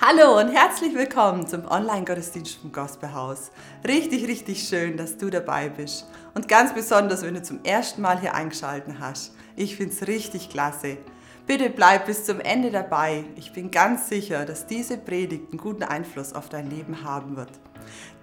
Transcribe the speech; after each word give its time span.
Hallo 0.00 0.38
und 0.38 0.48
herzlich 0.48 0.94
willkommen 0.94 1.46
zum 1.46 1.64
Online-Gottesdienst 1.66 2.56
vom 2.56 2.72
Gospelhaus. 2.72 3.50
Richtig, 3.86 4.26
richtig 4.28 4.68
schön, 4.68 4.96
dass 4.96 5.16
du 5.16 5.30
dabei 5.30 5.70
bist. 5.70 6.06
Und 6.34 6.48
ganz 6.48 6.74
besonders, 6.74 7.22
wenn 7.22 7.34
du 7.34 7.42
zum 7.42 7.64
ersten 7.64 8.02
Mal 8.02 8.20
hier 8.20 8.34
eingeschaltet 8.34 8.96
hast. 9.00 9.34
Ich 9.56 9.76
finde 9.76 9.94
es 9.94 10.06
richtig 10.06 10.50
klasse. 10.50 10.98
Bitte 11.46 11.70
bleib 11.70 12.06
bis 12.06 12.24
zum 12.24 12.40
Ende 12.40 12.70
dabei. 12.70 13.24
Ich 13.36 13.52
bin 13.52 13.70
ganz 13.70 14.08
sicher, 14.08 14.44
dass 14.44 14.66
diese 14.66 14.98
Predigt 14.98 15.50
einen 15.50 15.58
guten 15.58 15.82
Einfluss 15.82 16.32
auf 16.34 16.48
dein 16.48 16.68
Leben 16.70 17.02
haben 17.04 17.36
wird. 17.36 17.52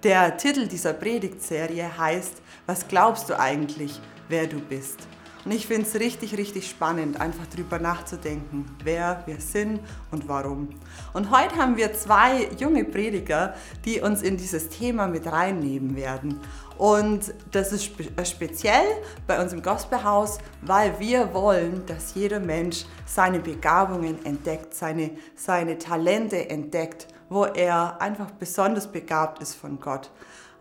Der 0.02 0.36
Titel 0.36 0.68
dieser 0.68 0.92
Predigtserie 0.92 1.98
heißt, 1.98 2.42
was 2.66 2.86
glaubst 2.86 3.28
du 3.28 3.38
eigentlich, 3.38 4.00
wer 4.28 4.46
du 4.46 4.60
bist? 4.60 4.98
Und 5.44 5.50
ich 5.52 5.66
finde 5.66 5.82
es 5.82 5.98
richtig, 5.98 6.38
richtig 6.38 6.68
spannend, 6.68 7.20
einfach 7.20 7.44
darüber 7.50 7.80
nachzudenken, 7.80 8.64
wer 8.84 9.22
wir 9.26 9.40
sind 9.40 9.80
und 10.12 10.28
warum. 10.28 10.68
Und 11.14 11.32
heute 11.32 11.56
haben 11.56 11.76
wir 11.76 11.92
zwei 11.94 12.48
junge 12.58 12.84
Prediger, 12.84 13.54
die 13.84 14.00
uns 14.00 14.22
in 14.22 14.36
dieses 14.36 14.68
Thema 14.68 15.08
mit 15.08 15.26
reinnehmen 15.26 15.96
werden. 15.96 16.38
Und 16.78 17.34
das 17.50 17.72
ist 17.72 17.90
äh, 18.16 18.24
speziell 18.24 18.84
bei 19.26 19.42
uns 19.42 19.52
im 19.52 19.62
Gospelhaus, 19.62 20.38
weil 20.60 20.98
wir 21.00 21.34
wollen, 21.34 21.84
dass 21.86 22.14
jeder 22.14 22.38
Mensch 22.38 22.84
seine 23.04 23.40
Begabungen 23.40 24.24
entdeckt, 24.24 24.74
seine, 24.74 25.10
seine 25.34 25.78
Talente 25.78 26.48
entdeckt, 26.50 27.08
wo 27.28 27.46
er 27.46 28.00
einfach 28.00 28.30
besonders 28.30 28.90
begabt 28.90 29.42
ist 29.42 29.54
von 29.54 29.80
Gott. 29.80 30.10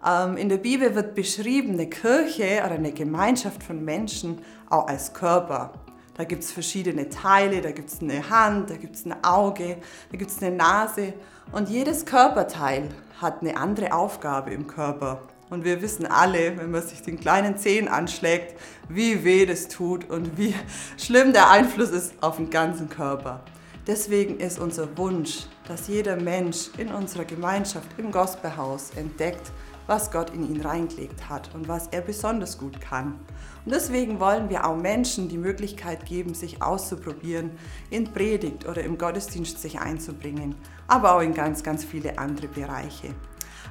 Ähm, 0.05 0.38
in 0.38 0.50
der 0.50 0.58
Bibel 0.58 0.96
wird 0.96 1.16
beschrieben, 1.16 1.73
eine 1.73 1.88
Kirche 1.88 2.62
oder 2.66 2.76
eine 2.76 2.91
Gemeinschaft 2.91 3.64
von 3.64 3.84
Menschen 3.84 4.40
auch 4.70 4.88
als 4.88 5.14
Körper. 5.14 5.74
Da 6.16 6.24
gibt 6.24 6.44
es 6.44 6.52
verschiedene 6.52 7.10
Teile, 7.10 7.62
da 7.62 7.72
gibt 7.72 7.90
es 7.90 8.02
eine 8.02 8.30
Hand, 8.30 8.70
da 8.70 8.76
gibt 8.76 8.96
es 8.96 9.05
ein 9.05 9.24
Auge, 9.24 9.77
da 10.12 10.18
gibt 10.18 10.32
es 10.32 10.41
eine 10.41 10.55
Nase. 10.55 11.14
Und 11.52 11.70
jedes 11.70 12.05
Körperteil 12.05 12.90
hat 13.20 13.41
eine 13.41 13.58
andere 13.58 13.94
Aufgabe 13.94 14.52
im 14.52 14.68
Körper. 14.68 15.21
Und 15.49 15.66
wir 15.66 15.82
wissen 15.82 16.05
alle, 16.05 16.58
wenn 16.58 16.71
man 16.71 16.82
sich 16.82 17.02
den 17.02 17.20
kleinen 17.20 17.58
Zehen 17.58 17.88
anschlägt, 17.88 18.55
wie 18.88 19.24
weh 19.24 19.46
das 19.46 19.68
tut 19.68 20.10
und 20.10 20.38
wie 20.38 20.55
schlimm 20.98 21.34
der 21.34 21.49
Einfluss 21.49 21.90
ist 21.90 22.13
auf 22.21 22.38
den 22.38 22.49
ganzen 22.49 22.90
Körper. 22.90 23.41
Deswegen 23.86 24.40
ist 24.40 24.60
unser 24.60 24.98
Wunsch, 24.98 25.48
dass 25.68 25.88
jeder 25.88 26.15
Mensch 26.15 26.70
in 26.77 26.90
unserer 26.90 27.26
Gemeinschaft 27.26 27.88
im 27.98 28.12
Gospelhaus 28.12 28.91
entdeckt, 28.96 29.52
was 29.91 30.09
Gott 30.09 30.29
in 30.29 30.49
ihn 30.49 30.61
reingelegt 30.61 31.27
hat 31.27 31.53
und 31.53 31.67
was 31.67 31.87
er 31.87 31.99
besonders 31.99 32.57
gut 32.57 32.79
kann. 32.79 33.20
Und 33.65 33.73
deswegen 33.73 34.21
wollen 34.21 34.49
wir 34.49 34.65
auch 34.65 34.77
Menschen 34.77 35.27
die 35.27 35.37
Möglichkeit 35.37 36.05
geben, 36.05 36.34
sich 36.34 36.63
auszuprobieren, 36.63 37.51
in 37.89 38.05
Predigt 38.13 38.65
oder 38.65 38.85
im 38.85 38.97
Gottesdienst 38.97 39.62
sich 39.62 39.81
einzubringen, 39.81 40.55
aber 40.87 41.13
auch 41.13 41.19
in 41.19 41.34
ganz, 41.34 41.62
ganz 41.62 41.84
viele 41.84 42.17
andere 42.19 42.47
Bereiche. 42.47 43.07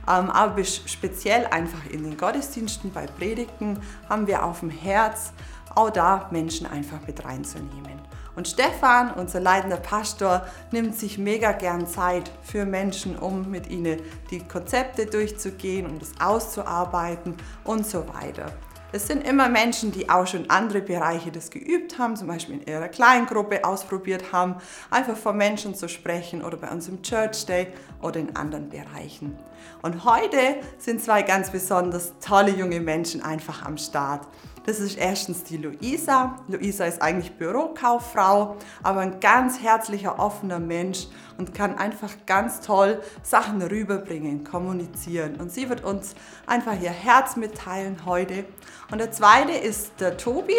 Ähm, 0.07 0.29
aber 0.29 0.63
speziell 0.63 1.47
einfach 1.47 1.89
in 1.91 2.05
den 2.05 2.19
Gottesdiensten 2.19 2.93
bei 2.93 3.07
Predigten 3.07 3.79
haben 4.07 4.27
wir 4.27 4.45
auf 4.45 4.61
dem 4.61 4.69
Herz, 4.69 5.33
auch 5.75 5.89
da 5.89 6.29
Menschen 6.31 6.67
einfach 6.67 7.07
mit 7.07 7.25
reinzunehmen. 7.25 7.99
Und 8.37 8.49
Stefan, 8.49 9.13
unser 9.15 9.41
leitender 9.41 9.77
Pastor, 9.77 10.47
nimmt 10.71 10.97
sich 10.97 11.19
mega 11.19 11.53
gern 11.53 11.87
Zeit 11.87 12.31
für 12.43 12.65
Menschen, 12.65 13.17
um 13.17 13.51
mit 13.51 13.69
ihnen 13.69 14.01
die 14.31 14.41
Konzepte 14.41 15.07
durchzugehen 15.07 15.87
und 15.87 16.01
das 16.01 16.13
auszuarbeiten 16.21 17.37
und 17.65 17.87
so 17.87 18.07
weiter. 18.09 18.53
Es 18.93 19.07
sind 19.07 19.25
immer 19.25 19.49
Menschen, 19.49 19.93
die 19.93 20.11
auch 20.11 20.27
schon 20.27 20.51
andere 20.51 20.81
Bereiche 20.81 21.31
das 21.31 21.51
geübt 21.51 21.99
haben, 21.99 22.17
zum 22.17 22.27
Beispiel 22.27 22.57
in 22.57 22.67
ihrer 22.67 22.89
Kleingruppe 22.89 23.65
ausprobiert 23.65 24.33
haben, 24.33 24.57
einfach 24.91 25.17
vor 25.17 25.33
Menschen 25.33 25.77
zu 25.77 25.89
sprechen 25.89 26.43
oder 26.43 26.57
bei 26.57 26.69
uns 26.69 26.89
im 26.89 27.01
Church 27.03 27.47
Day 27.47 27.69
oder 28.03 28.19
in 28.19 28.35
anderen 28.35 28.69
Bereichen. 28.69 29.39
Und 29.83 30.05
heute 30.05 30.57
sind 30.79 31.01
zwei 31.01 31.23
ganz 31.23 31.51
besonders 31.51 32.15
tolle 32.21 32.51
junge 32.51 32.81
Menschen 32.81 33.23
einfach 33.23 33.65
am 33.65 33.79
Start. 33.79 34.27
Das 34.67 34.79
ist 34.79 34.99
erstens 34.99 35.43
die 35.45 35.57
Luisa. 35.57 36.37
Luisa 36.49 36.85
ist 36.85 37.01
eigentlich 37.01 37.33
Bürokauffrau, 37.37 38.57
aber 38.83 39.01
ein 39.01 39.19
ganz 39.21 39.61
herzlicher, 39.61 40.19
offener 40.19 40.59
Mensch 40.59 41.07
und 41.39 41.55
kann 41.55 41.79
einfach 41.79 42.13
ganz 42.27 42.61
toll 42.61 43.01
Sachen 43.23 43.63
rüberbringen, 43.63 44.45
kommunizieren. 44.45 45.37
Und 45.37 45.51
sie 45.51 45.69
wird 45.69 45.83
uns 45.83 46.15
einfach 46.47 46.81
ihr 46.81 46.91
Herz 46.91 47.37
mitteilen 47.37 48.05
heute. 48.05 48.45
Und 48.91 48.99
der 48.99 49.13
zweite 49.13 49.53
ist 49.53 49.93
der 49.99 50.19
Tobi. 50.19 50.57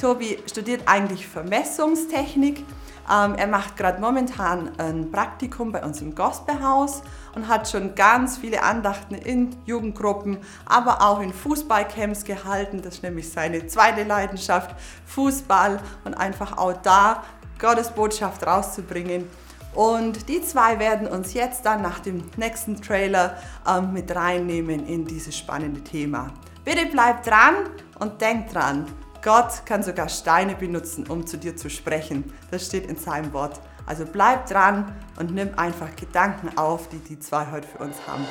Tobi 0.00 0.38
studiert 0.46 0.82
eigentlich 0.86 1.26
Vermessungstechnik 1.26 2.64
ähm, 3.10 3.34
er 3.34 3.48
macht 3.48 3.76
gerade 3.76 4.00
momentan 4.00 4.70
ein 4.78 5.10
Praktikum 5.10 5.72
bei 5.72 5.82
uns 5.82 6.00
im 6.00 6.14
Gospelhaus 6.14 7.02
und 7.34 7.48
hat 7.48 7.68
schon 7.68 7.94
ganz 7.94 8.38
viele 8.38 8.62
Andachten 8.62 9.14
in 9.14 9.56
Jugendgruppen, 9.66 10.38
aber 10.66 11.02
auch 11.02 11.20
in 11.20 11.32
Fußballcamps 11.32 12.24
gehalten. 12.24 12.82
Das 12.82 12.96
ist 12.96 13.02
nämlich 13.02 13.30
seine 13.30 13.66
zweite 13.66 14.04
Leidenschaft, 14.04 14.74
Fußball 15.06 15.80
und 16.04 16.14
einfach 16.14 16.56
auch 16.58 16.74
da 16.82 17.22
Gottes 17.58 17.90
Botschaft 17.90 18.46
rauszubringen. 18.46 19.28
Und 19.74 20.28
die 20.28 20.42
zwei 20.42 20.78
werden 20.78 21.06
uns 21.06 21.34
jetzt 21.34 21.64
dann 21.64 21.82
nach 21.82 22.00
dem 22.00 22.24
nächsten 22.36 22.80
Trailer 22.80 23.36
ähm, 23.68 23.92
mit 23.92 24.14
reinnehmen 24.14 24.86
in 24.86 25.04
dieses 25.04 25.36
spannende 25.36 25.82
Thema. 25.82 26.32
Bitte 26.64 26.86
bleibt 26.86 27.26
dran 27.26 27.54
und 28.00 28.20
denkt 28.20 28.54
dran, 28.54 28.86
Gott 29.22 29.66
kann 29.66 29.82
sogar 29.82 30.08
Steine 30.08 30.54
benutzen, 30.54 31.06
um 31.06 31.26
zu 31.26 31.36
dir 31.36 31.56
zu 31.56 31.68
sprechen. 31.68 32.32
Das 32.50 32.66
steht 32.66 32.86
in 32.86 32.96
seinem 32.96 33.32
Wort. 33.32 33.60
Also 33.90 34.04
bleib 34.06 34.46
dran 34.46 34.94
und 35.18 35.34
nimm 35.34 35.48
einfach 35.58 35.96
Gedanken 35.96 36.56
auf, 36.56 36.88
die 36.90 37.00
die 37.00 37.18
zwei 37.18 37.50
heute 37.50 37.66
für 37.66 37.78
uns 37.78 37.96
haben. 38.06 38.24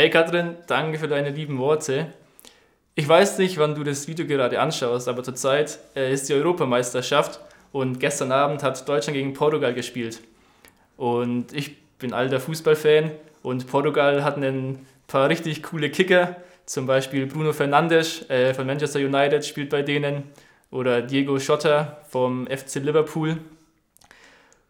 Hey 0.00 0.08
Katrin, 0.08 0.56
danke 0.66 0.98
für 0.98 1.08
deine 1.08 1.28
lieben 1.28 1.58
Worte. 1.58 2.06
Ich 2.94 3.06
weiß 3.06 3.36
nicht, 3.36 3.58
wann 3.58 3.74
du 3.74 3.84
das 3.84 4.08
Video 4.08 4.24
gerade 4.24 4.58
anschaust, 4.58 5.08
aber 5.08 5.22
zurzeit 5.22 5.78
äh, 5.94 6.10
ist 6.10 6.26
die 6.26 6.32
Europameisterschaft 6.32 7.38
und 7.70 8.00
gestern 8.00 8.32
Abend 8.32 8.62
hat 8.62 8.88
Deutschland 8.88 9.18
gegen 9.18 9.34
Portugal 9.34 9.74
gespielt. 9.74 10.22
Und 10.96 11.52
ich 11.52 11.76
bin 11.98 12.14
alter 12.14 12.40
Fußballfan 12.40 13.10
und 13.42 13.66
Portugal 13.66 14.24
hat 14.24 14.38
ein 14.38 14.86
paar 15.06 15.28
richtig 15.28 15.62
coole 15.64 15.90
Kicker, 15.90 16.36
zum 16.64 16.86
Beispiel 16.86 17.26
Bruno 17.26 17.52
Fernandes 17.52 18.24
äh, 18.30 18.54
von 18.54 18.66
Manchester 18.66 19.00
United 19.00 19.44
spielt 19.44 19.68
bei 19.68 19.82
denen 19.82 20.22
oder 20.70 21.02
Diego 21.02 21.38
Schotter 21.38 21.98
vom 22.08 22.46
FC 22.46 22.76
Liverpool. 22.76 23.36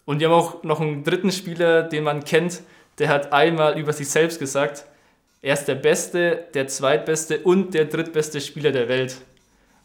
Und 0.06 0.18
die 0.18 0.24
haben 0.24 0.32
auch 0.32 0.64
noch 0.64 0.80
einen 0.80 1.04
dritten 1.04 1.30
Spieler, 1.30 1.84
den 1.84 2.02
man 2.02 2.24
kennt, 2.24 2.62
der 2.98 3.10
hat 3.10 3.32
einmal 3.32 3.78
über 3.78 3.92
sich 3.92 4.08
selbst 4.08 4.40
gesagt, 4.40 4.86
er 5.42 5.54
ist 5.54 5.64
der 5.64 5.74
beste, 5.74 6.44
der 6.54 6.68
zweitbeste 6.68 7.38
und 7.40 7.72
der 7.72 7.86
drittbeste 7.86 8.40
Spieler 8.40 8.72
der 8.72 8.88
Welt. 8.88 9.22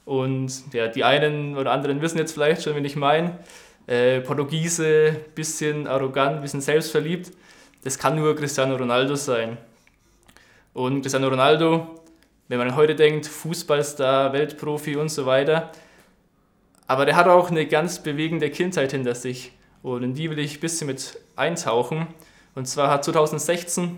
Und 0.04 0.74
ja, 0.74 0.88
die 0.88 1.04
einen 1.04 1.58
oder 1.58 1.72
anderen 1.72 2.02
wissen 2.02 2.18
jetzt 2.18 2.34
vielleicht 2.34 2.64
schon, 2.64 2.76
wen 2.76 2.86
ich 2.86 2.96
meine. 2.96 3.40
Äh, 3.88 4.22
Portugiese, 4.22 5.16
bisschen 5.34 5.88
arrogant, 5.88 6.42
bisschen 6.42 6.62
selbstverliebt. 6.62 7.32
Das 7.84 7.98
kann 7.98 8.16
nur 8.16 8.36
Cristiano 8.36 8.76
Ronaldo 8.76 9.16
sein. 9.16 9.58
Und 10.74 11.02
Cristiano 11.02 11.30
Ronaldo, 11.30 12.02
wenn 12.48 12.58
man 12.58 12.76
heute 12.76 12.96
denkt, 12.96 13.26
Fußballstar, 13.26 14.34
Weltprofi 14.34 14.98
und 14.98 15.10
so 15.10 15.26
weiter. 15.26 15.72
Aber 16.88 17.06
der 17.06 17.16
hat 17.16 17.28
auch 17.28 17.50
eine 17.50 17.66
ganz 17.66 18.00
bewegende 18.04 18.50
Kindheit 18.50 18.92
hinter 18.92 19.16
sich. 19.16 19.54
Und 19.82 20.04
in 20.04 20.14
die 20.14 20.30
will 20.30 20.40
ich 20.40 20.58
ein 20.58 20.60
bisschen 20.60 20.88
mit 20.88 21.18
eintauchen. 21.36 22.08
Und 22.56 22.68
zwar 22.68 22.90
hat 22.90 23.06
2016 23.06 23.98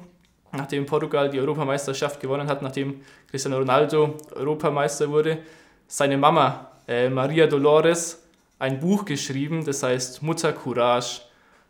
nachdem 0.51 0.85
Portugal 0.85 1.29
die 1.29 1.39
Europameisterschaft 1.39 2.19
gewonnen 2.19 2.47
hat, 2.47 2.61
nachdem 2.61 3.01
Cristiano 3.29 3.57
Ronaldo 3.57 4.15
Europameister 4.35 5.09
wurde, 5.09 5.39
seine 5.87 6.17
Mama 6.17 6.71
äh, 6.87 7.09
Maria 7.09 7.47
Dolores 7.47 8.23
ein 8.59 8.79
Buch 8.79 9.05
geschrieben, 9.05 9.65
das 9.65 9.83
heißt 9.83 10.23
Mutter 10.23 10.53
Courage. 10.53 11.21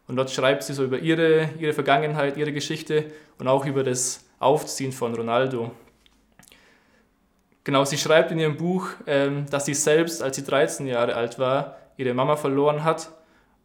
Und 0.08 0.16
dort 0.16 0.32
schreibt 0.32 0.64
sie 0.64 0.74
so 0.74 0.86
über 0.86 1.00
ihre, 1.00 1.50
ihre 1.60 1.74
Vergangenheit, 1.74 2.38
ihre 2.38 2.54
Geschichte 2.54 3.12
und 3.40 3.48
auch 3.48 3.66
über 3.66 3.84
das 3.84 4.26
Aufziehen 4.40 4.94
von 4.94 5.14
Ronaldo. 5.14 5.72
Genau, 7.66 7.84
sie 7.84 7.98
schreibt 7.98 8.32
in 8.32 8.40
ihrem 8.40 8.56
Buch, 8.56 8.88
ähm, 9.06 9.46
dass 9.50 9.66
sie 9.66 9.74
selbst, 9.74 10.24
als 10.24 10.38
sie 10.38 10.46
13 10.46 10.88
Jahre 10.88 11.16
alt 11.16 11.38
war, 11.38 11.76
ihre 11.98 12.14
Mama 12.14 12.38
verloren 12.38 12.86
hat 12.86 13.12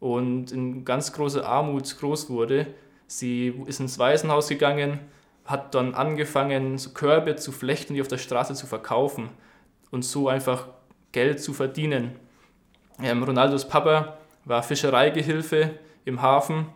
und 0.01 0.51
in 0.51 0.83
ganz 0.83 1.13
großer 1.13 1.45
Armut 1.45 1.97
groß 1.97 2.29
wurde 2.29 2.67
Sie 3.07 3.53
ist 3.67 3.79
ins 3.79 3.99
Waisenhaus 3.99 4.47
gegangen 4.47 4.99
hat 5.45 5.75
dann 5.75 5.93
angefangen, 5.93 6.77
so 6.77 6.91
Körbe 6.91 7.35
zu 7.35 7.51
flechten, 7.51 7.93
die 7.93 8.01
auf 8.01 8.07
der 8.07 8.17
Straße 8.17 8.53
zu 8.53 8.65
verkaufen 8.65 9.29
und 9.91 10.03
so 10.03 10.29
einfach 10.29 10.67
Geld 11.11 11.41
zu 11.41 11.53
verdienen. 11.53 12.15
Ähm, 13.01 13.23
Ronaldos 13.23 13.67
Papa 13.67 14.17
war 14.45 14.63
Fischereigehilfe 14.63 15.71
im 16.05 16.21
Hafen, 16.21 16.67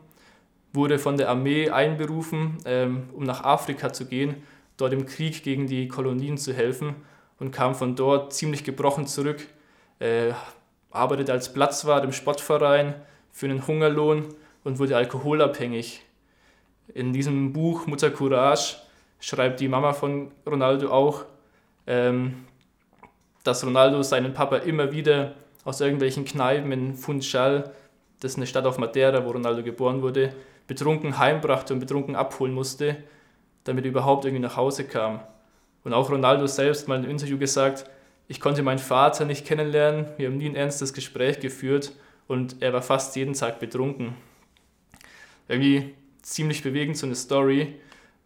wurde 0.74 1.00
von 1.00 1.18
der 1.18 1.30
Armee 1.30 1.70
einberufen, 1.70 2.58
ähm, 2.66 3.10
um 3.14 3.24
nach 3.24 3.44
Afrika 3.44 3.94
zu 3.94 4.06
gehen, 4.06 4.36
dort 4.76 4.94
im 4.94 5.06
Krieg 5.06 5.44
gegen 5.44 5.68
die 5.68 5.88
Kolonien 5.88 6.38
zu 6.38 6.54
helfen 6.54 6.96
und 7.40 7.52
kam 7.52 7.74
von 7.74 7.96
dort 7.96 8.34
ziemlich 8.34 8.64
gebrochen 8.64 9.08
zurück, 9.08 9.48
äh, 10.00 10.34
arbeitete 10.92 11.32
als 11.32 11.54
Platzwart 11.54 12.04
im 12.04 12.12
Sportverein 12.12 12.96
für 13.32 13.46
einen 13.48 13.66
Hungerlohn 13.66 14.26
und 14.64 14.80
wurde 14.80 14.98
alkoholabhängig. 14.98 16.04
In 16.94 17.14
diesem 17.14 17.54
Buch 17.54 17.88
Mutter 17.88 18.10
Courage 18.10 18.78
schreibt 19.20 19.60
die 19.60 19.68
Mama 19.68 19.94
von 19.94 20.32
Ronaldo 20.46 20.92
auch, 20.92 21.26
ähm, 21.86 22.46
dass 23.44 23.66
Ronaldo 23.66 24.04
seinen 24.04 24.34
Papa 24.34 24.58
immer 24.58 24.92
wieder 24.92 25.36
aus 25.64 25.82
irgendwelchen 25.82 26.26
Kneipen 26.26 26.72
in 26.72 26.94
Funchal, 26.96 27.72
das 28.20 28.32
ist 28.32 28.38
eine 28.38 28.48
Stadt 28.48 28.66
auf 28.66 28.78
Madeira, 28.78 29.26
wo 29.26 29.32
Ronaldo 29.32 29.64
geboren 29.64 30.02
wurde, 30.02 30.34
betrunken 30.68 31.18
heimbrachte 31.18 31.74
und 31.74 31.80
betrunken 31.80 32.16
abholen 32.16 32.54
musste, 32.54 32.98
damit 33.64 33.86
er 33.86 33.92
überhaupt 33.92 34.26
irgendwie 34.26 34.42
nach 34.42 34.58
Hause 34.58 34.86
kam. 34.86 35.20
Und 35.84 35.94
auch 35.94 36.10
Ronaldo 36.10 36.48
selbst 36.48 36.88
mal 36.88 36.96
in 36.96 37.04
einem 37.04 37.12
Interview 37.12 37.38
gesagt, 37.38 37.90
ich 38.28 38.42
konnte 38.42 38.64
meinen 38.64 38.80
Vater 38.80 39.24
nicht 39.24 39.46
kennenlernen, 39.46 40.08
wir 40.18 40.28
haben 40.28 40.38
nie 40.38 40.50
ein 40.50 40.56
ernstes 40.56 40.94
Gespräch 40.94 41.40
geführt 41.40 41.94
und 42.28 42.62
er 42.62 42.74
war 42.74 42.82
fast 42.82 43.16
jeden 43.16 43.34
Tag 43.34 43.60
betrunken. 43.60 44.16
Irgendwie 45.48 45.96
ziemlich 46.28 46.62
bewegend 46.62 46.98
so 46.98 47.06
eine 47.06 47.16
Story 47.16 47.76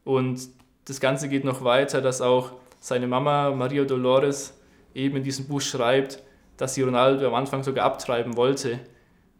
und 0.03 0.49
das 0.85 0.99
Ganze 0.99 1.29
geht 1.29 1.43
noch 1.43 1.63
weiter, 1.63 2.01
dass 2.01 2.19
auch 2.19 2.53
seine 2.79 3.05
Mama 3.05 3.51
Maria 3.51 3.83
Dolores 3.83 4.59
eben 4.95 5.17
in 5.17 5.23
diesem 5.23 5.45
Buch 5.45 5.61
schreibt, 5.61 6.23
dass 6.57 6.73
sie 6.73 6.81
Ronaldo 6.81 7.27
am 7.27 7.35
Anfang 7.35 7.63
sogar 7.63 7.85
abtreiben 7.85 8.35
wollte. 8.35 8.79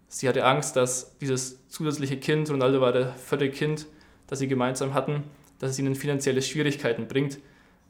Sie 0.08 0.30
hatte 0.30 0.46
Angst, 0.46 0.76
dass 0.76 1.18
dieses 1.18 1.68
zusätzliche 1.70 2.18
Kind, 2.18 2.52
Ronaldo 2.52 2.82
war 2.82 2.92
der 2.92 3.14
vierte 3.14 3.50
Kind, 3.50 3.88
das 4.28 4.40
sie 4.40 4.48
gemeinsam 4.48 4.94
hatten, 4.94 5.24
dass 5.58 5.72
es 5.72 5.80
ihnen 5.80 5.96
finanzielle 5.96 6.44
Schwierigkeiten 6.44 7.08
bringt 7.08 7.40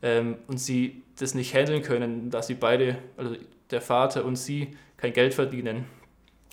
ähm, 0.01 0.38
und 0.47 0.57
sie 0.57 1.03
das 1.19 1.35
nicht 1.35 1.53
handeln 1.53 1.81
können, 1.81 2.29
dass 2.29 2.47
sie 2.47 2.56
beide, 2.56 2.97
also 3.17 3.35
der 3.71 3.81
Vater 3.81 4.24
und 4.24 4.38
sie, 4.38 4.69
kein 4.95 5.12
Geld 5.12 5.33
verdienen. 5.33 5.83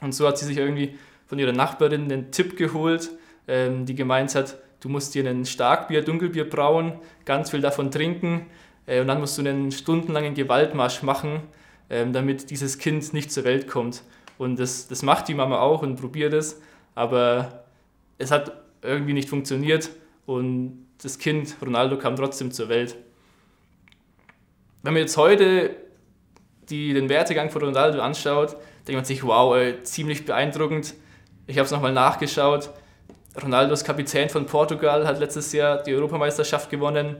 Und 0.02 0.12
so 0.12 0.26
hat 0.26 0.38
sie 0.38 0.46
sich 0.46 0.56
irgendwie 0.56 0.98
von 1.26 1.38
ihrer 1.38 1.52
Nachbarin 1.52 2.04
einen 2.04 2.32
Tipp 2.32 2.56
geholt, 2.56 3.10
ähm, 3.48 3.86
die 3.86 3.94
gemeint 3.94 4.34
hat, 4.34 4.58
du 4.80 4.88
musst 4.88 5.14
dir 5.14 5.28
ein 5.28 5.44
Starkbier, 5.44 6.02
Dunkelbier 6.02 6.48
brauen, 6.48 6.92
ganz 7.24 7.50
viel 7.50 7.60
davon 7.60 7.90
trinken 7.90 8.46
äh, 8.86 9.00
und 9.00 9.08
dann 9.08 9.20
musst 9.20 9.36
du 9.38 9.42
einen 9.42 9.72
stundenlangen 9.72 10.34
Gewaltmarsch 10.34 11.02
machen, 11.02 11.40
ähm, 11.90 12.12
damit 12.12 12.50
dieses 12.50 12.78
Kind 12.78 13.12
nicht 13.12 13.32
zur 13.32 13.44
Welt 13.44 13.66
kommt. 13.66 14.02
Und 14.36 14.60
das, 14.60 14.86
das 14.86 15.02
macht 15.02 15.26
die 15.28 15.34
Mama 15.34 15.58
auch 15.58 15.82
und 15.82 15.96
probiert 15.96 16.32
es, 16.32 16.60
aber 16.94 17.64
es 18.18 18.30
hat 18.30 18.52
irgendwie 18.82 19.14
nicht 19.14 19.28
funktioniert 19.28 19.90
und 20.26 20.86
das 21.02 21.18
Kind, 21.18 21.56
Ronaldo, 21.60 21.98
kam 21.98 22.16
trotzdem 22.16 22.52
zur 22.52 22.68
Welt. 22.68 22.96
Wenn 24.82 24.92
man 24.92 25.02
jetzt 25.02 25.16
heute 25.16 25.74
die, 26.68 26.92
den 26.92 27.08
Wertegang 27.08 27.50
von 27.50 27.62
Ronaldo 27.62 28.00
anschaut, 28.00 28.56
denkt 28.86 28.98
man 28.98 29.04
sich, 29.04 29.24
wow, 29.24 29.56
ey, 29.56 29.82
ziemlich 29.82 30.24
beeindruckend. 30.24 30.94
Ich 31.46 31.58
habe 31.58 31.66
es 31.66 31.70
nochmal 31.72 31.92
nachgeschaut. 31.92 32.70
Ronaldo 33.42 33.74
ist 33.74 33.84
Kapitän 33.84 34.28
von 34.28 34.46
Portugal, 34.46 35.06
hat 35.06 35.20
letztes 35.20 35.52
Jahr 35.52 35.82
die 35.82 35.94
Europameisterschaft 35.94 36.70
gewonnen, 36.70 37.16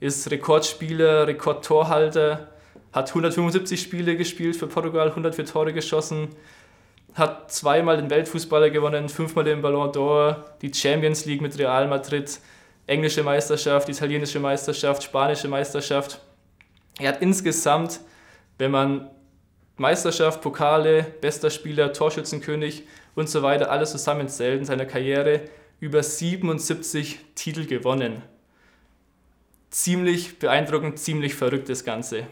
ist 0.00 0.28
Rekordspieler, 0.30 1.26
Rekordtorhalter, 1.26 2.48
hat 2.92 3.08
175 3.08 3.80
Spiele 3.80 4.16
gespielt 4.16 4.56
für 4.56 4.66
Portugal, 4.66 5.08
104 5.08 5.46
Tore 5.46 5.72
geschossen, 5.72 6.28
hat 7.14 7.52
zweimal 7.52 7.96
den 7.98 8.10
Weltfußballer 8.10 8.70
gewonnen, 8.70 9.08
fünfmal 9.08 9.44
den 9.44 9.62
Ballon 9.62 9.92
d'Or, 9.92 10.36
die 10.60 10.74
Champions 10.74 11.24
League 11.26 11.40
mit 11.40 11.56
Real 11.58 11.86
Madrid, 11.86 12.40
englische 12.86 13.22
Meisterschaft, 13.22 13.88
italienische 13.88 14.40
Meisterschaft, 14.40 15.04
spanische 15.04 15.46
Meisterschaft. 15.46 16.20
Er 16.98 17.10
hat 17.10 17.22
insgesamt, 17.22 18.00
wenn 18.58 18.72
man 18.72 19.08
Meisterschaft, 19.76 20.40
Pokale, 20.40 21.06
bester 21.20 21.48
Spieler, 21.48 21.92
Torschützenkönig 21.92 22.84
und 23.14 23.28
so 23.28 23.42
weiter 23.42 23.70
alles 23.70 23.92
zusammenzählt 23.92 24.58
in 24.58 24.64
seiner 24.64 24.84
Karriere, 24.84 25.42
über 25.80 26.02
77 26.02 27.18
Titel 27.34 27.66
gewonnen. 27.66 28.22
Ziemlich 29.70 30.38
beeindruckend, 30.38 30.98
ziemlich 30.98 31.34
verrückt 31.34 31.68
das 31.68 31.84
Ganze. 31.84 32.26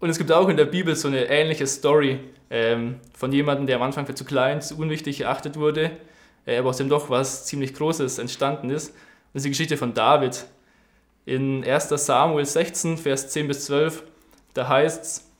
Und 0.00 0.08
es 0.08 0.18
gibt 0.18 0.32
auch 0.32 0.48
in 0.48 0.56
der 0.56 0.64
Bibel 0.64 0.96
so 0.96 1.08
eine 1.08 1.26
ähnliche 1.26 1.66
Story 1.66 2.20
ähm, 2.48 2.96
von 3.14 3.32
jemandem, 3.32 3.66
der 3.66 3.76
am 3.76 3.82
Anfang 3.82 4.06
für 4.06 4.14
zu 4.14 4.24
klein, 4.24 4.60
zu 4.62 4.76
unwichtig 4.78 5.20
erachtet 5.20 5.56
wurde, 5.56 5.92
äh, 6.46 6.56
aber 6.56 6.70
aus 6.70 6.78
dem 6.78 6.88
doch 6.88 7.10
was 7.10 7.44
ziemlich 7.44 7.74
Großes 7.74 8.18
entstanden 8.18 8.70
ist. 8.70 8.94
Das 9.32 9.40
ist 9.40 9.44
die 9.44 9.50
Geschichte 9.50 9.76
von 9.76 9.94
David. 9.94 10.46
In 11.26 11.62
1. 11.64 11.90
Samuel 11.90 12.46
16, 12.46 12.96
Vers 12.96 13.28
10 13.28 13.46
bis 13.46 13.66
12, 13.66 14.02
da 14.54 14.68
heißt 14.68 15.04
es, 15.04 15.30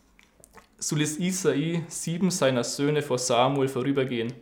so 0.79 0.95
ließ 0.95 1.19
Isai 1.19 1.83
sieben 1.89 2.31
seiner 2.31 2.63
Söhne 2.63 3.03
vor 3.03 3.19
Samuel 3.19 3.69
vorübergehen. 3.69 4.33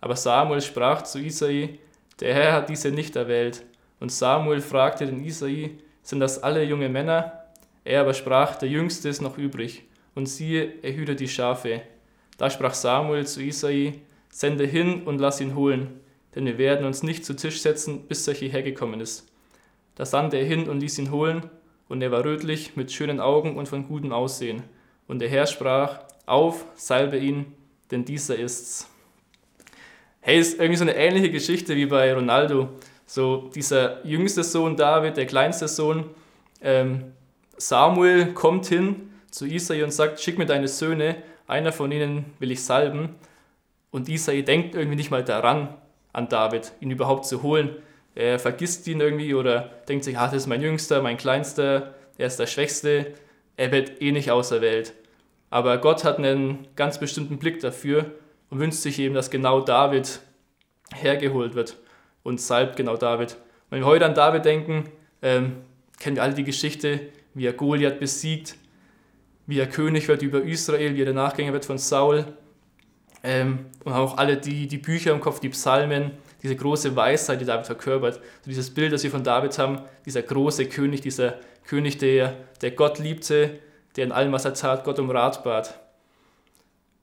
Aber 0.00 0.16
Samuel 0.16 0.60
sprach 0.60 1.02
zu 1.02 1.18
Isai, 1.18 1.78
der 2.20 2.34
Herr 2.34 2.52
hat 2.52 2.68
diese 2.68 2.90
nicht 2.90 3.16
erwählt. 3.16 3.64
Und 4.00 4.12
Samuel 4.12 4.60
fragte 4.60 5.06
den 5.06 5.24
Isai, 5.24 5.78
sind 6.02 6.20
das 6.20 6.42
alle 6.42 6.64
junge 6.64 6.88
Männer? 6.88 7.44
Er 7.84 8.02
aber 8.02 8.14
sprach, 8.14 8.56
der 8.56 8.68
Jüngste 8.68 9.08
ist 9.08 9.22
noch 9.22 9.38
übrig. 9.38 9.84
Und 10.14 10.26
siehe, 10.26 10.74
er 10.82 10.94
hütet 10.94 11.20
die 11.20 11.28
Schafe. 11.28 11.82
Da 12.36 12.50
sprach 12.50 12.74
Samuel 12.74 13.26
zu 13.26 13.42
Isai, 13.42 14.00
sende 14.30 14.64
hin 14.64 15.02
und 15.04 15.18
lass 15.18 15.40
ihn 15.40 15.54
holen, 15.54 16.00
denn 16.34 16.46
wir 16.46 16.58
werden 16.58 16.86
uns 16.86 17.02
nicht 17.02 17.24
zu 17.24 17.34
Tisch 17.34 17.60
setzen, 17.60 18.06
bis 18.06 18.26
er 18.28 18.34
hierher 18.34 18.62
gekommen 18.62 19.00
ist. 19.00 19.28
Da 19.94 20.06
sandte 20.06 20.36
er 20.36 20.44
hin 20.44 20.68
und 20.68 20.80
ließ 20.80 20.98
ihn 20.98 21.10
holen, 21.10 21.50
und 21.88 22.02
er 22.02 22.10
war 22.10 22.24
rötlich, 22.24 22.76
mit 22.76 22.92
schönen 22.92 23.18
Augen 23.18 23.56
und 23.56 23.68
von 23.68 23.88
gutem 23.88 24.12
Aussehen. 24.12 24.62
Und 25.06 25.20
der 25.20 25.28
Herr 25.28 25.46
sprach, 25.46 26.00
auf, 26.26 26.66
salbe 26.74 27.18
ihn, 27.18 27.54
denn 27.90 28.04
dieser 28.04 28.36
ist's. 28.36 28.88
Hey, 30.28 30.38
ist 30.38 30.60
irgendwie 30.60 30.76
so 30.76 30.84
eine 30.84 30.94
ähnliche 30.94 31.30
Geschichte 31.30 31.74
wie 31.74 31.86
bei 31.86 32.12
Ronaldo. 32.12 32.68
So 33.06 33.50
dieser 33.54 34.04
jüngste 34.04 34.44
Sohn 34.44 34.76
David, 34.76 35.16
der 35.16 35.24
kleinste 35.24 35.68
Sohn, 35.68 36.04
ähm, 36.60 37.14
Samuel 37.56 38.34
kommt 38.34 38.66
hin 38.66 39.10
zu 39.30 39.46
Isai 39.46 39.82
und 39.82 39.90
sagt, 39.90 40.20
schick 40.20 40.36
mir 40.36 40.44
deine 40.44 40.68
Söhne, 40.68 41.16
einer 41.46 41.72
von 41.72 41.90
ihnen 41.90 42.26
will 42.40 42.50
ich 42.50 42.62
salben. 42.62 43.14
Und 43.90 44.10
Isai 44.10 44.42
denkt 44.42 44.74
irgendwie 44.74 44.96
nicht 44.96 45.10
mal 45.10 45.24
daran, 45.24 45.70
an 46.12 46.28
David, 46.28 46.72
ihn 46.80 46.90
überhaupt 46.90 47.24
zu 47.24 47.42
holen 47.42 47.76
er 48.14 48.38
vergisst 48.38 48.86
ihn 48.86 49.00
irgendwie 49.00 49.32
oder 49.32 49.70
denkt 49.88 50.04
sich, 50.04 50.18
ah, 50.18 50.26
das 50.26 50.34
ist 50.34 50.46
mein 50.48 50.60
Jüngster, 50.60 51.00
mein 51.00 51.16
Kleinster, 51.16 51.94
er 52.18 52.26
ist 52.26 52.38
der 52.38 52.48
Schwächste, 52.48 53.14
er 53.56 53.72
wird 53.72 54.02
eh 54.02 54.12
nicht 54.12 54.30
auserwählt. 54.30 54.92
Aber 55.48 55.78
Gott 55.78 56.04
hat 56.04 56.18
einen 56.18 56.66
ganz 56.76 56.98
bestimmten 56.98 57.38
Blick 57.38 57.60
dafür 57.60 58.10
und 58.50 58.58
wünscht 58.58 58.78
sich 58.78 58.98
eben, 58.98 59.14
dass 59.14 59.30
genau 59.30 59.60
David 59.60 60.20
hergeholt 60.94 61.54
wird 61.54 61.76
und 62.22 62.40
salbt 62.40 62.76
genau 62.76 62.96
David. 62.96 63.36
Wenn 63.70 63.80
wir 63.80 63.86
heute 63.86 64.06
an 64.06 64.14
David 64.14 64.44
denken, 64.44 64.84
ähm, 65.22 65.56
kennen 65.98 66.16
wir 66.16 66.22
alle 66.22 66.34
die 66.34 66.44
Geschichte, 66.44 67.00
wie 67.34 67.46
er 67.46 67.52
Goliath 67.52 68.00
besiegt, 68.00 68.56
wie 69.46 69.58
er 69.58 69.66
König 69.66 70.08
wird 70.08 70.22
über 70.22 70.42
Israel, 70.42 70.94
wie 70.94 71.02
er 71.02 71.06
der 71.06 71.14
Nachgänger 71.14 71.52
wird 71.52 71.64
von 71.64 71.78
Saul. 71.78 72.26
Ähm, 73.22 73.66
und 73.84 73.92
auch 73.92 74.16
alle 74.16 74.36
die, 74.36 74.68
die 74.68 74.78
Bücher 74.78 75.12
im 75.12 75.20
Kopf, 75.20 75.40
die 75.40 75.48
Psalmen, 75.48 76.12
diese 76.42 76.54
große 76.54 76.94
Weisheit, 76.94 77.40
die 77.40 77.44
David 77.44 77.66
verkörpert. 77.66 78.14
So 78.14 78.48
dieses 78.48 78.72
Bild, 78.72 78.92
das 78.92 79.02
wir 79.02 79.10
von 79.10 79.24
David 79.24 79.58
haben, 79.58 79.80
dieser 80.06 80.22
große 80.22 80.66
König, 80.66 81.00
dieser 81.00 81.34
König, 81.66 81.98
der, 81.98 82.36
der 82.62 82.70
Gott 82.70 82.98
liebte, 82.98 83.58
der 83.96 84.04
in 84.04 84.12
allem, 84.12 84.32
was 84.32 84.44
er 84.44 84.54
tat, 84.54 84.84
Gott 84.84 84.98
um 84.98 85.10
Rat 85.10 85.42
bat. 85.42 85.80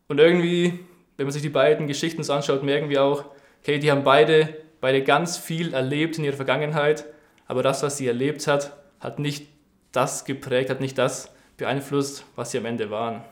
Und 0.07 0.19
irgendwie, 0.19 0.79
wenn 1.17 1.25
man 1.25 1.33
sich 1.33 1.41
die 1.41 1.49
beiden 1.49 1.87
Geschichten 1.87 2.23
so 2.23 2.33
anschaut, 2.33 2.63
merken 2.63 2.89
wir 2.89 3.03
auch, 3.03 3.25
okay, 3.65 3.79
die 3.79 3.89
haben 3.89 4.03
beide, 4.03 4.55
beide 4.79 5.01
ganz 5.01 5.37
viel 5.37 5.73
erlebt 5.73 6.19
in 6.19 6.23
ihrer 6.23 6.35
Vergangenheit, 6.35 7.05
aber 7.47 7.63
das, 7.63 7.81
was 7.81 7.97
sie 7.97 8.07
erlebt 8.07 8.45
hat, 8.45 8.77
hat 8.99 9.17
nicht 9.17 9.47
das 9.91 10.23
geprägt, 10.23 10.69
hat 10.69 10.81
nicht 10.81 10.99
das 10.99 11.33
beeinflusst, 11.57 12.25
was 12.35 12.51
sie 12.51 12.59
am 12.59 12.65
Ende 12.65 12.91
waren. 12.91 13.23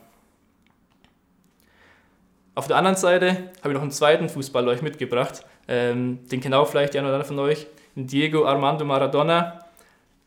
Auf 2.56 2.66
der 2.66 2.76
anderen 2.76 2.96
Seite 2.96 3.52
habe 3.60 3.68
ich 3.68 3.74
noch 3.74 3.82
einen 3.82 3.92
zweiten 3.92 4.28
Fußballer 4.28 4.72
euch 4.72 4.82
mitgebracht, 4.82 5.44
ähm, 5.68 6.18
den 6.28 6.52
auch 6.52 6.66
vielleicht 6.66 6.94
die 6.94 6.98
eine 6.98 7.06
oder 7.06 7.14
andere 7.14 7.28
von 7.28 7.38
euch. 7.38 7.68
Diego 7.94 8.44
Armando 8.44 8.84
Maradona, 8.84 9.60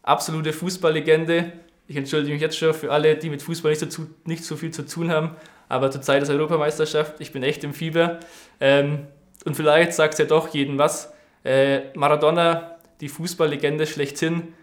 absolute 0.04 0.54
Fußballlegende. 0.54 1.52
Ich 1.90 1.98
entschuldige 1.98 2.32
mich 2.32 2.42
jetzt 2.42 2.58
schon 2.58 2.74
für 2.74 2.94
alle, 2.94 3.18
die 3.18 3.30
mit 3.30 3.42
Fußball 3.42 3.72
nicht 3.72 3.92
so, 3.92 4.08
nicht 4.24 4.46
so 4.46 4.56
viel 4.56 4.72
zu 4.72 4.86
tun 4.86 5.12
haben, 5.12 5.36
aber 5.68 5.92
zur 5.92 6.02
Zeit 6.02 6.26
der 6.26 6.34
Europameisterschaft, 6.34 7.16
ich 7.20 7.34
bin 7.34 7.44
echt 7.44 7.66
im 7.66 7.74
Fieber. 7.74 8.22
Ähm, 8.62 9.08
und 9.48 9.56
vielleicht 9.56 9.94
sagt 9.94 10.14
es 10.14 10.20
ja 10.20 10.26
doch 10.26 10.50
jedem 10.50 10.78
was. 10.78 11.14
Äh, 11.44 11.96
Maradona 11.96 12.78
die 13.02 13.10
Fußballlegende 13.10 13.86
schlechthin, 13.86 14.54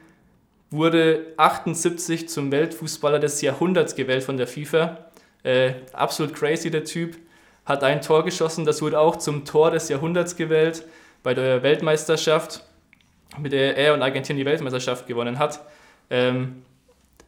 wurde 0.71 1.27
78 1.37 2.29
zum 2.29 2.51
Weltfußballer 2.51 3.21
des 3.21 3.41
Jahrhunderts 3.41 3.95
gewählt 3.95 4.25
von 4.25 4.37
der 4.37 4.47
FIFA. 4.47 4.99
Äh, 5.45 5.75
absolut 5.93 6.35
crazy 6.35 6.71
der 6.71 6.85
Typ. 6.85 7.17
Hat 7.65 7.83
ein 7.83 8.03
Tor 8.03 8.25
geschossen, 8.25 8.65
das 8.65 8.83
wurde 8.83 8.99
auch 8.99 9.17
zum 9.17 9.45
Tor 9.45 9.71
des 9.71 9.89
Jahrhunderts 9.89 10.37
gewählt 10.37 10.85
bei 11.23 11.33
der 11.33 11.63
Weltmeisterschaft, 11.63 12.63
mit 13.39 13.53
der 13.53 13.77
er 13.77 13.95
und 13.95 14.03
Argentinien 14.03 14.45
die 14.45 14.51
Weltmeisterschaft 14.51 15.07
gewonnen 15.07 15.39
hat. 15.39 15.61
Ähm, 16.11 16.63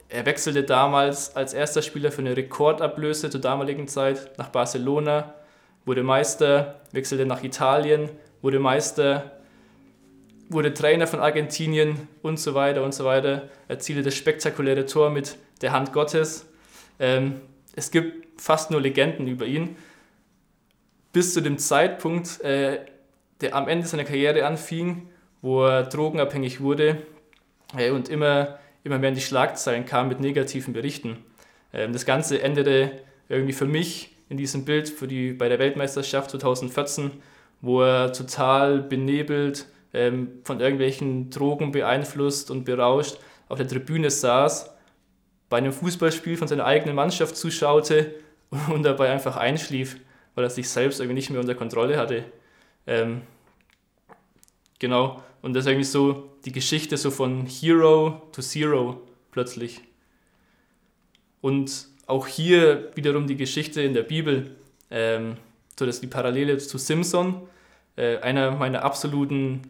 er 0.09 0.27
wechselte 0.27 0.63
damals 0.63 1.35
als 1.35 1.55
erster 1.55 1.83
Spieler 1.83 2.13
für 2.13 2.21
eine 2.21 2.37
Rekordablöse 2.37 3.31
zur 3.31 3.41
damaligen 3.41 3.89
Zeit 3.89 4.37
nach 4.39 4.51
Barcelona, 4.51 5.35
wurde 5.87 6.03
Meister, 6.03 6.81
wechselte 6.93 7.25
nach 7.25 7.43
Italien, 7.43 8.11
wurde 8.43 8.59
Meister, 8.59 9.33
wurde 10.51 10.75
Trainer 10.75 11.07
von 11.07 11.21
Argentinien 11.21 12.09
und 12.23 12.39
so 12.39 12.55
weiter 12.55 12.85
und 12.85 12.93
so 12.93 13.05
weiter, 13.05 13.49
erzielte 13.69 14.03
das 14.03 14.15
spektakuläre 14.15 14.85
Tor 14.85 15.11
mit 15.11 15.39
der 15.63 15.73
Hand 15.73 15.93
Gottes. 15.93 16.47
Ähm, 16.99 17.41
es 17.75 17.91
gibt 17.91 18.41
fast 18.41 18.71
nur 18.71 18.81
Legenden 18.81 19.27
über 19.27 19.47
ihn. 19.47 19.77
Bis 21.13 21.33
zu 21.33 21.41
dem 21.41 21.59
Zeitpunkt, 21.59 22.41
äh, 22.43 22.81
der 23.41 23.55
am 23.55 23.69
Ende 23.69 23.87
seiner 23.87 24.05
Karriere 24.05 24.45
anfing, 24.45 25.09
wo 25.41 25.65
er 25.65 25.85
drogenabhängig 25.85 26.61
wurde 26.61 27.03
äh, 27.77 27.91
und 27.91 28.09
immer, 28.09 28.59
immer 28.85 28.99
mehr 28.99 29.11
in 29.11 29.15
die 29.15 29.21
Schlagzeilen 29.21 29.87
kam 29.87 30.09
mit 30.09 30.21
negativen 30.21 30.75
Berichten. 30.75 31.19
Ähm, 31.73 31.93
das 31.93 32.07
Ganze 32.07 32.43
endete 32.43 32.93
irgendwie 33.29 33.53
für 33.53 33.67
mich 33.67 34.16
in 34.29 34.37
diesem 34.37 34.65
Bild 34.65 34.89
für 34.89 35.07
die, 35.07 35.33
bei 35.33 35.49
der 35.49 35.59
Weltmeisterschaft 35.59 36.31
2014, 36.31 37.11
wo 37.61 37.83
er 37.83 38.13
total 38.13 38.81
benebelt, 38.81 39.67
ähm, 39.93 40.41
von 40.45 40.61
irgendwelchen 40.61 41.31
Drogen 41.31 41.73
beeinflusst 41.73 42.51
und 42.51 42.65
berauscht 42.65 43.19
auf 43.49 43.59
der 43.59 43.69
Tribüne 43.69 44.11
saß, 44.11 44.71
bei 45.49 45.59
einem 45.59 45.73
Fußballspiel 45.73 46.37
von 46.37 46.49
seiner 46.49 46.65
eigenen 46.65 46.97
Mannschaft 46.97 47.37
zuschaute 47.37 48.15
und 48.73 48.83
dabei 48.83 49.11
einfach 49.11 49.37
einschlief, 49.37 49.97
weil 50.35 50.45
er 50.45 50.51
sich 50.51 50.69
selbst 50.69 51.01
irgendwie 51.01 51.15
nicht 51.15 51.31
mehr 51.31 51.41
unter 51.41 51.55
Kontrolle 51.55 51.97
hatte. 51.97 52.25
Ähm, 52.87 53.23
genau, 54.79 55.23
und 55.43 55.55
das 55.55 55.65
ist 55.65 55.69
irgendwie 55.69 55.85
so 55.85 56.31
die 56.45 56.53
Geschichte 56.53 56.97
so 56.97 57.11
von 57.11 57.47
Hero 57.47 58.23
to 58.33 58.43
Zero 58.43 59.03
plötzlich. 59.31 59.81
Und 61.41 61.89
auch 62.07 62.27
hier 62.27 62.91
wiederum 62.95 63.27
die 63.27 63.37
Geschichte 63.37 63.83
in 63.83 63.95
der 63.95 64.03
Bibel, 64.03 64.53
ähm, 64.91 65.37
so 65.79 65.85
dass 65.85 66.01
die 66.01 66.07
Parallele 66.07 66.57
zu 66.59 66.79
Simpson, 66.79 67.43
äh, 67.97 68.19
einer 68.19 68.53
meiner 68.53 68.85
absoluten, 68.85 69.63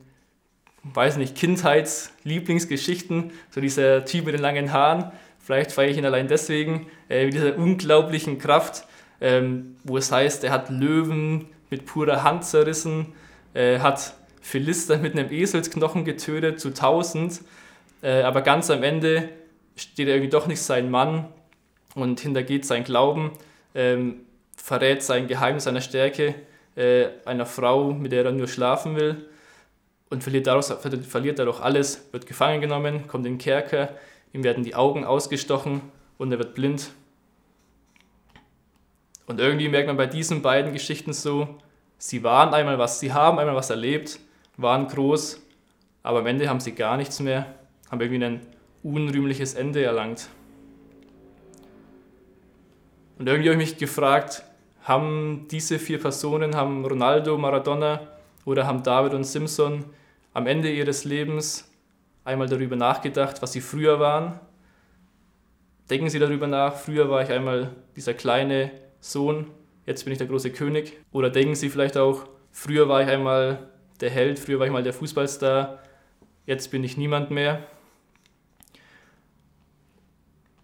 weiß 0.84 1.16
nicht, 1.16 1.34
Kindheitslieblingsgeschichten, 1.34 3.32
so 3.50 3.60
dieser 3.60 4.04
Typ 4.04 4.26
mit 4.26 4.34
den 4.34 4.42
langen 4.42 4.72
Haaren, 4.72 5.10
vielleicht 5.40 5.72
feiere 5.72 5.90
ich 5.90 5.96
ihn 5.96 6.04
allein 6.04 6.28
deswegen, 6.28 6.86
äh, 7.08 7.24
mit 7.24 7.34
dieser 7.34 7.56
unglaublichen 7.56 8.38
Kraft, 8.38 8.86
ähm, 9.20 9.76
wo 9.84 9.96
es 9.96 10.12
heißt, 10.12 10.44
er 10.44 10.52
hat 10.52 10.68
Löwen 10.68 11.46
mit 11.70 11.86
purer 11.86 12.22
Hand 12.22 12.44
zerrissen, 12.44 13.14
äh, 13.54 13.78
hat 13.78 14.14
Philister 14.42 14.98
mit 14.98 15.14
einem 15.14 15.32
Eselsknochen 15.32 16.04
getötet 16.04 16.60
zu 16.60 16.72
tausend, 16.74 17.40
äh, 18.02 18.22
aber 18.22 18.42
ganz 18.42 18.70
am 18.70 18.82
Ende 18.82 19.30
steht 19.74 20.06
er 20.06 20.14
irgendwie 20.14 20.30
doch 20.30 20.46
nicht 20.46 20.60
sein 20.60 20.90
Mann 20.90 21.26
und 21.96 22.20
hintergeht 22.20 22.64
sein 22.64 22.84
Glauben, 22.84 23.32
ähm, 23.74 24.20
verrät 24.56 25.02
sein 25.02 25.26
Geheimnis 25.26 25.64
seiner 25.64 25.80
Stärke 25.80 26.34
äh, 26.76 27.06
einer 27.24 27.46
Frau, 27.46 27.92
mit 27.92 28.12
der 28.12 28.24
er 28.24 28.32
nur 28.32 28.46
schlafen 28.46 28.94
will 28.96 29.26
und 30.10 30.22
verliert, 30.22 30.46
daraus, 30.46 30.70
verliert 30.70 31.38
dadurch 31.38 31.60
alles, 31.60 32.08
wird 32.12 32.26
gefangen 32.26 32.60
genommen, 32.60 33.08
kommt 33.08 33.26
in 33.26 33.32
den 33.32 33.38
Kerker, 33.38 33.88
ihm 34.32 34.44
werden 34.44 34.62
die 34.62 34.74
Augen 34.74 35.04
ausgestochen 35.04 35.80
und 36.18 36.30
er 36.30 36.38
wird 36.38 36.54
blind. 36.54 36.90
Und 39.26 39.40
irgendwie 39.40 39.68
merkt 39.68 39.88
man 39.88 39.96
bei 39.96 40.06
diesen 40.06 40.42
beiden 40.42 40.72
Geschichten 40.72 41.12
so, 41.12 41.56
sie 41.98 42.22
waren 42.22 42.54
einmal 42.54 42.78
was, 42.78 43.00
sie 43.00 43.12
haben 43.12 43.38
einmal 43.38 43.56
was 43.56 43.70
erlebt, 43.70 44.20
waren 44.58 44.86
groß, 44.86 45.42
aber 46.02 46.20
am 46.20 46.26
Ende 46.26 46.48
haben 46.48 46.60
sie 46.60 46.72
gar 46.72 46.98
nichts 46.98 47.20
mehr, 47.20 47.46
haben 47.90 48.00
irgendwie 48.00 48.24
ein 48.24 48.40
unrühmliches 48.82 49.54
Ende 49.54 49.82
erlangt. 49.82 50.28
Und 53.18 53.26
irgendwie 53.26 53.50
habe 53.50 53.62
ich 53.62 53.70
mich 53.70 53.78
gefragt, 53.78 54.42
haben 54.82 55.46
diese 55.50 55.78
vier 55.78 55.98
Personen, 55.98 56.54
haben 56.54 56.84
Ronaldo, 56.84 57.36
Maradona 57.38 58.00
oder 58.44 58.66
haben 58.66 58.82
David 58.82 59.14
und 59.14 59.24
Simpson 59.24 59.84
am 60.32 60.46
Ende 60.46 60.70
ihres 60.70 61.04
Lebens 61.04 61.68
einmal 62.24 62.48
darüber 62.48 62.76
nachgedacht, 62.76 63.40
was 63.40 63.52
sie 63.52 63.60
früher 63.60 63.98
waren? 64.00 64.38
Denken 65.88 66.10
Sie 66.10 66.18
darüber 66.18 66.48
nach, 66.48 66.74
früher 66.74 67.08
war 67.08 67.22
ich 67.22 67.30
einmal 67.30 67.70
dieser 67.94 68.12
kleine 68.12 68.72
Sohn, 69.00 69.46
jetzt 69.86 70.04
bin 70.04 70.12
ich 70.12 70.18
der 70.18 70.26
große 70.26 70.50
König? 70.50 70.94
Oder 71.12 71.30
denken 71.30 71.54
Sie 71.54 71.70
vielleicht 71.70 71.96
auch, 71.96 72.26
früher 72.50 72.88
war 72.88 73.02
ich 73.02 73.08
einmal 73.08 73.70
der 74.00 74.10
Held, 74.10 74.40
früher 74.40 74.58
war 74.58 74.66
ich 74.66 74.72
mal 74.72 74.82
der 74.82 74.92
Fußballstar, 74.92 75.78
jetzt 76.44 76.72
bin 76.72 76.82
ich 76.82 76.96
niemand 76.96 77.30
mehr? 77.30 77.60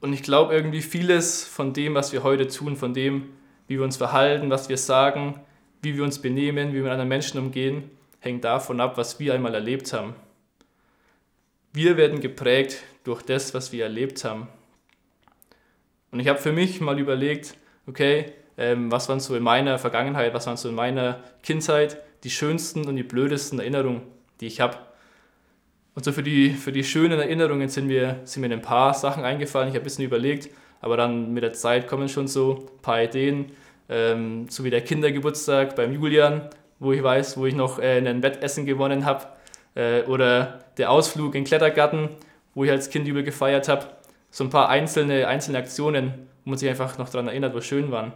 Und 0.02 0.12
ich 0.12 0.24
glaube 0.24 0.52
irgendwie 0.52 0.82
vieles 0.82 1.44
von 1.44 1.72
dem, 1.72 1.94
was 1.94 2.12
wir 2.12 2.24
heute 2.24 2.48
tun, 2.48 2.76
von 2.76 2.92
dem, 2.92 3.30
wie 3.68 3.76
wir 3.76 3.84
uns 3.84 3.96
verhalten, 3.96 4.50
was 4.50 4.68
wir 4.68 4.76
sagen, 4.76 5.40
wie 5.80 5.96
wir 5.96 6.02
uns 6.02 6.18
benehmen, 6.18 6.70
wie 6.70 6.74
wir 6.74 6.82
mit 6.82 6.90
anderen 6.90 7.08
Menschen 7.08 7.38
umgehen, 7.38 7.88
hängt 8.18 8.42
davon 8.42 8.80
ab, 8.80 8.98
was 8.98 9.20
wir 9.20 9.32
einmal 9.32 9.54
erlebt 9.54 9.92
haben. 9.92 10.14
Wir 11.72 11.96
werden 11.96 12.20
geprägt 12.20 12.82
durch 13.04 13.22
das, 13.22 13.54
was 13.54 13.70
wir 13.70 13.84
erlebt 13.84 14.24
haben. 14.24 14.48
Und 16.10 16.18
ich 16.18 16.26
habe 16.26 16.40
für 16.40 16.52
mich 16.52 16.80
mal 16.80 16.98
überlegt, 16.98 17.54
okay, 17.86 18.32
ähm, 18.58 18.90
was 18.90 19.08
waren 19.08 19.20
so 19.20 19.36
in 19.36 19.42
meiner 19.44 19.78
Vergangenheit, 19.78 20.34
was 20.34 20.48
waren 20.48 20.56
so 20.56 20.68
in 20.68 20.74
meiner 20.74 21.22
Kindheit 21.44 22.02
die 22.24 22.30
schönsten 22.30 22.88
und 22.88 22.96
die 22.96 23.04
blödesten 23.04 23.60
Erinnerungen, 23.60 24.02
die 24.40 24.48
ich 24.48 24.60
habe. 24.60 24.78
Und 25.94 26.04
so 26.04 26.12
für 26.12 26.22
die, 26.22 26.50
für 26.50 26.72
die 26.72 26.84
schönen 26.84 27.20
Erinnerungen 27.20 27.68
sind 27.68 27.86
mir, 27.86 28.20
sind 28.24 28.40
mir 28.40 28.50
ein 28.50 28.62
paar 28.62 28.94
Sachen 28.94 29.24
eingefallen. 29.24 29.68
Ich 29.68 29.74
habe 29.74 29.82
ein 29.82 29.84
bisschen 29.84 30.04
überlegt, 30.04 30.48
aber 30.80 30.96
dann 30.96 31.32
mit 31.34 31.42
der 31.42 31.52
Zeit 31.52 31.86
kommen 31.86 32.08
schon 32.08 32.28
so 32.28 32.68
ein 32.70 32.82
paar 32.82 33.02
Ideen, 33.02 33.52
ähm, 33.88 34.48
so 34.48 34.64
wie 34.64 34.70
der 34.70 34.80
Kindergeburtstag 34.80 35.76
beim 35.76 35.92
Julian, 35.92 36.48
wo 36.78 36.92
ich 36.92 37.02
weiß, 37.02 37.36
wo 37.36 37.46
ich 37.46 37.54
noch 37.54 37.78
äh, 37.78 37.98
ein 37.98 38.22
Wettessen 38.22 38.64
gewonnen 38.64 39.04
habe, 39.04 39.26
äh, 39.74 40.02
oder 40.04 40.60
der 40.78 40.90
Ausflug 40.90 41.34
in 41.34 41.42
den 41.42 41.44
Klettergarten, 41.44 42.10
wo 42.54 42.64
ich 42.64 42.70
als 42.70 42.90
Kind 42.90 43.06
übel 43.06 43.22
gefeiert 43.22 43.68
habe. 43.68 43.86
So 44.30 44.44
ein 44.44 44.50
paar 44.50 44.68
einzelne, 44.68 45.28
einzelne 45.28 45.58
Aktionen, 45.58 46.14
wo 46.44 46.50
man 46.50 46.58
sich 46.58 46.68
einfach 46.68 46.98
noch 46.98 47.10
daran 47.10 47.28
erinnert, 47.28 47.54
was 47.54 47.66
schön 47.66 47.90
waren. 47.90 48.12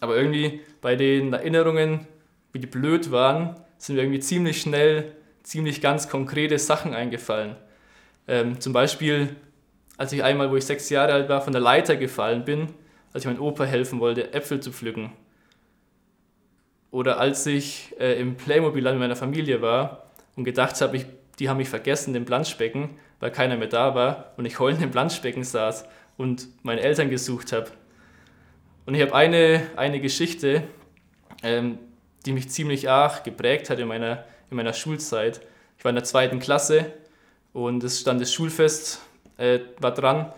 Aber 0.00 0.16
irgendwie 0.16 0.60
bei 0.80 0.96
den 0.96 1.32
Erinnerungen, 1.32 2.06
wie 2.52 2.58
die 2.58 2.66
blöd 2.66 3.12
waren, 3.12 3.56
sind 3.78 3.94
mir 3.96 4.02
irgendwie 4.02 4.20
ziemlich 4.20 4.60
schnell 4.60 5.12
ziemlich 5.42 5.80
ganz 5.80 6.08
konkrete 6.08 6.58
Sachen 6.58 6.94
eingefallen. 6.94 7.56
Ähm, 8.28 8.60
zum 8.60 8.72
Beispiel, 8.72 9.36
als 9.96 10.12
ich 10.12 10.22
einmal, 10.22 10.50
wo 10.50 10.56
ich 10.56 10.64
sechs 10.64 10.88
Jahre 10.90 11.12
alt 11.12 11.28
war, 11.28 11.40
von 11.40 11.52
der 11.52 11.62
Leiter 11.62 11.96
gefallen 11.96 12.44
bin, 12.44 12.68
als 13.12 13.24
ich 13.24 13.30
meinem 13.30 13.42
Opa 13.42 13.64
helfen 13.64 14.00
wollte, 14.00 14.32
Äpfel 14.32 14.60
zu 14.60 14.72
pflücken. 14.72 15.12
Oder 16.90 17.18
als 17.18 17.46
ich 17.46 17.94
äh, 17.98 18.20
im 18.20 18.36
Playmobil 18.36 18.82
mit 18.82 18.98
meiner 18.98 19.16
Familie 19.16 19.62
war 19.62 20.10
und 20.36 20.44
gedacht 20.44 20.80
habe, 20.80 21.04
die 21.38 21.48
haben 21.48 21.56
mich 21.56 21.68
vergessen 21.68 22.14
im 22.14 22.24
Planschbecken, 22.24 22.90
weil 23.18 23.30
keiner 23.30 23.56
mehr 23.56 23.68
da 23.68 23.94
war 23.94 24.32
und 24.36 24.44
ich 24.44 24.58
heulend 24.58 24.82
im 24.82 24.90
Planschbecken 24.90 25.44
saß 25.44 25.86
und 26.16 26.48
meine 26.62 26.82
Eltern 26.82 27.08
gesucht 27.10 27.52
habe. 27.52 27.70
Und 28.84 28.94
ich 28.94 29.00
habe 29.00 29.14
eine, 29.14 29.62
eine 29.76 30.00
Geschichte, 30.00 30.64
ähm, 31.42 31.78
die 32.26 32.32
mich 32.32 32.50
ziemlich 32.50 32.90
arg 32.90 33.24
geprägt 33.24 33.70
hat 33.70 33.78
in 33.78 33.88
meiner, 33.88 34.24
in 34.52 34.56
meiner 34.56 34.72
Schulzeit. 34.72 35.40
Ich 35.76 35.84
war 35.84 35.90
in 35.90 35.96
der 35.96 36.04
zweiten 36.04 36.38
Klasse 36.38 36.92
und 37.52 37.82
es 37.82 38.00
stand 38.00 38.20
das 38.20 38.32
Schulfest, 38.32 39.00
äh, 39.36 39.58
war 39.80 39.92
dran. 39.92 40.32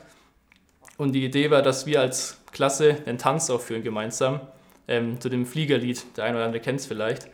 Und 0.96 1.12
die 1.12 1.24
Idee 1.24 1.50
war, 1.50 1.62
dass 1.62 1.86
wir 1.86 2.00
als 2.00 2.40
Klasse 2.52 2.96
einen 3.04 3.18
Tanz 3.18 3.50
aufführen 3.50 3.82
gemeinsam 3.82 4.40
ähm, 4.88 5.20
zu 5.20 5.28
dem 5.28 5.44
Fliegerlied. 5.44 6.16
Der 6.16 6.24
eine 6.24 6.36
oder 6.36 6.46
andere 6.46 6.62
kennt 6.62 6.80
es 6.80 6.86
vielleicht. 6.86 7.28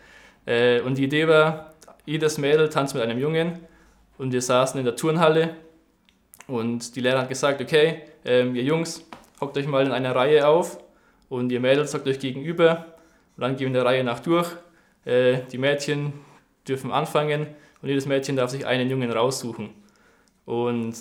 Äh, 0.47 0.81
und 0.81 0.99
die 0.99 1.05
Idee 1.05 1.29
war, 1.29 1.75
jedes 2.07 2.39
Mädel 2.39 2.69
tanzt 2.69 2.95
mit 2.95 3.03
einem 3.03 3.19
Jungen 3.19 3.61
und 4.19 4.33
wir 4.33 4.43
saßen 4.43 4.79
in 4.79 4.85
der 4.85 4.97
Turnhalle 4.97 5.55
und 6.47 6.97
die 6.97 7.01
Lehrer 7.01 7.21
hat 7.21 7.29
gesagt, 7.29 7.61
okay, 7.61 8.03
ähm, 8.25 8.57
ihr 8.57 8.65
Jungs, 8.65 9.05
hockt 9.41 9.57
euch 9.57 9.67
mal 9.67 9.87
in 9.87 9.93
einer 9.93 10.15
Reihe 10.15 10.49
auf 10.49 10.79
und 11.29 11.53
ihr 11.53 11.61
Mädels 11.61 11.95
hockt 11.95 12.09
euch 12.09 12.19
gegenüber 12.19 12.87
und 13.37 13.43
dann 13.43 13.53
gehen 13.53 13.61
wir 13.61 13.67
in 13.69 13.73
der 13.75 13.85
Reihe 13.85 14.05
nach 14.05 14.21
durch. 14.21 14.49
Äh, 15.05 15.39
die 15.53 15.59
Mädchen 15.59 16.15
dürfen 16.69 16.93
anfangen 16.93 17.47
und 17.83 17.89
jedes 17.89 18.07
Mädchen 18.07 18.37
darf 18.37 18.51
sich 18.51 18.67
einen 18.67 18.91
Jungen 18.91 19.11
raussuchen. 19.11 19.71
Und 20.45 20.95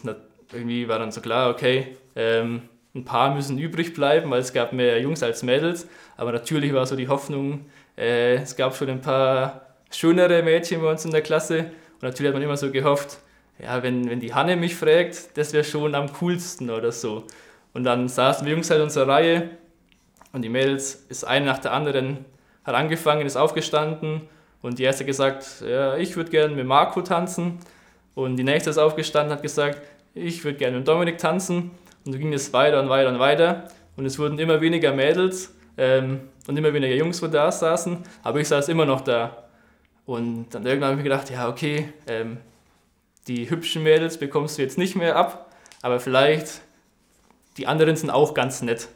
irgendwie 0.51 0.87
war 0.87 0.99
dann 0.99 1.11
so 1.11 1.21
klar, 1.21 1.49
okay, 1.49 1.97
ähm, 2.15 2.63
ein 2.95 3.05
paar 3.05 3.33
müssen 3.33 3.57
übrig 3.57 3.93
bleiben, 3.93 4.31
weil 4.31 4.41
es 4.41 4.53
gab 4.53 4.73
mehr 4.73 4.99
Jungs 4.99 5.21
als 5.21 5.43
Mädels. 5.43 5.87
Aber 6.17 6.31
natürlich 6.31 6.73
war 6.73 6.85
so 6.85 6.95
die 6.95 7.07
Hoffnung, 7.07 7.65
äh, 7.97 8.35
es 8.35 8.55
gab 8.55 8.75
schon 8.75 8.89
ein 8.89 9.01
paar 9.01 9.75
schönere 9.91 10.41
Mädchen 10.43 10.81
bei 10.81 10.89
uns 10.89 11.05
in 11.05 11.11
der 11.11 11.21
Klasse 11.21 11.71
Und 11.95 12.03
natürlich 12.03 12.29
hat 12.29 12.35
man 12.35 12.43
immer 12.43 12.57
so 12.57 12.71
gehofft, 12.71 13.19
ja, 13.61 13.83
wenn, 13.83 14.09
wenn 14.09 14.19
die 14.19 14.33
Hanne 14.33 14.55
mich 14.55 14.75
fragt, 14.75 15.37
das 15.37 15.53
wäre 15.53 15.63
schon 15.63 15.93
am 15.95 16.11
coolsten 16.13 16.69
oder 16.69 16.91
so. 16.91 17.25
Und 17.73 17.83
dann 17.83 18.07
saßen 18.07 18.45
wir 18.45 18.53
Jungs 18.53 18.69
halt 18.69 18.79
in 18.79 18.83
unserer 18.85 19.07
Reihe 19.07 19.49
und 20.31 20.43
die 20.43 20.49
Mädels 20.49 21.05
ist 21.09 21.25
eine 21.25 21.45
nach 21.45 21.59
der 21.59 21.73
anderen, 21.73 22.25
hat 22.63 22.75
angefangen, 22.75 23.25
ist 23.25 23.35
aufgestanden 23.35 24.21
und 24.61 24.79
die 24.79 24.83
erste 24.83 25.05
gesagt, 25.05 25.63
ja, 25.67 25.95
ich 25.95 26.15
würde 26.15 26.31
gerne 26.31 26.53
mit 26.53 26.65
Marco 26.65 27.01
tanzen. 27.01 27.59
Und 28.13 28.35
die 28.35 28.43
nächste 28.43 28.69
ist 28.69 28.77
aufgestanden, 28.77 29.33
hat 29.33 29.41
gesagt, 29.41 29.81
ich 30.13 30.43
würde 30.43 30.57
gerne 30.57 30.77
mit 30.77 30.87
Dominik 30.87 31.17
tanzen. 31.17 31.71
Und 32.05 32.13
so 32.13 32.19
ging 32.19 32.33
es 32.33 32.51
weiter 32.51 32.81
und 32.81 32.89
weiter 32.89 33.09
und 33.09 33.19
weiter. 33.19 33.69
Und 33.95 34.05
es 34.05 34.19
wurden 34.19 34.37
immer 34.39 34.59
weniger 34.59 34.93
Mädels 34.93 35.55
ähm, 35.77 36.21
und 36.47 36.57
immer 36.57 36.73
weniger 36.73 36.95
Jungs, 36.95 37.21
wo 37.21 37.27
da 37.27 37.51
saßen. 37.51 37.99
Aber 38.23 38.39
ich 38.39 38.47
saß 38.47 38.67
immer 38.67 38.85
noch 38.85 39.01
da. 39.01 39.49
Und 40.05 40.49
dann 40.49 40.65
irgendwann 40.65 40.91
habe 40.91 40.99
ich 40.99 41.05
mir 41.05 41.09
gedacht, 41.09 41.29
ja, 41.29 41.47
okay, 41.47 41.93
ähm, 42.07 42.37
die 43.27 43.49
hübschen 43.49 43.83
Mädels 43.83 44.17
bekommst 44.17 44.57
du 44.57 44.63
jetzt 44.63 44.77
nicht 44.77 44.95
mehr 44.95 45.15
ab, 45.15 45.53
aber 45.81 45.99
vielleicht 45.99 46.61
die 47.57 47.67
anderen 47.67 47.95
sind 47.95 48.09
auch 48.09 48.33
ganz 48.33 48.61
nett. 48.61 48.89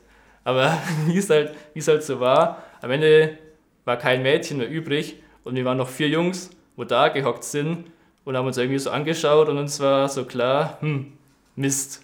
Aber 0.44 0.78
wie 1.06 1.18
es 1.18 1.30
halt, 1.30 1.54
wie 1.74 1.80
es 1.80 1.88
halt 1.88 2.04
so 2.04 2.20
war, 2.20 2.64
am 2.82 2.92
Ende 2.92 3.38
war 3.86 3.98
kein 3.98 4.24
Mädchen 4.24 4.58
mehr 4.58 4.70
übrig 4.70 5.23
und 5.44 5.56
wir 5.56 5.66
waren 5.66 5.78
noch 5.78 5.90
vier 5.90 6.10
Jungs, 6.10 6.50
wo 6.76 6.84
da 6.84 7.10
gehockt 7.10 7.44
sind 7.44 7.86
und 8.26 8.38
haben 8.38 8.48
uns 8.48 8.58
irgendwie 8.58 8.80
so 8.80 8.90
angeschaut 8.90 9.50
und 9.50 9.58
uns 9.58 9.80
war 9.80 10.08
so 10.10 10.26
klar, 10.26 10.78
hm, 10.82 11.14
Mist, 11.56 12.04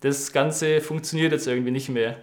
das 0.00 0.32
Ganze 0.32 0.80
funktioniert 0.80 1.32
jetzt 1.32 1.46
irgendwie 1.46 1.70
nicht 1.70 1.88
mehr. 1.88 2.16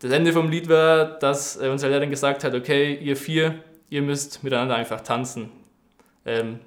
Das 0.00 0.12
Ende 0.12 0.32
vom 0.32 0.50
Lied 0.50 0.68
war, 0.68 1.18
dass 1.18 1.56
unsere 1.56 1.90
Lehrerin 1.90 2.10
gesagt 2.10 2.44
hat, 2.44 2.54
okay, 2.54 2.94
ihr 2.94 3.16
vier, 3.16 3.54
ihr 3.88 4.02
müsst 4.02 4.44
miteinander 4.44 4.74
einfach 4.74 5.00
tanzen. 5.00 5.50
Ähm, 6.26 6.58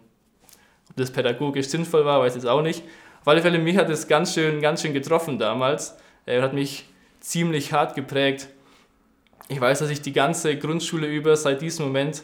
ob 0.89 0.95
das 0.95 1.11
pädagogisch 1.11 1.67
sinnvoll 1.67 2.05
war, 2.05 2.19
weiß 2.19 2.35
ich 2.35 2.41
jetzt 2.41 2.49
auch 2.49 2.61
nicht. 2.61 2.83
Auf 3.21 3.27
alle 3.27 3.41
Fälle, 3.41 3.59
mich 3.59 3.77
hat 3.77 3.89
es 3.89 4.07
ganz 4.07 4.33
schön, 4.33 4.61
ganz 4.61 4.81
schön 4.81 4.93
getroffen 4.93 5.37
damals. 5.37 5.97
Er 6.25 6.41
hat 6.41 6.53
mich 6.53 6.85
ziemlich 7.19 7.73
hart 7.73 7.95
geprägt. 7.95 8.47
Ich 9.49 9.59
weiß, 9.59 9.79
dass 9.79 9.89
ich 9.89 10.01
die 10.01 10.13
ganze 10.13 10.57
Grundschule 10.57 11.07
über 11.07 11.35
seit 11.35 11.61
diesem 11.61 11.85
Moment 11.85 12.23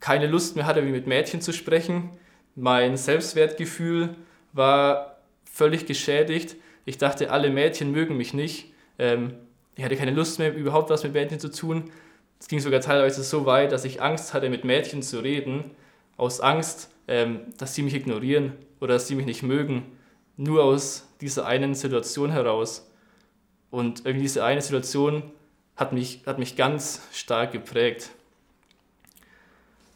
keine 0.00 0.26
Lust 0.26 0.56
mehr 0.56 0.66
hatte, 0.66 0.84
wie 0.84 0.90
mit 0.90 1.06
Mädchen 1.06 1.40
zu 1.40 1.52
sprechen. 1.52 2.10
Mein 2.56 2.96
Selbstwertgefühl 2.96 4.16
war 4.52 5.18
völlig 5.44 5.86
geschädigt. 5.86 6.56
Ich 6.84 6.98
dachte, 6.98 7.30
alle 7.30 7.50
Mädchen 7.50 7.92
mögen 7.92 8.16
mich 8.16 8.34
nicht. 8.34 8.72
Ähm, 8.98 9.34
ich 9.76 9.84
hatte 9.84 9.96
keine 9.96 10.10
Lust 10.10 10.38
mehr, 10.38 10.54
überhaupt 10.54 10.90
was 10.90 11.04
mit 11.04 11.12
Mädchen 11.12 11.38
zu 11.38 11.50
tun. 11.50 11.90
Es 12.38 12.48
ging 12.48 12.60
sogar 12.60 12.80
teilweise 12.80 13.22
so 13.22 13.44
weit, 13.46 13.72
dass 13.72 13.84
ich 13.84 14.02
Angst 14.02 14.34
hatte, 14.34 14.48
mit 14.48 14.64
Mädchen 14.64 15.02
zu 15.02 15.20
reden, 15.20 15.70
aus 16.16 16.40
Angst, 16.40 16.90
ähm, 17.06 17.40
dass 17.58 17.74
sie 17.74 17.82
mich 17.82 17.94
ignorieren 17.94 18.54
oder 18.80 18.94
dass 18.94 19.06
sie 19.06 19.14
mich 19.14 19.26
nicht 19.26 19.42
mögen. 19.42 19.84
Nur 20.36 20.64
aus 20.64 21.06
dieser 21.20 21.46
einen 21.46 21.74
Situation 21.74 22.30
heraus. 22.30 22.90
Und 23.70 24.00
irgendwie 24.06 24.22
diese 24.22 24.42
eine 24.42 24.62
Situation 24.62 25.22
hat 25.76 25.92
mich, 25.92 26.22
hat 26.26 26.38
mich 26.38 26.56
ganz 26.56 27.02
stark 27.12 27.52
geprägt. 27.52 28.10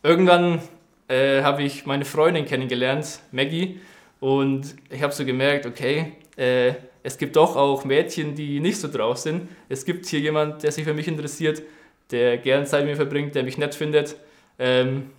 Irgendwann 0.04 0.61
äh, 1.08 1.42
habe 1.42 1.62
ich 1.62 1.87
meine 1.87 2.04
Freundin 2.04 2.44
kennengelernt, 2.44 3.20
Maggie, 3.32 3.80
und 4.20 4.76
ich 4.90 5.02
habe 5.02 5.14
so 5.14 5.25
gemerkt, 5.25 5.64
okay, 5.64 6.12
äh, 6.37 6.75
es 7.02 7.16
gibt 7.16 7.37
doch 7.37 7.56
auch 7.56 7.87
Mädchen, 7.87 8.34
die 8.34 8.61
nicht 8.61 8.78
so 8.78 8.88
drauf 8.88 9.16
sind. 9.16 9.49
Es 9.70 9.87
gibt 9.87 10.04
hier 10.04 10.20
jemand, 10.20 10.62
der 10.62 10.73
sich 10.73 10.84
für 10.84 10.92
mich 10.92 11.08
interessiert, 11.08 11.62
der 12.11 12.37
gern 12.37 12.66
Zeit 12.66 12.82
mit 12.82 12.90
mir 12.90 12.96
verbringt, 12.96 13.34
der 13.34 13.44
mich 13.44 13.56
nett 13.56 13.75
findet, 13.75 14.16
ähm, 14.58 15.11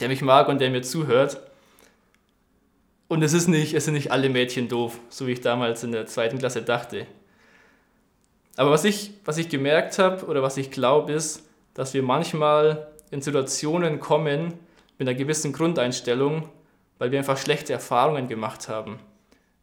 der 0.00 0.08
mich 0.08 0.22
mag 0.22 0.48
und 0.48 0.60
der 0.60 0.70
mir 0.70 0.82
zuhört. 0.82 1.40
Und 3.06 3.22
es 3.22 3.32
ist 3.32 3.46
nicht, 3.46 3.74
es 3.74 3.84
sind 3.84 3.94
nicht 3.94 4.10
alle 4.10 4.28
Mädchen 4.28 4.66
doof, 4.66 4.98
so 5.08 5.28
wie 5.28 5.32
ich 5.32 5.40
damals 5.40 5.84
in 5.84 5.92
der 5.92 6.06
zweiten 6.06 6.38
Klasse 6.38 6.62
dachte. 6.62 7.06
Aber 8.56 8.72
was 8.72 8.82
ich, 8.82 9.12
was 9.24 9.38
ich 9.38 9.48
gemerkt 9.48 10.00
habe 10.00 10.26
oder 10.26 10.42
was 10.42 10.56
ich 10.56 10.72
glaube, 10.72 11.12
ist, 11.12 11.48
dass 11.74 11.94
wir 11.94 12.02
manchmal 12.02 12.88
in 13.10 13.22
Situationen 13.22 14.00
kommen 14.00 14.54
mit 14.98 15.08
einer 15.08 15.16
gewissen 15.16 15.52
Grundeinstellung, 15.52 16.48
weil 16.98 17.10
wir 17.10 17.18
einfach 17.18 17.38
schlechte 17.38 17.72
Erfahrungen 17.72 18.28
gemacht 18.28 18.68
haben. 18.68 18.98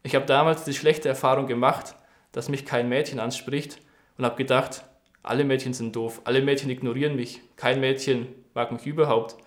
Ich 0.03 0.15
habe 0.15 0.25
damals 0.25 0.63
die 0.63 0.73
schlechte 0.73 1.09
Erfahrung 1.09 1.47
gemacht, 1.47 1.95
dass 2.31 2.49
mich 2.49 2.65
kein 2.65 2.89
Mädchen 2.89 3.19
anspricht 3.19 3.79
und 4.17 4.25
habe 4.25 4.35
gedacht, 4.35 4.83
alle 5.23 5.45
Mädchen 5.45 5.73
sind 5.73 5.95
doof, 5.95 6.21
alle 6.25 6.41
Mädchen 6.41 6.69
ignorieren 6.69 7.15
mich, 7.15 7.41
kein 7.55 7.79
Mädchen 7.79 8.27
mag 8.53 8.71
mich 8.71 8.85
überhaupt. 8.85 9.37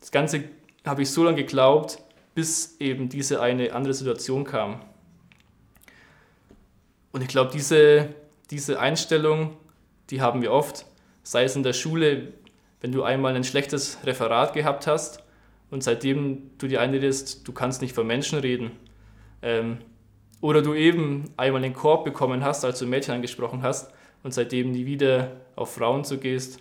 Das 0.00 0.10
Ganze 0.10 0.44
habe 0.84 1.02
ich 1.02 1.10
so 1.10 1.24
lange 1.24 1.36
geglaubt, 1.36 1.98
bis 2.34 2.76
eben 2.80 3.08
diese 3.08 3.40
eine 3.40 3.72
andere 3.72 3.94
Situation 3.94 4.44
kam. 4.44 4.80
Und 7.12 7.22
ich 7.22 7.28
glaube, 7.28 7.52
diese, 7.52 8.08
diese 8.50 8.80
Einstellung, 8.80 9.56
die 10.10 10.20
haben 10.20 10.42
wir 10.42 10.50
oft, 10.50 10.86
sei 11.22 11.44
es 11.44 11.54
in 11.54 11.62
der 11.62 11.72
Schule, 11.72 12.32
wenn 12.84 12.92
du 12.92 13.02
einmal 13.02 13.34
ein 13.34 13.44
schlechtes 13.44 13.96
Referat 14.04 14.52
gehabt 14.52 14.86
hast 14.86 15.24
und 15.70 15.82
seitdem 15.82 16.50
du 16.58 16.66
dir 16.66 16.82
einredest, 16.82 17.48
du 17.48 17.52
kannst 17.52 17.80
nicht 17.80 17.94
von 17.94 18.06
Menschen 18.06 18.38
reden. 18.38 18.72
Ähm, 19.40 19.78
oder 20.42 20.60
du 20.60 20.74
eben 20.74 21.24
einmal 21.38 21.62
den 21.62 21.72
Korb 21.72 22.04
bekommen 22.04 22.44
hast, 22.44 22.62
als 22.62 22.78
du 22.78 22.84
Mädchen 22.84 23.14
angesprochen 23.14 23.62
hast 23.62 23.90
und 24.22 24.34
seitdem 24.34 24.70
nie 24.70 24.84
wieder 24.84 25.32
auf 25.56 25.72
Frauen 25.72 26.04
zugehst. 26.04 26.60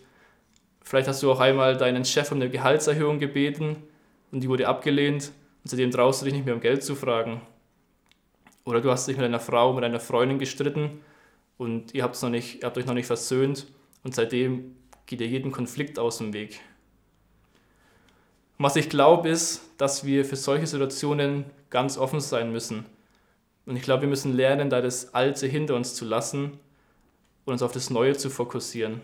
Vielleicht 0.81 1.09
hast 1.09 1.21
du 1.23 1.29
auch 1.29 1.41
einmal 1.41 1.75
deinen 1.75 2.05
Chef 2.05 2.31
um 2.31 2.37
eine 2.37 2.49
Gehaltserhöhung 2.49 3.19
gebeten 3.19 3.83
und 4.31 4.39
die 4.39 4.47
wurde 4.47 4.69
abgelehnt 4.69 5.33
und 5.65 5.71
seitdem 5.71 5.91
traust 5.91 6.21
du 6.21 6.25
dich 6.25 6.35
nicht 6.35 6.45
mehr 6.45 6.55
um 6.55 6.61
Geld 6.61 6.85
zu 6.85 6.95
fragen. 6.95 7.41
Oder 8.63 8.79
du 8.79 8.89
hast 8.91 9.09
dich 9.09 9.17
mit 9.17 9.25
einer 9.25 9.41
Frau, 9.41 9.73
mit 9.73 9.83
einer 9.83 9.99
Freundin 9.99 10.39
gestritten 10.39 11.01
und 11.57 11.93
ihr, 11.93 12.09
noch 12.09 12.29
nicht, 12.29 12.61
ihr 12.61 12.65
habt 12.65 12.77
euch 12.77 12.85
noch 12.85 12.93
nicht 12.93 13.07
versöhnt 13.07 13.67
und 14.05 14.15
seitdem 14.15 14.77
geht 15.05 15.21
ihr 15.21 15.27
jeden 15.27 15.51
Konflikt 15.51 15.99
aus 15.99 16.17
dem 16.17 16.33
Weg. 16.33 16.61
Und 18.57 18.65
was 18.65 18.75
ich 18.75 18.89
glaube, 18.89 19.29
ist, 19.29 19.61
dass 19.77 20.05
wir 20.05 20.25
für 20.25 20.35
solche 20.35 20.67
Situationen 20.67 21.45
ganz 21.69 21.97
offen 21.97 22.19
sein 22.19 22.51
müssen. 22.51 22.85
Und 23.65 23.75
ich 23.75 23.81
glaube, 23.81 24.03
wir 24.03 24.09
müssen 24.09 24.33
lernen, 24.33 24.69
da 24.69 24.81
das 24.81 25.13
Alte 25.13 25.47
hinter 25.47 25.75
uns 25.75 25.95
zu 25.95 26.05
lassen 26.05 26.59
und 27.45 27.53
uns 27.53 27.61
auf 27.61 27.71
das 27.71 27.89
Neue 27.89 28.15
zu 28.15 28.29
fokussieren. 28.29 29.01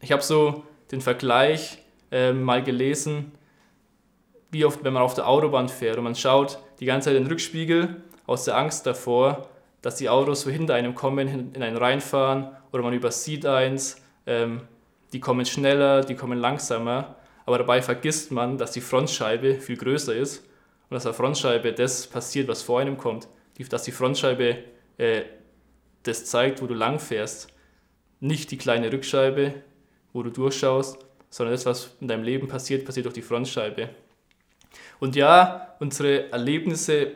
Ich 0.00 0.12
habe 0.12 0.22
so 0.22 0.64
den 0.90 1.00
Vergleich 1.00 1.78
äh, 2.10 2.32
mal 2.32 2.62
gelesen, 2.62 3.32
wie 4.50 4.64
oft, 4.64 4.84
wenn 4.84 4.92
man 4.92 5.02
auf 5.02 5.14
der 5.14 5.26
Autobahn 5.26 5.68
fährt 5.68 5.96
und 5.98 6.04
man 6.04 6.14
schaut 6.14 6.58
die 6.78 6.86
ganze 6.86 7.06
Zeit 7.06 7.16
in 7.16 7.24
den 7.24 7.30
Rückspiegel 7.30 8.02
aus 8.26 8.44
der 8.44 8.56
Angst 8.56 8.86
davor, 8.86 9.48
dass 9.82 9.96
die 9.96 10.08
Autos 10.08 10.42
so 10.42 10.50
hinter 10.50 10.74
einem 10.74 10.94
kommen, 10.94 11.52
in 11.54 11.62
einen 11.62 11.76
reinfahren 11.76 12.54
oder 12.74 12.82
man 12.82 12.92
übersieht 12.92 13.46
eins, 13.46 14.02
ähm, 14.26 14.62
die 15.12 15.20
kommen 15.20 15.46
schneller, 15.46 16.00
die 16.00 16.16
kommen 16.16 16.40
langsamer, 16.40 17.14
aber 17.46 17.58
dabei 17.58 17.80
vergisst 17.80 18.32
man, 18.32 18.58
dass 18.58 18.72
die 18.72 18.80
Frontscheibe 18.80 19.60
viel 19.60 19.76
größer 19.76 20.12
ist 20.12 20.38
und 20.90 20.94
dass 20.94 21.04
der 21.04 21.14
Frontscheibe 21.14 21.72
das 21.72 22.08
passiert, 22.08 22.48
was 22.48 22.62
vor 22.62 22.80
einem 22.80 22.98
kommt, 22.98 23.28
dass 23.70 23.84
die 23.84 23.92
Frontscheibe 23.92 24.58
äh, 24.98 25.22
das 26.02 26.24
zeigt, 26.24 26.60
wo 26.62 26.66
du 26.66 26.74
lang 26.74 26.98
fährst, 26.98 27.48
nicht 28.18 28.50
die 28.50 28.58
kleine 28.58 28.92
Rückscheibe, 28.92 29.54
wo 30.12 30.24
du 30.24 30.30
durchschaust, 30.30 30.98
sondern 31.30 31.54
das, 31.54 31.66
was 31.66 31.90
in 32.00 32.08
deinem 32.08 32.24
Leben 32.24 32.48
passiert, 32.48 32.84
passiert 32.84 33.06
durch 33.06 33.14
die 33.14 33.22
Frontscheibe. 33.22 33.90
Und 34.98 35.14
ja, 35.14 35.76
unsere 35.78 36.32
Erlebnisse 36.32 37.12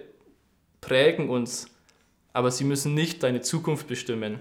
prägen 0.80 1.28
uns, 1.28 1.66
aber 2.32 2.52
sie 2.52 2.64
müssen 2.64 2.94
nicht 2.94 3.24
deine 3.24 3.40
Zukunft 3.40 3.88
bestimmen. 3.88 4.40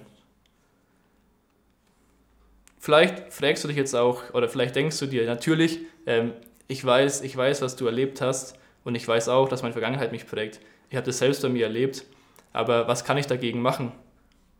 Vielleicht 2.87 3.33
fragst 3.33 3.65
du 3.65 3.67
dich 3.67 3.75
jetzt 3.75 3.93
auch, 3.97 4.33
oder 4.33 4.47
vielleicht 4.47 4.73
denkst 4.73 4.97
du 4.97 5.07
dir, 5.07 5.25
natürlich, 5.25 5.79
ähm, 6.05 6.31
ich, 6.69 6.85
weiß, 6.85 7.19
ich 7.19 7.35
weiß, 7.35 7.61
was 7.61 7.75
du 7.75 7.85
erlebt 7.85 8.21
hast 8.21 8.57
und 8.85 8.95
ich 8.95 9.05
weiß 9.05 9.27
auch, 9.27 9.49
dass 9.49 9.61
meine 9.61 9.73
Vergangenheit 9.73 10.13
mich 10.13 10.25
prägt. 10.25 10.61
Ich 10.89 10.95
habe 10.95 11.05
das 11.05 11.17
selbst 11.17 11.41
bei 11.41 11.49
mir 11.49 11.65
erlebt, 11.65 12.05
aber 12.53 12.87
was 12.87 13.03
kann 13.03 13.17
ich 13.17 13.27
dagegen 13.27 13.61
machen? 13.61 13.91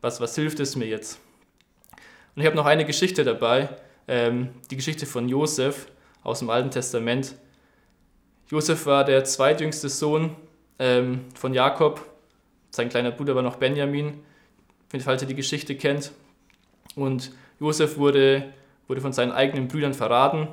Was, 0.02 0.20
was 0.20 0.36
hilft 0.36 0.60
es 0.60 0.76
mir 0.76 0.88
jetzt? 0.88 1.22
Und 2.36 2.42
ich 2.42 2.46
habe 2.46 2.58
noch 2.58 2.66
eine 2.66 2.84
Geschichte 2.84 3.24
dabei, 3.24 3.70
ähm, 4.10 4.50
die 4.72 4.76
Geschichte 4.76 5.06
von 5.06 5.30
Josef 5.30 5.88
aus 6.22 6.40
dem 6.40 6.50
Alten 6.50 6.70
Testament. 6.70 7.34
Josef 8.50 8.86
war 8.88 9.06
der 9.06 9.24
zweitjüngste 9.24 9.88
Sohn 9.88 10.36
ähm, 10.80 11.24
von 11.34 11.54
Jakob. 11.54 12.06
Sein 12.72 12.90
kleiner 12.90 13.12
Bruder 13.12 13.36
war 13.36 13.42
noch 13.42 13.56
Benjamin, 13.56 14.20
falls 15.00 15.22
ihr 15.22 15.30
die 15.30 15.36
Geschichte 15.36 15.78
kennt. 15.78 16.12
Und 16.94 17.32
Josef 17.60 17.98
wurde, 17.98 18.54
wurde 18.88 19.02
von 19.02 19.14
seinen 19.14 19.32
eigenen 19.32 19.68
Brüdern 19.68 19.94
verraten, 19.94 20.48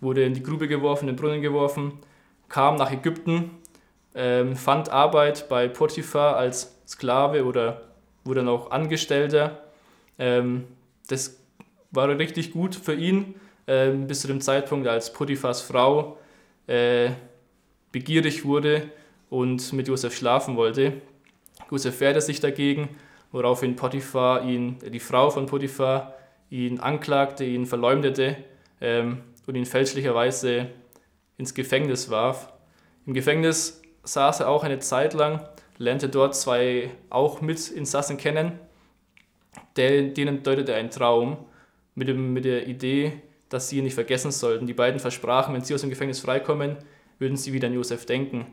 wurde 0.00 0.24
in 0.24 0.34
die 0.34 0.42
Grube 0.42 0.68
geworfen, 0.68 1.08
in 1.08 1.14
den 1.14 1.20
Brunnen 1.20 1.42
geworfen, 1.42 1.92
kam 2.48 2.76
nach 2.76 2.92
Ägypten, 2.92 3.50
ähm, 4.14 4.56
fand 4.56 4.88
Arbeit 4.88 5.48
bei 5.48 5.68
Potiphar 5.68 6.36
als 6.36 6.76
Sklave 6.86 7.44
oder 7.44 7.82
wurde 8.24 8.42
noch 8.42 8.70
Angestellter. 8.70 9.62
Ähm, 10.18 10.64
das 11.08 11.38
war 11.90 12.08
richtig 12.08 12.52
gut 12.52 12.74
für 12.74 12.94
ihn, 12.94 13.34
ähm, 13.66 14.06
bis 14.06 14.20
zu 14.20 14.28
dem 14.28 14.40
Zeitpunkt, 14.40 14.86
als 14.86 15.12
Potiphars 15.12 15.60
Frau 15.60 16.18
äh, 16.66 17.10
begierig 17.92 18.44
wurde 18.44 18.90
und 19.30 19.72
mit 19.72 19.88
Josef 19.88 20.14
schlafen 20.16 20.56
wollte. 20.56 20.94
Josef 21.70 22.00
wehrte 22.00 22.20
sich 22.20 22.40
dagegen, 22.40 22.88
woraufhin 23.32 23.76
Potiphar 23.76 24.44
ihn, 24.44 24.78
die 24.80 25.00
Frau 25.00 25.30
von 25.30 25.46
Potiphar, 25.46 26.14
ihn 26.50 26.80
anklagte, 26.80 27.44
ihn 27.44 27.66
verleumdete 27.66 28.36
ähm, 28.80 29.22
und 29.46 29.54
ihn 29.54 29.66
fälschlicherweise 29.66 30.68
ins 31.38 31.54
Gefängnis 31.54 32.10
warf. 32.10 32.52
Im 33.06 33.14
Gefängnis 33.14 33.82
saß 34.04 34.40
er 34.40 34.48
auch 34.48 34.64
eine 34.64 34.78
Zeit 34.78 35.14
lang, 35.14 35.46
lernte 35.78 36.08
dort 36.08 36.34
zwei 36.34 36.90
auch 37.10 37.40
Mitinsassen 37.40 38.16
kennen, 38.16 38.58
denen 39.76 40.42
deutete 40.42 40.72
er 40.72 40.78
einen 40.78 40.90
Traum 40.90 41.38
mit, 41.94 42.08
dem, 42.08 42.32
mit 42.32 42.44
der 42.44 42.66
Idee, 42.66 43.20
dass 43.48 43.68
sie 43.68 43.78
ihn 43.78 43.84
nicht 43.84 43.94
vergessen 43.94 44.30
sollten. 44.30 44.66
Die 44.66 44.74
beiden 44.74 45.00
versprachen, 45.00 45.54
wenn 45.54 45.62
sie 45.62 45.74
aus 45.74 45.82
dem 45.82 45.90
Gefängnis 45.90 46.20
freikommen, 46.20 46.76
würden 47.18 47.36
sie 47.36 47.52
wieder 47.52 47.68
an 47.68 47.74
Josef 47.74 48.06
denken. 48.06 48.46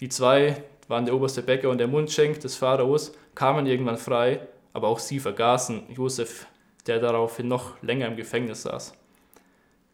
Die 0.00 0.08
zwei 0.08 0.62
waren 0.88 1.06
der 1.06 1.14
oberste 1.14 1.42
Bäcker 1.42 1.70
und 1.70 1.78
der 1.78 1.88
Mundschenk 1.88 2.40
des 2.40 2.56
Pharaos, 2.56 3.12
kamen 3.34 3.66
irgendwann 3.66 3.96
frei, 3.96 4.40
aber 4.72 4.88
auch 4.88 4.98
sie 4.98 5.20
vergaßen 5.20 5.84
Josef, 5.94 6.46
der 6.86 7.00
daraufhin 7.00 7.48
noch 7.48 7.80
länger 7.82 8.06
im 8.06 8.16
Gefängnis 8.16 8.62
saß. 8.62 8.94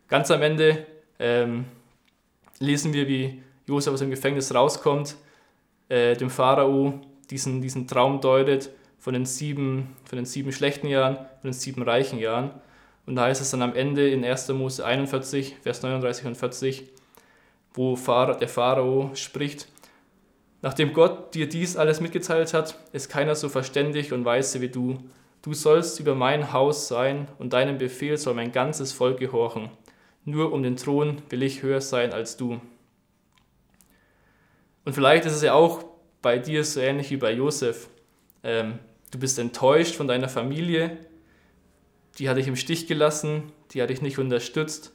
Ganz 0.09 0.31
am 0.31 0.43
Ende 0.43 0.87
ähm, 1.19 1.65
lesen 2.59 2.93
wir, 2.93 3.09
wie 3.09 3.43
Josef 3.67 3.95
aus 3.95 4.01
dem 4.01 4.11
Gefängnis 4.11 4.55
rauskommt, 4.55 5.17
äh, 5.89 6.17
dem 6.17 6.31
Pharao 6.31 7.01
diesen, 7.31 7.63
diesen 7.63 7.87
Traum 7.87 8.21
deutet 8.21 8.71
von 8.99 9.15
den, 9.15 9.25
sieben, 9.25 9.97
von 10.05 10.17
den 10.17 10.27
sieben 10.27 10.53
schlechten 10.53 10.87
Jahren, 10.87 11.17
von 11.17 11.51
den 11.51 11.53
sieben 11.53 11.83
reichen 11.83 12.19
Jahren. 12.19 12.51
Und 13.07 13.17
da 13.17 13.23
heißt 13.23 13.41
es 13.41 13.51
dann 13.51 13.63
am 13.63 13.75
Ende 13.75 14.09
in 14.09 14.25
1. 14.25 14.49
Mose 14.51 14.85
41, 14.85 15.57
Vers 15.63 15.83
39 15.83 16.27
und 16.27 16.37
40, 16.37 16.85
wo 17.75 17.97
der 17.97 18.49
Pharao 18.49 19.11
spricht, 19.15 19.67
Nachdem 20.63 20.93
Gott 20.93 21.35
dir 21.35 21.49
dies 21.49 21.77
alles 21.77 22.01
mitgeteilt 22.01 22.55
hat, 22.55 22.79
ist 22.93 23.09
keiner 23.09 23.35
so 23.35 23.49
verständig 23.49 24.13
und 24.13 24.25
weise 24.25 24.61
wie 24.61 24.69
du. 24.69 24.99
Du 25.43 25.55
sollst 25.55 25.99
über 25.99 26.15
mein 26.15 26.53
Haus 26.53 26.87
sein 26.87 27.27
und 27.39 27.53
deinem 27.53 27.77
Befehl 27.77 28.17
soll 28.17 28.35
mein 28.35 28.53
ganzes 28.53 28.93
Volk 28.93 29.19
gehorchen. 29.19 29.71
Nur 30.25 30.53
um 30.53 30.63
den 30.63 30.77
Thron 30.77 31.21
will 31.31 31.43
ich 31.43 31.63
höher 31.63 31.81
sein 31.81 32.13
als 32.13 32.37
du. 32.37 32.61
Und 34.85 34.93
vielleicht 34.93 35.25
ist 35.25 35.35
es 35.35 35.43
ja 35.43 35.55
auch 35.55 35.85
bei 36.23 36.39
dir 36.39 36.65
so 36.65 36.79
ähnlich 36.79 37.11
wie 37.11 37.17
bei 37.17 37.33
Josef. 37.33 37.89
Ähm, 38.45 38.79
du 39.11 39.19
bist 39.19 39.39
enttäuscht 39.41 39.97
von 39.97 40.07
deiner 40.07 40.29
Familie, 40.29 40.97
die 42.19 42.29
hat 42.29 42.37
dich 42.37 42.47
im 42.47 42.57
Stich 42.57 42.87
gelassen, 42.87 43.53
die 43.73 43.83
hat 43.83 43.91
dich 43.91 44.01
nicht 44.01 44.19
unterstützt. 44.19 44.93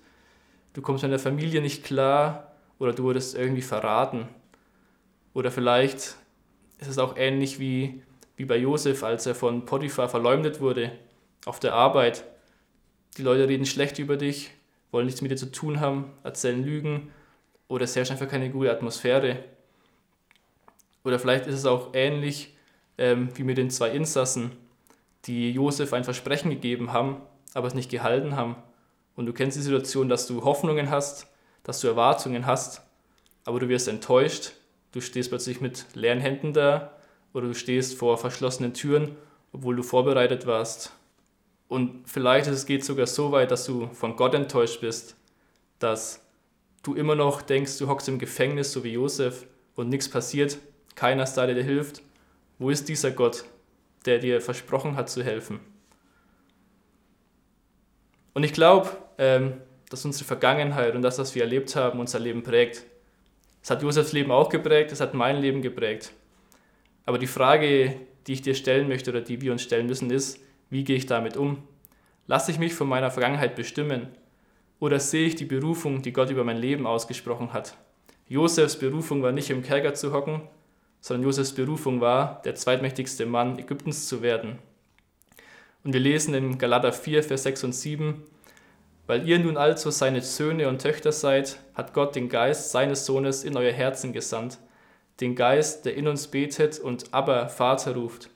Du 0.74 0.82
kommst 0.82 1.04
mit 1.04 1.12
deiner 1.12 1.20
Familie 1.20 1.62
nicht 1.62 1.84
klar 1.84 2.54
oder 2.80 2.94
du 2.94 3.04
wurdest 3.04 3.36
irgendwie 3.36 3.62
verraten. 3.62 4.30
Oder 5.34 5.52
vielleicht 5.52 6.16
ist 6.80 6.88
es 6.88 7.00
auch 7.00 7.18
ähnlich 7.18 7.60
wie, 7.60 8.02
wie 8.38 8.46
bei 8.46 8.58
Josef, 8.58 9.04
als 9.04 9.26
er 9.26 9.36
von 9.36 9.66
Potiphar 9.66 10.08
verleumdet 10.08 10.62
wurde 10.62 10.92
auf 11.46 11.60
der 11.60 11.74
Arbeit. 11.74 12.24
Die 13.18 13.24
Leute 13.24 13.50
reden 13.50 13.66
schlecht 13.66 14.00
über 14.00 14.16
dich, 14.16 14.52
wollen 14.92 15.06
nichts 15.06 15.22
mit 15.22 15.32
dir 15.32 15.36
zu 15.36 15.52
tun 15.52 15.80
haben, 15.82 16.14
erzählen 16.24 16.64
Lügen 16.64 17.12
oder 17.68 17.84
es 17.84 17.96
herrscht 17.96 18.12
einfach 18.12 18.30
keine 18.30 18.50
gute 18.50 18.72
Atmosphäre. 18.72 19.44
Oder 21.04 21.20
vielleicht 21.20 21.48
ist 21.48 21.56
es 21.56 21.66
auch 21.66 21.90
ähnlich 21.94 22.56
ähm, 22.98 23.30
wie 23.36 23.44
mit 23.44 23.58
den 23.58 23.70
zwei 23.70 23.90
Insassen, 23.90 24.52
die 25.26 25.52
Josef 25.52 25.92
ein 25.92 26.06
Versprechen 26.06 26.50
gegeben 26.50 26.94
haben, 26.94 27.18
aber 27.54 27.68
es 27.68 27.74
nicht 27.74 27.92
gehalten 27.92 28.36
haben. 28.36 28.56
Und 29.16 29.26
du 29.26 29.34
kennst 29.34 29.58
die 29.58 29.62
Situation, 29.62 30.10
dass 30.10 30.28
du 30.28 30.44
Hoffnungen 30.44 30.90
hast, 30.90 31.28
dass 31.64 31.82
du 31.82 31.88
Erwartungen 31.88 32.46
hast, 32.46 32.82
aber 33.44 33.60
du 33.60 33.68
wirst 33.68 33.88
enttäuscht 33.88 34.54
Du 34.98 35.02
stehst 35.02 35.30
plötzlich 35.30 35.62
mit 35.62 35.86
leeren 35.94 36.20
Händen 36.20 36.54
da 36.54 36.97
oder 37.38 37.48
du 37.48 37.54
stehst 37.54 37.96
vor 37.96 38.18
verschlossenen 38.18 38.74
Türen, 38.74 39.16
obwohl 39.54 39.76
du 39.76 39.84
vorbereitet 39.84 40.48
warst. 40.48 40.92
Und 41.68 42.10
vielleicht 42.10 42.48
es 42.48 42.66
geht 42.66 42.84
sogar 42.84 43.06
so 43.06 43.32
weit, 43.32 43.52
dass 43.52 43.66
du 43.66 43.88
von 43.94 44.16
Gott 44.16 44.34
enttäuscht 44.34 44.82
bist, 44.82 45.16
dass 45.80 46.26
du 46.82 46.96
immer 46.96 47.14
noch 47.14 47.44
denkst, 47.44 47.78
du 47.78 47.88
hockst 47.88 48.08
im 48.08 48.18
Gefängnis, 48.18 48.72
so 48.72 48.84
wie 48.84 48.94
Josef, 48.94 49.46
und 49.76 49.90
nichts 49.90 50.10
passiert, 50.10 50.58
keiner 50.96 51.24
ist 51.24 51.36
da, 51.36 51.46
der 51.46 51.54
dir 51.54 51.64
hilft. 51.64 52.02
Wo 52.58 52.72
ist 52.72 52.90
dieser 52.90 53.12
Gott, 53.12 53.46
der 54.06 54.18
dir 54.18 54.42
versprochen 54.42 54.96
hat 54.96 55.10
zu 55.10 55.24
helfen? 55.24 55.60
Und 58.34 58.44
ich 58.44 58.54
glaube, 58.54 58.90
ähm, 59.20 59.62
dass 59.90 60.06
unsere 60.06 60.26
Vergangenheit 60.26 60.96
und 60.96 61.04
das, 61.04 61.20
was 61.20 61.36
wir 61.36 61.44
erlebt 61.44 61.76
haben, 61.76 62.00
unser 62.00 62.20
Leben 62.20 62.42
prägt. 62.42 62.84
Es 63.62 63.70
hat 63.70 63.84
Josefs 63.84 64.12
Leben 64.12 64.32
auch 64.32 64.50
geprägt, 64.50 64.92
es 64.92 65.02
hat 65.02 65.14
mein 65.14 65.38
Leben 65.38 65.62
geprägt. 65.62 66.14
Aber 67.08 67.18
die 67.18 67.26
Frage, 67.26 67.96
die 68.28 68.34
ich 68.34 68.42
dir 68.42 68.54
stellen 68.54 68.90
möchte 68.90 69.12
oder 69.12 69.22
die 69.22 69.40
wir 69.40 69.54
uns 69.54 69.64
stellen 69.64 69.88
müssen, 69.88 70.12
ist, 70.12 70.42
wie 70.70 70.84
gehe 70.84 70.98
ich 70.98 71.06
damit 71.06 71.38
um? 71.38 71.64
Lasse 72.28 72.52
ich 72.52 72.60
mich 72.60 72.74
von 72.74 72.90
meiner 72.90 73.12
Vergangenheit 73.12 73.56
bestimmen? 73.56 74.10
Oder 74.82 75.00
sehe 75.00 75.26
ich 75.26 75.36
die 75.36 75.46
Berufung, 75.46 76.02
die 76.02 76.12
Gott 76.12 76.30
über 76.30 76.44
mein 76.44 76.58
Leben 76.58 76.86
ausgesprochen 76.86 77.54
hat? 77.54 77.78
Josefs 78.28 78.78
Berufung 78.78 79.24
war 79.24 79.32
nicht 79.32 79.50
im 79.50 79.64
Kerker 79.64 79.94
zu 79.94 80.12
hocken, 80.12 80.42
sondern 81.00 81.24
Josefs 81.24 81.54
Berufung 81.54 82.02
war, 82.02 82.42
der 82.44 82.56
zweitmächtigste 82.56 83.26
Mann 83.26 83.58
Ägyptens 83.58 84.10
zu 84.10 84.22
werden. 84.22 84.60
Und 85.86 85.94
wir 85.94 86.02
lesen 86.02 86.34
in 86.34 86.58
Galater 86.58 86.92
4, 86.92 87.24
Vers 87.24 87.44
6 87.44 87.64
und 87.64 87.74
7, 87.74 88.22
weil 89.06 89.26
ihr 89.26 89.40
nun 89.40 89.56
also 89.56 89.92
seine 89.92 90.22
Söhne 90.22 90.68
und 90.68 90.82
Töchter 90.82 91.14
seid, 91.14 91.58
hat 91.74 91.94
Gott 91.94 92.18
den 92.18 92.28
Geist 92.28 92.72
seines 92.72 93.06
Sohnes 93.06 93.46
in 93.46 93.56
euer 93.56 93.72
Herzen 93.72 94.12
gesandt, 94.12 94.60
den 95.20 95.36
Geist, 95.36 95.86
der 95.86 95.96
in 95.96 96.08
uns 96.08 96.28
betet 96.28 96.80
und 96.80 97.14
aber 97.14 97.50
Vater 97.50 97.96
ruft. 97.96 98.30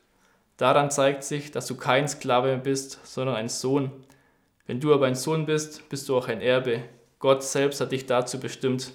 Daran 0.58 0.92
zeigt 0.92 1.24
sich, 1.24 1.52
dass 1.52 1.68
du 1.68 1.76
kein 1.76 2.08
Sklave 2.08 2.58
bist, 2.58 3.00
sondern 3.04 3.36
ein 3.36 3.50
Sohn. 3.50 3.92
Wenn 4.68 4.80
du 4.80 4.94
aber 4.94 5.08
ein 5.08 5.16
Sohn 5.16 5.46
bist, 5.46 5.88
bist 5.90 6.08
du 6.08 6.18
auch 6.18 6.28
ein 6.28 6.42
Erbe. 6.42 6.84
Gott 7.20 7.44
selbst 7.44 7.82
hat 7.82 7.92
dich 7.92 8.06
dazu 8.06 8.40
bestimmt. 8.40 8.94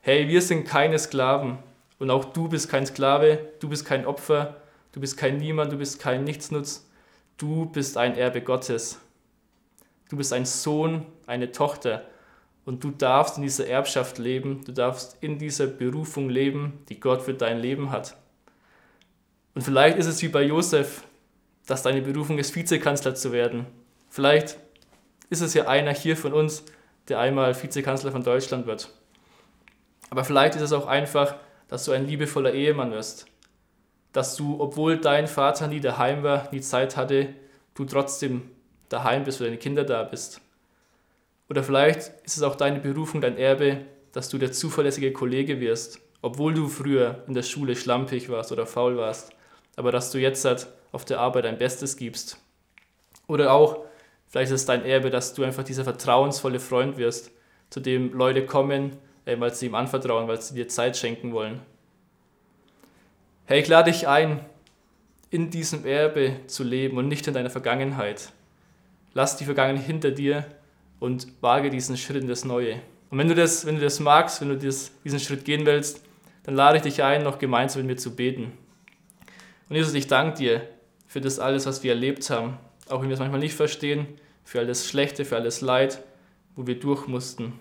Hey, 0.00 0.28
wir 0.28 0.42
sind 0.42 0.64
keine 0.64 0.98
Sklaven 0.98 1.58
und 1.98 2.10
auch 2.10 2.24
du 2.24 2.48
bist 2.48 2.68
kein 2.68 2.86
Sklave, 2.86 3.38
du 3.60 3.68
bist 3.68 3.84
kein 3.84 4.06
Opfer, 4.06 4.56
du 4.92 5.00
bist 5.00 5.16
kein 5.16 5.36
Niemand, 5.36 5.72
du 5.72 5.76
bist 5.76 6.00
kein 6.00 6.24
Nichtsnutz, 6.24 6.88
du 7.36 7.66
bist 7.66 7.96
ein 7.96 8.16
Erbe 8.16 8.40
Gottes. 8.40 9.00
Du 10.08 10.16
bist 10.16 10.32
ein 10.32 10.46
Sohn, 10.46 11.04
eine 11.26 11.52
Tochter 11.52 12.04
und 12.68 12.84
du 12.84 12.90
darfst 12.90 13.38
in 13.38 13.42
dieser 13.44 13.66
Erbschaft 13.66 14.18
leben, 14.18 14.62
du 14.62 14.72
darfst 14.72 15.16
in 15.22 15.38
dieser 15.38 15.66
Berufung 15.66 16.28
leben, 16.28 16.84
die 16.90 17.00
Gott 17.00 17.22
für 17.22 17.32
dein 17.32 17.60
Leben 17.60 17.90
hat. 17.90 18.14
Und 19.54 19.62
vielleicht 19.62 19.96
ist 19.96 20.04
es 20.04 20.20
wie 20.20 20.28
bei 20.28 20.42
Josef, 20.42 21.02
dass 21.64 21.82
deine 21.82 22.02
Berufung 22.02 22.36
ist, 22.36 22.54
Vizekanzler 22.54 23.14
zu 23.14 23.32
werden. 23.32 23.64
Vielleicht 24.10 24.58
ist 25.30 25.40
es 25.40 25.54
ja 25.54 25.66
einer 25.66 25.94
hier 25.94 26.14
von 26.14 26.34
uns, 26.34 26.62
der 27.08 27.20
einmal 27.20 27.54
Vizekanzler 27.54 28.12
von 28.12 28.22
Deutschland 28.22 28.66
wird. 28.66 28.92
Aber 30.10 30.22
vielleicht 30.22 30.54
ist 30.54 30.60
es 30.60 30.74
auch 30.74 30.86
einfach, 30.86 31.36
dass 31.68 31.86
du 31.86 31.92
ein 31.92 32.06
liebevoller 32.06 32.52
Ehemann 32.52 32.92
wirst. 32.92 33.24
Dass 34.12 34.36
du, 34.36 34.60
obwohl 34.60 34.98
dein 34.98 35.26
Vater 35.26 35.68
nie 35.68 35.80
daheim 35.80 36.22
war, 36.22 36.52
nie 36.52 36.60
Zeit 36.60 36.98
hatte, 36.98 37.30
du 37.72 37.86
trotzdem 37.86 38.50
daheim 38.90 39.24
bist, 39.24 39.40
wo 39.40 39.44
deine 39.44 39.56
Kinder 39.56 39.84
da 39.84 40.02
bist. 40.02 40.42
Oder 41.48 41.62
vielleicht 41.62 42.12
ist 42.24 42.36
es 42.36 42.42
auch 42.42 42.56
deine 42.56 42.80
Berufung, 42.80 43.20
dein 43.20 43.38
Erbe, 43.38 43.86
dass 44.12 44.28
du 44.28 44.38
der 44.38 44.52
zuverlässige 44.52 45.12
Kollege 45.12 45.60
wirst, 45.60 46.00
obwohl 46.22 46.54
du 46.54 46.68
früher 46.68 47.22
in 47.26 47.34
der 47.34 47.42
Schule 47.42 47.76
schlampig 47.76 48.28
warst 48.28 48.52
oder 48.52 48.66
faul 48.66 48.96
warst, 48.96 49.30
aber 49.76 49.92
dass 49.92 50.10
du 50.10 50.18
jetzt 50.18 50.44
halt 50.44 50.66
auf 50.92 51.04
der 51.04 51.20
Arbeit 51.20 51.44
dein 51.44 51.58
Bestes 51.58 51.96
gibst. 51.96 52.38
Oder 53.26 53.52
auch, 53.52 53.84
vielleicht 54.26 54.50
ist 54.50 54.62
es 54.62 54.66
dein 54.66 54.84
Erbe, 54.84 55.10
dass 55.10 55.34
du 55.34 55.44
einfach 55.44 55.64
dieser 55.64 55.84
vertrauensvolle 55.84 56.60
Freund 56.60 56.96
wirst, 56.96 57.30
zu 57.70 57.80
dem 57.80 58.12
Leute 58.12 58.46
kommen, 58.46 58.96
äh, 59.24 59.38
weil 59.38 59.54
sie 59.54 59.66
ihm 59.66 59.74
anvertrauen, 59.74 60.26
weil 60.26 60.40
sie 60.40 60.54
dir 60.54 60.68
Zeit 60.68 60.96
schenken 60.96 61.32
wollen. 61.32 61.60
Hey, 63.44 63.60
ich 63.60 63.68
lade 63.68 63.90
dich 63.90 64.08
ein, 64.08 64.40
in 65.30 65.50
diesem 65.50 65.84
Erbe 65.86 66.36
zu 66.46 66.64
leben 66.64 66.96
und 66.96 67.08
nicht 67.08 67.26
in 67.26 67.34
deiner 67.34 67.50
Vergangenheit. 67.50 68.32
Lass 69.12 69.36
die 69.36 69.44
Vergangenheit 69.44 69.86
hinter 69.86 70.10
dir 70.10 70.44
und 71.00 71.26
wage 71.40 71.70
diesen 71.70 71.96
Schritt 71.96 72.22
in 72.22 72.28
das 72.28 72.44
Neue. 72.44 72.80
Und 73.10 73.18
wenn 73.18 73.28
du 73.28 73.34
das, 73.34 73.64
wenn 73.66 73.76
du 73.76 73.80
das 73.80 74.00
magst, 74.00 74.40
wenn 74.40 74.48
du 74.48 74.58
das, 74.58 74.92
diesen 75.04 75.20
Schritt 75.20 75.44
gehen 75.44 75.64
willst, 75.64 76.02
dann 76.44 76.54
lade 76.54 76.78
ich 76.78 76.82
dich 76.82 77.02
ein, 77.02 77.22
noch 77.22 77.38
gemeinsam 77.38 77.82
mit 77.82 77.88
mir 77.88 77.96
zu 77.96 78.14
beten. 78.14 78.52
Und 79.68 79.76
Jesus, 79.76 79.94
ich 79.94 80.06
danke 80.06 80.38
dir 80.38 80.68
für 81.06 81.20
das 81.20 81.38
alles, 81.38 81.66
was 81.66 81.82
wir 81.82 81.92
erlebt 81.92 82.28
haben, 82.30 82.58
auch 82.88 83.00
wenn 83.00 83.08
wir 83.08 83.14
es 83.14 83.20
manchmal 83.20 83.40
nicht 83.40 83.54
verstehen, 83.54 84.06
für 84.44 84.60
alles 84.60 84.88
Schlechte, 84.88 85.24
für 85.24 85.36
alles 85.36 85.60
Leid, 85.60 86.02
wo 86.56 86.66
wir 86.66 86.78
durch 86.78 87.06
mussten. 87.06 87.52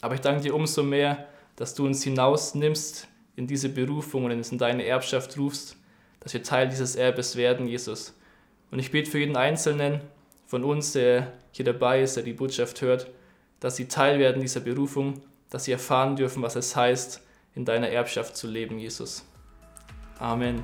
Aber 0.00 0.14
ich 0.14 0.20
danke 0.20 0.42
dir 0.42 0.54
umso 0.54 0.82
mehr, 0.82 1.26
dass 1.56 1.74
du 1.74 1.86
uns 1.86 2.02
hinausnimmst 2.02 3.06
in 3.36 3.46
diese 3.46 3.68
Berufung 3.68 4.24
und 4.24 4.32
uns 4.32 4.50
in 4.50 4.58
deine 4.58 4.84
Erbschaft 4.84 5.38
rufst, 5.38 5.76
dass 6.20 6.34
wir 6.34 6.42
Teil 6.42 6.68
dieses 6.68 6.96
Erbes 6.96 7.36
werden, 7.36 7.66
Jesus. 7.66 8.14
Und 8.70 8.78
ich 8.78 8.90
bete 8.90 9.10
für 9.10 9.18
jeden 9.18 9.36
Einzelnen, 9.36 10.00
von 10.50 10.64
uns, 10.64 10.94
der 10.94 11.32
hier 11.52 11.64
dabei 11.64 12.02
ist, 12.02 12.16
der 12.16 12.24
die 12.24 12.32
Botschaft 12.32 12.82
hört, 12.82 13.08
dass 13.60 13.76
sie 13.76 13.86
Teil 13.86 14.18
werden 14.18 14.42
dieser 14.42 14.58
Berufung, 14.58 15.22
dass 15.48 15.66
sie 15.66 15.70
erfahren 15.70 16.16
dürfen, 16.16 16.42
was 16.42 16.56
es 16.56 16.74
heißt, 16.74 17.22
in 17.54 17.64
deiner 17.64 17.88
Erbschaft 17.88 18.36
zu 18.36 18.48
leben, 18.48 18.80
Jesus. 18.80 19.24
Amen. 20.18 20.60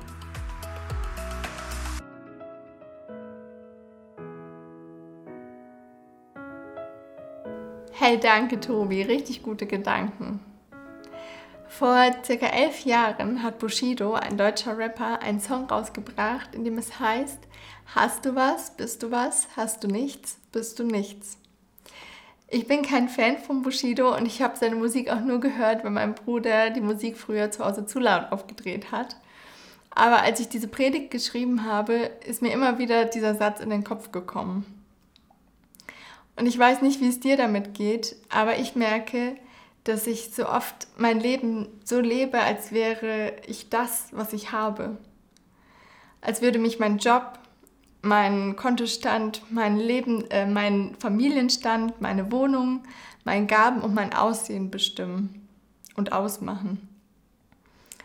Hey, 7.93 8.19
danke 8.19 8.59
Tobi, 8.59 9.03
richtig 9.03 9.41
gute 9.41 9.67
Gedanken. 9.67 10.41
Vor 11.69 12.11
circa 12.25 12.47
elf 12.47 12.85
Jahren 12.85 13.41
hat 13.43 13.59
Bushido, 13.59 14.13
ein 14.15 14.37
deutscher 14.37 14.77
Rapper, 14.77 15.21
einen 15.21 15.39
Song 15.39 15.65
rausgebracht, 15.65 16.55
in 16.55 16.65
dem 16.65 16.77
es 16.77 16.99
heißt, 16.99 17.39
hast 17.93 18.25
du 18.25 18.35
was, 18.35 18.75
bist 18.75 19.03
du 19.03 19.11
was, 19.11 19.47
hast 19.55 19.83
du 19.83 19.87
nichts, 19.87 20.37
bist 20.51 20.79
du 20.79 20.83
nichts. 20.83 21.37
Ich 22.49 22.67
bin 22.67 22.81
kein 22.81 23.09
Fan 23.09 23.37
von 23.37 23.61
Bushido 23.61 24.15
und 24.15 24.25
ich 24.25 24.41
habe 24.41 24.57
seine 24.57 24.75
Musik 24.75 25.09
auch 25.09 25.19
nur 25.19 25.39
gehört, 25.39 25.83
weil 25.83 25.91
mein 25.91 26.15
Bruder 26.15 26.69
die 26.69 26.81
Musik 26.81 27.17
früher 27.17 27.51
zu 27.51 27.65
Hause 27.65 27.85
zu 27.85 27.99
laut 27.99 28.31
aufgedreht 28.31 28.91
hat. 28.91 29.17
Aber 29.89 30.21
als 30.21 30.39
ich 30.39 30.47
diese 30.47 30.67
Predigt 30.67 31.11
geschrieben 31.11 31.65
habe, 31.65 32.11
ist 32.25 32.41
mir 32.41 32.53
immer 32.53 32.77
wieder 32.77 33.05
dieser 33.05 33.35
Satz 33.35 33.59
in 33.59 33.69
den 33.69 33.83
Kopf 33.83 34.11
gekommen. 34.11 34.65
Und 36.37 36.45
ich 36.45 36.57
weiß 36.57 36.81
nicht, 36.83 37.01
wie 37.01 37.09
es 37.09 37.19
dir 37.19 37.35
damit 37.35 37.73
geht, 37.73 38.15
aber 38.29 38.59
ich 38.59 38.75
merke, 38.75 39.35
dass 39.83 40.05
ich 40.05 40.33
so 40.33 40.47
oft 40.47 40.87
mein 40.97 41.19
Leben 41.19 41.67
so 41.83 41.99
lebe, 41.99 42.39
als 42.39 42.71
wäre 42.71 43.33
ich 43.47 43.69
das, 43.69 44.09
was 44.11 44.33
ich 44.33 44.51
habe. 44.51 44.97
Als 46.21 46.41
würde 46.41 46.59
mich 46.59 46.77
mein 46.77 46.97
Job, 46.99 47.39
mein 48.01 48.55
Kontostand, 48.55 49.41
mein 49.49 49.77
Leben, 49.77 50.29
äh, 50.29 50.45
mein 50.45 50.95
Familienstand, 50.99 51.99
meine 52.01 52.31
Wohnung, 52.31 52.83
mein 53.23 53.47
Gaben 53.47 53.81
und 53.81 53.93
mein 53.93 54.13
Aussehen 54.13 54.71
bestimmen 54.71 55.47
und 55.95 56.11
ausmachen. 56.11 56.87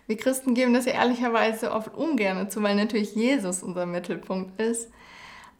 Wir 0.06 0.16
Christen 0.16 0.54
geben 0.54 0.74
das 0.74 0.86
ja 0.86 0.92
ehrlicherweise 0.92 1.72
oft 1.72 1.94
ungern 1.94 2.50
zu, 2.50 2.62
weil 2.62 2.74
natürlich 2.74 3.14
Jesus 3.14 3.62
unser 3.62 3.86
Mittelpunkt 3.86 4.60
ist. 4.60 4.90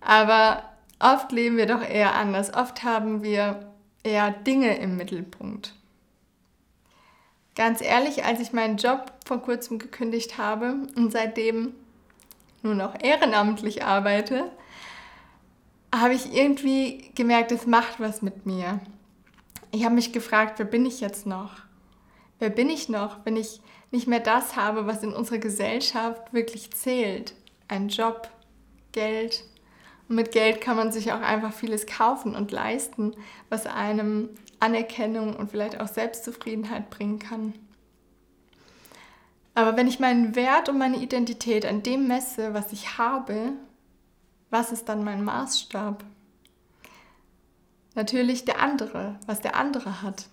Aber 0.01 0.65
oft 0.99 1.31
leben 1.31 1.57
wir 1.57 1.67
doch 1.67 1.83
eher 1.83 2.15
anders. 2.15 2.53
Oft 2.53 2.83
haben 2.83 3.23
wir 3.23 3.73
eher 4.03 4.31
Dinge 4.31 4.77
im 4.79 4.97
Mittelpunkt. 4.97 5.75
Ganz 7.55 7.83
ehrlich, 7.83 8.25
als 8.25 8.41
ich 8.41 8.53
meinen 8.53 8.79
Job 8.79 9.13
vor 9.25 9.39
kurzem 9.43 9.79
gekündigt 9.79 10.39
habe 10.39 10.87
und 10.97 11.13
seitdem 11.13 11.75
nur 12.63 12.75
noch 12.75 12.95
ehrenamtlich 13.03 13.85
arbeite, 13.85 14.51
habe 15.95 16.15
ich 16.15 16.33
irgendwie 16.35 17.11
gemerkt, 17.15 17.53
es 17.53 17.67
macht 17.67 18.01
was 18.01 18.23
mit 18.23 18.47
mir. 18.47 18.81
Ich 19.71 19.85
habe 19.85 19.95
mich 19.95 20.13
gefragt, 20.13 20.59
wer 20.59 20.67
bin 20.67 20.87
ich 20.87 21.01
jetzt 21.01 21.27
noch? 21.27 21.53
Wer 22.39 22.51
bin 22.51 22.71
ich 22.71 22.89
noch, 22.89 23.19
wenn 23.25 23.37
ich 23.37 23.61
nicht 23.91 24.07
mehr 24.07 24.21
das 24.21 24.57
habe, 24.57 24.87
was 24.87 25.03
in 25.03 25.13
unserer 25.13 25.39
Gesellschaft 25.39 26.33
wirklich 26.33 26.73
zählt? 26.73 27.35
Ein 27.69 27.89
Job, 27.89 28.29
Geld. 28.93 29.45
Und 30.09 30.17
mit 30.17 30.33
Geld 30.33 30.61
kann 30.61 30.77
man 30.77 30.93
sich 30.93 31.13
auch 31.13 31.21
einfach 31.21 31.53
vieles 31.53 31.87
kaufen 31.87 32.35
und 32.35 32.51
leisten, 32.53 33.15
was 33.49 33.67
einem 33.67 34.31
Anerkennung 34.61 35.37
und 35.37 35.51
vielleicht 35.51 35.81
auch 35.81 35.89
Selbstzufriedenheit 35.89 36.91
bringen 36.91 37.19
kann. 37.19 37.55
Aber 39.55 39.77
wenn 39.77 39.87
ich 39.87 40.01
meinen 40.01 40.35
Wert 40.35 40.69
und 40.69 40.79
meine 40.79 40.97
Identität 40.97 41.67
an 41.67 41.83
dem 41.83 42.09
messe, 42.09 42.55
was 42.55 42.73
ich 42.73 42.97
habe, 42.99 43.53
was 44.51 44.73
ist 44.73 44.89
dann 44.89 45.05
mein 45.05 45.25
Maßstab? 45.25 46.05
Natürlich 47.95 48.45
der 48.45 48.61
andere, 48.61 49.19
was 49.27 49.41
der 49.41 49.57
andere 49.57 50.03
hat. 50.03 50.27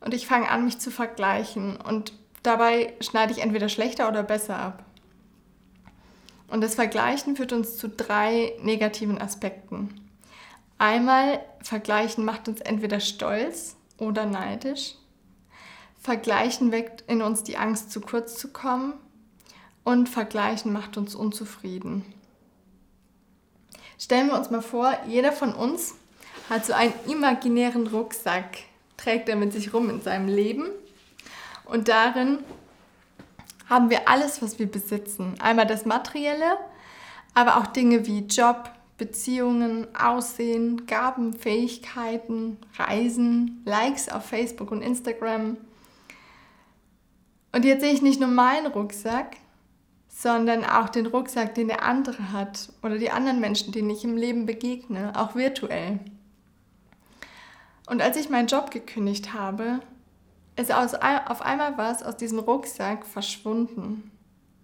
Und 0.00 0.14
ich 0.14 0.26
fange 0.26 0.50
an, 0.50 0.64
mich 0.64 0.78
zu 0.78 0.90
vergleichen 0.90 1.76
und 1.76 2.12
dabei 2.42 2.94
schneide 3.00 3.32
ich 3.32 3.40
entweder 3.40 3.68
schlechter 3.68 4.08
oder 4.08 4.22
besser 4.22 4.56
ab. 4.56 4.84
Und 6.48 6.60
das 6.60 6.74
Vergleichen 6.74 7.36
führt 7.36 7.52
uns 7.52 7.76
zu 7.76 7.88
drei 7.88 8.52
negativen 8.60 9.20
Aspekten. 9.20 10.00
Einmal, 10.78 11.40
Vergleichen 11.62 12.24
macht 12.24 12.48
uns 12.48 12.60
entweder 12.60 13.00
stolz 13.00 13.76
oder 13.96 14.26
neidisch. 14.26 14.96
Vergleichen 16.04 16.70
weckt 16.70 17.02
in 17.08 17.22
uns 17.22 17.44
die 17.44 17.56
Angst, 17.56 17.90
zu 17.90 18.02
kurz 18.02 18.36
zu 18.36 18.52
kommen. 18.52 18.92
Und 19.84 20.08
Vergleichen 20.08 20.70
macht 20.70 20.98
uns 20.98 21.14
unzufrieden. 21.14 22.04
Stellen 23.98 24.28
wir 24.28 24.36
uns 24.36 24.50
mal 24.50 24.60
vor, 24.60 24.92
jeder 25.08 25.32
von 25.32 25.54
uns 25.54 25.94
hat 26.50 26.66
so 26.66 26.74
einen 26.74 26.92
imaginären 27.08 27.86
Rucksack, 27.86 28.58
trägt 28.98 29.30
er 29.30 29.36
mit 29.36 29.54
sich 29.54 29.72
rum 29.72 29.88
in 29.88 30.02
seinem 30.02 30.28
Leben. 30.28 30.66
Und 31.64 31.88
darin 31.88 32.38
haben 33.70 33.88
wir 33.88 34.06
alles, 34.06 34.42
was 34.42 34.58
wir 34.58 34.70
besitzen. 34.70 35.36
Einmal 35.40 35.66
das 35.66 35.86
Materielle, 35.86 36.58
aber 37.32 37.56
auch 37.56 37.68
Dinge 37.68 38.06
wie 38.06 38.20
Job, 38.26 38.70
Beziehungen, 38.98 39.86
Aussehen, 39.96 40.86
Gaben, 40.86 41.32
Fähigkeiten, 41.32 42.58
Reisen, 42.78 43.62
Likes 43.64 44.10
auf 44.10 44.26
Facebook 44.26 44.70
und 44.70 44.82
Instagram, 44.82 45.56
und 47.54 47.64
jetzt 47.64 47.82
sehe 47.82 47.92
ich 47.92 48.02
nicht 48.02 48.20
nur 48.20 48.28
meinen 48.28 48.66
Rucksack, 48.66 49.36
sondern 50.08 50.64
auch 50.64 50.88
den 50.88 51.06
Rucksack, 51.06 51.54
den 51.54 51.68
der 51.68 51.84
andere 51.84 52.32
hat 52.32 52.72
oder 52.82 52.98
die 52.98 53.10
anderen 53.10 53.40
Menschen, 53.40 53.72
denen 53.72 53.90
ich 53.90 54.04
im 54.04 54.16
Leben 54.16 54.44
begegne, 54.44 55.12
auch 55.14 55.34
virtuell. 55.34 56.00
Und 57.86 58.02
als 58.02 58.16
ich 58.16 58.28
meinen 58.28 58.48
Job 58.48 58.70
gekündigt 58.70 59.34
habe, 59.34 59.80
ist 60.56 60.72
aus, 60.72 60.94
auf 60.94 61.42
einmal 61.42 61.76
was 61.78 62.02
aus 62.02 62.16
diesem 62.16 62.38
Rucksack 62.38 63.06
verschwunden. 63.06 64.10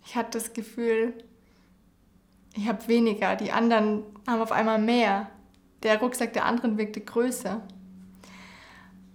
Ich 0.04 0.16
hatte 0.16 0.38
das 0.38 0.52
Gefühl, 0.52 1.14
ich 2.54 2.68
habe 2.68 2.88
weniger, 2.88 3.36
die 3.36 3.52
anderen 3.52 4.02
haben 4.26 4.40
auf 4.40 4.52
einmal 4.52 4.80
mehr. 4.80 5.30
Der 5.82 6.00
Rucksack 6.00 6.32
der 6.32 6.44
anderen 6.44 6.78
wirkte 6.78 7.00
größer. 7.00 7.60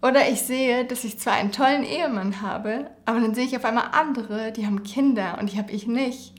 Oder 0.05 0.29
ich 0.29 0.43
sehe, 0.43 0.85
dass 0.85 1.03
ich 1.03 1.17
zwar 1.17 1.33
einen 1.33 1.51
tollen 1.51 1.83
Ehemann 1.83 2.43
habe, 2.43 2.91
aber 3.05 3.19
dann 3.19 3.33
sehe 3.33 3.45
ich 3.45 3.57
auf 3.57 3.65
einmal 3.65 3.89
andere, 3.91 4.51
die 4.51 4.67
haben 4.67 4.83
Kinder 4.83 5.39
und 5.39 5.51
die 5.51 5.57
habe 5.57 5.71
ich 5.71 5.87
nicht. 5.87 6.35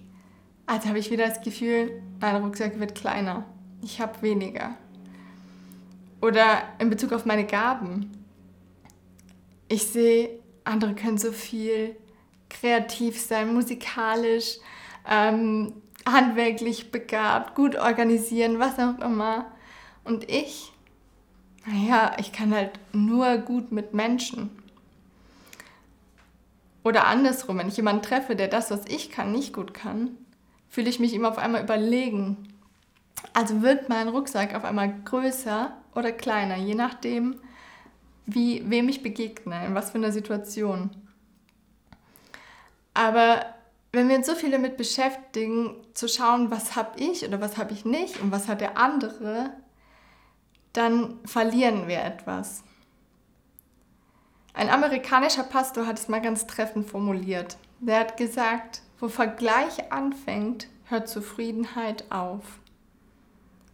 Also 0.67 0.89
habe 0.89 1.01
ich 1.01 1.11
wieder 1.11 1.27
das 1.27 1.41
Gefühl, 1.41 2.01
mein 2.21 2.37
Rucksack 2.37 2.79
wird 2.79 2.95
kleiner. 2.95 3.45
Ich 3.83 4.01
habe 4.01 4.23
weniger. 4.23 4.77
Oder 6.23 6.63
in 6.79 6.91
Bezug 6.91 7.13
auf 7.13 7.27
meine 7.27 7.45
Gaben. 7.45 8.13
Ich 9.67 9.89
sehe, 9.89 10.29
andere 10.63 10.95
können 10.95 11.19
so 11.19 11.33
viel 11.33 11.97
kreativ 12.49 13.21
sein, 13.21 13.53
musikalisch, 13.53 14.59
ähm, 15.11 15.73
handwerklich 16.09 16.93
begabt, 16.93 17.57
gut 17.57 17.75
organisieren, 17.75 18.61
was 18.61 18.79
auch 18.79 19.01
immer. 19.01 19.47
Und 20.05 20.31
ich 20.31 20.73
naja, 21.67 22.17
ich 22.19 22.33
kann 22.33 22.55
halt 22.55 22.79
nur 22.93 23.39
gut 23.39 23.73
mit 23.73 23.93
Menschen. 23.93 24.51
Oder 26.85 27.07
andersrum, 27.09 27.59
wenn 27.59 27.69
ich 27.69 27.77
jemanden 27.77 28.03
treffe, 28.03 28.37
der 28.37 28.47
das, 28.47 28.71
was 28.71 28.87
ich 28.87 29.11
kann, 29.11 29.33
nicht 29.33 29.53
gut 29.53 29.75
kann, 29.75 30.17
fühle 30.69 30.89
ich 30.89 31.01
mich 31.01 31.13
ihm 31.13 31.25
auf 31.25 31.39
einmal 31.39 31.65
überlegen. 31.65 32.49
Also 33.33 33.63
wird 33.63 33.89
mein 33.89 34.09
Rucksack 34.09 34.55
auf 34.55 34.65
einmal 34.65 34.95
größer 35.05 35.73
oder 35.97 36.13
kleiner, 36.13 36.57
je 36.57 36.75
nachdem, 36.75 37.41
wie, 38.25 38.63
wem 38.71 38.89
ich 38.89 39.03
begegne, 39.03 39.67
in 39.67 39.75
was 39.75 39.91
für 39.91 39.99
einer 39.99 40.13
Situation. 40.13 40.91
Aber 42.95 43.45
wenn 43.93 44.09
wir 44.09 44.17
uns 44.17 44.27
so 44.27 44.35
viel 44.35 44.51
damit 44.51 44.77
beschäftigen, 44.77 45.75
zu 45.95 46.09
schauen, 46.09 46.51
was 46.51 46.77
habe 46.77 47.01
ich 47.01 47.27
oder 47.27 47.41
was 47.41 47.57
habe 47.57 47.73
ich 47.73 47.85
nicht 47.85 48.21
und 48.21 48.31
was 48.31 48.47
hat 48.47 48.61
der 48.61 48.79
andere, 48.79 49.51
dann 50.77 51.19
verlieren 51.25 51.89
wir 51.89 52.03
etwas. 52.03 52.63
Ein 54.53 54.71
amerikanischer 54.71 55.43
Pastor 55.43 55.87
hat 55.87 55.99
es 55.99 56.09
mal 56.09 56.21
ganz 56.21 56.47
treffend 56.47 56.89
formuliert. 56.89 57.57
Der 57.81 58.01
hat 58.01 58.17
gesagt, 58.17 58.83
wo 58.99 59.09
Vergleich 59.09 59.93
anfängt, 59.93 60.69
hört 60.85 61.09
Zufriedenheit 61.09 62.11
auf. 62.11 62.43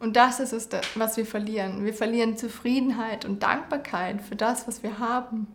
Und 0.00 0.16
das 0.16 0.40
ist 0.40 0.52
es, 0.52 0.68
was 0.96 1.16
wir 1.16 1.26
verlieren. 1.26 1.84
Wir 1.84 1.94
verlieren 1.94 2.36
Zufriedenheit 2.36 3.24
und 3.24 3.44
Dankbarkeit 3.44 4.20
für 4.20 4.34
das, 4.34 4.66
was 4.66 4.82
wir 4.82 4.98
haben. 4.98 5.46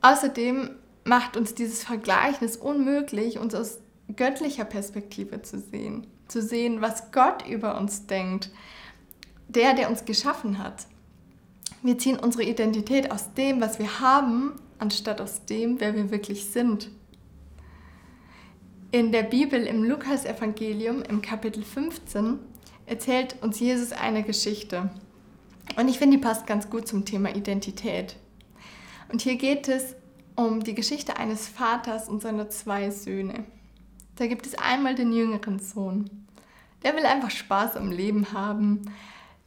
Außerdem 0.00 0.70
macht 1.04 1.36
uns 1.36 1.54
dieses 1.54 1.84
Vergleichen 1.84 2.44
es 2.44 2.56
unmöglich, 2.56 3.38
uns 3.38 3.54
aus 3.54 3.78
göttlicher 4.16 4.64
Perspektive 4.64 5.42
zu 5.42 5.60
sehen. 5.60 6.08
Zu 6.26 6.42
sehen, 6.42 6.80
was 6.80 7.12
Gott 7.12 7.46
über 7.46 7.78
uns 7.78 8.06
denkt, 8.06 8.50
der, 9.48 9.74
der 9.74 9.90
uns 9.90 10.04
geschaffen 10.04 10.58
hat. 10.58 10.86
Wir 11.82 11.98
ziehen 11.98 12.18
unsere 12.18 12.44
Identität 12.44 13.10
aus 13.10 13.34
dem, 13.34 13.60
was 13.60 13.78
wir 13.78 14.00
haben, 14.00 14.54
anstatt 14.78 15.20
aus 15.20 15.44
dem, 15.46 15.80
wer 15.80 15.94
wir 15.94 16.10
wirklich 16.10 16.46
sind. 16.46 16.90
In 18.90 19.12
der 19.12 19.22
Bibel 19.22 19.66
im 19.66 19.84
Lukas-Evangelium 19.84 21.02
im 21.02 21.20
Kapitel 21.20 21.62
15 21.62 22.38
erzählt 22.86 23.36
uns 23.42 23.60
Jesus 23.60 23.92
eine 23.92 24.22
Geschichte. 24.22 24.90
Und 25.76 25.88
ich 25.88 25.98
finde, 25.98 26.16
die 26.16 26.22
passt 26.22 26.46
ganz 26.46 26.70
gut 26.70 26.88
zum 26.88 27.04
Thema 27.04 27.34
Identität. 27.34 28.16
Und 29.10 29.22
hier 29.22 29.36
geht 29.36 29.68
es 29.68 29.94
um 30.36 30.64
die 30.64 30.74
Geschichte 30.74 31.16
eines 31.16 31.48
Vaters 31.48 32.08
und 32.08 32.22
seiner 32.22 32.48
zwei 32.48 32.90
Söhne. 32.90 33.44
Da 34.16 34.26
gibt 34.26 34.46
es 34.46 34.56
einmal 34.56 34.94
den 34.94 35.12
jüngeren 35.12 35.58
Sohn. 35.58 36.08
Der 36.82 36.96
will 36.96 37.04
einfach 37.04 37.30
Spaß 37.30 37.76
am 37.76 37.90
Leben 37.90 38.32
haben. 38.32 38.90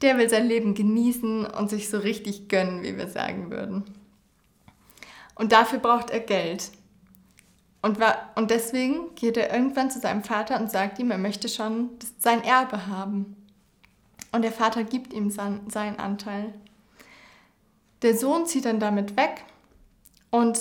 Der 0.02 0.18
will 0.18 0.30
sein 0.30 0.48
Leben 0.48 0.74
genießen 0.74 1.46
und 1.46 1.70
sich 1.70 1.90
so 1.90 2.00
richtig 2.00 2.50
gönnen, 2.50 2.84
wie 2.84 2.98
wir 2.98 3.08
sagen 3.08 3.52
würden. 3.52 3.84
Und 5.36 5.52
dafür 5.52 5.80
braucht 5.80 6.10
er 6.10 6.20
Geld. 6.20 6.72
Und, 7.82 7.98
und 8.36 8.52
deswegen 8.52 9.16
geht 9.16 9.38
er 9.38 9.54
irgendwann 9.54 9.90
zu 9.90 10.00
seinem 10.00 10.24
Vater 10.24 10.60
und 10.60 10.72
sagt 10.72 11.00
ihm, 11.00 11.12
er 11.12 11.18
möchte 11.18 11.50
schon 11.50 11.90
sein 12.20 12.44
Erbe 12.44 12.88
haben. 12.88 13.36
Und 14.32 14.44
der 14.44 14.52
Vater 14.52 14.84
gibt 14.84 15.14
ihm 15.14 15.30
sein, 15.30 15.62
seinen 15.70 16.00
Anteil. 16.00 16.54
Der 18.02 18.16
Sohn 18.16 18.46
zieht 18.46 18.66
dann 18.66 18.80
damit 18.80 19.18
weg 19.18 19.44
und 20.32 20.60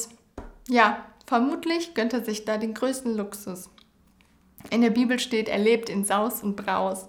ja, 0.68 1.04
vermutlich 1.26 1.94
gönnt 1.94 2.12
er 2.12 2.24
sich 2.24 2.44
da 2.44 2.58
den 2.58 2.74
größten 2.74 3.16
Luxus. 3.16 3.70
In 4.68 4.82
der 4.82 4.90
Bibel 4.90 5.18
steht, 5.18 5.48
er 5.48 5.58
lebt 5.58 5.88
in 5.88 6.04
Saus 6.04 6.42
und 6.42 6.56
Braus. 6.56 7.08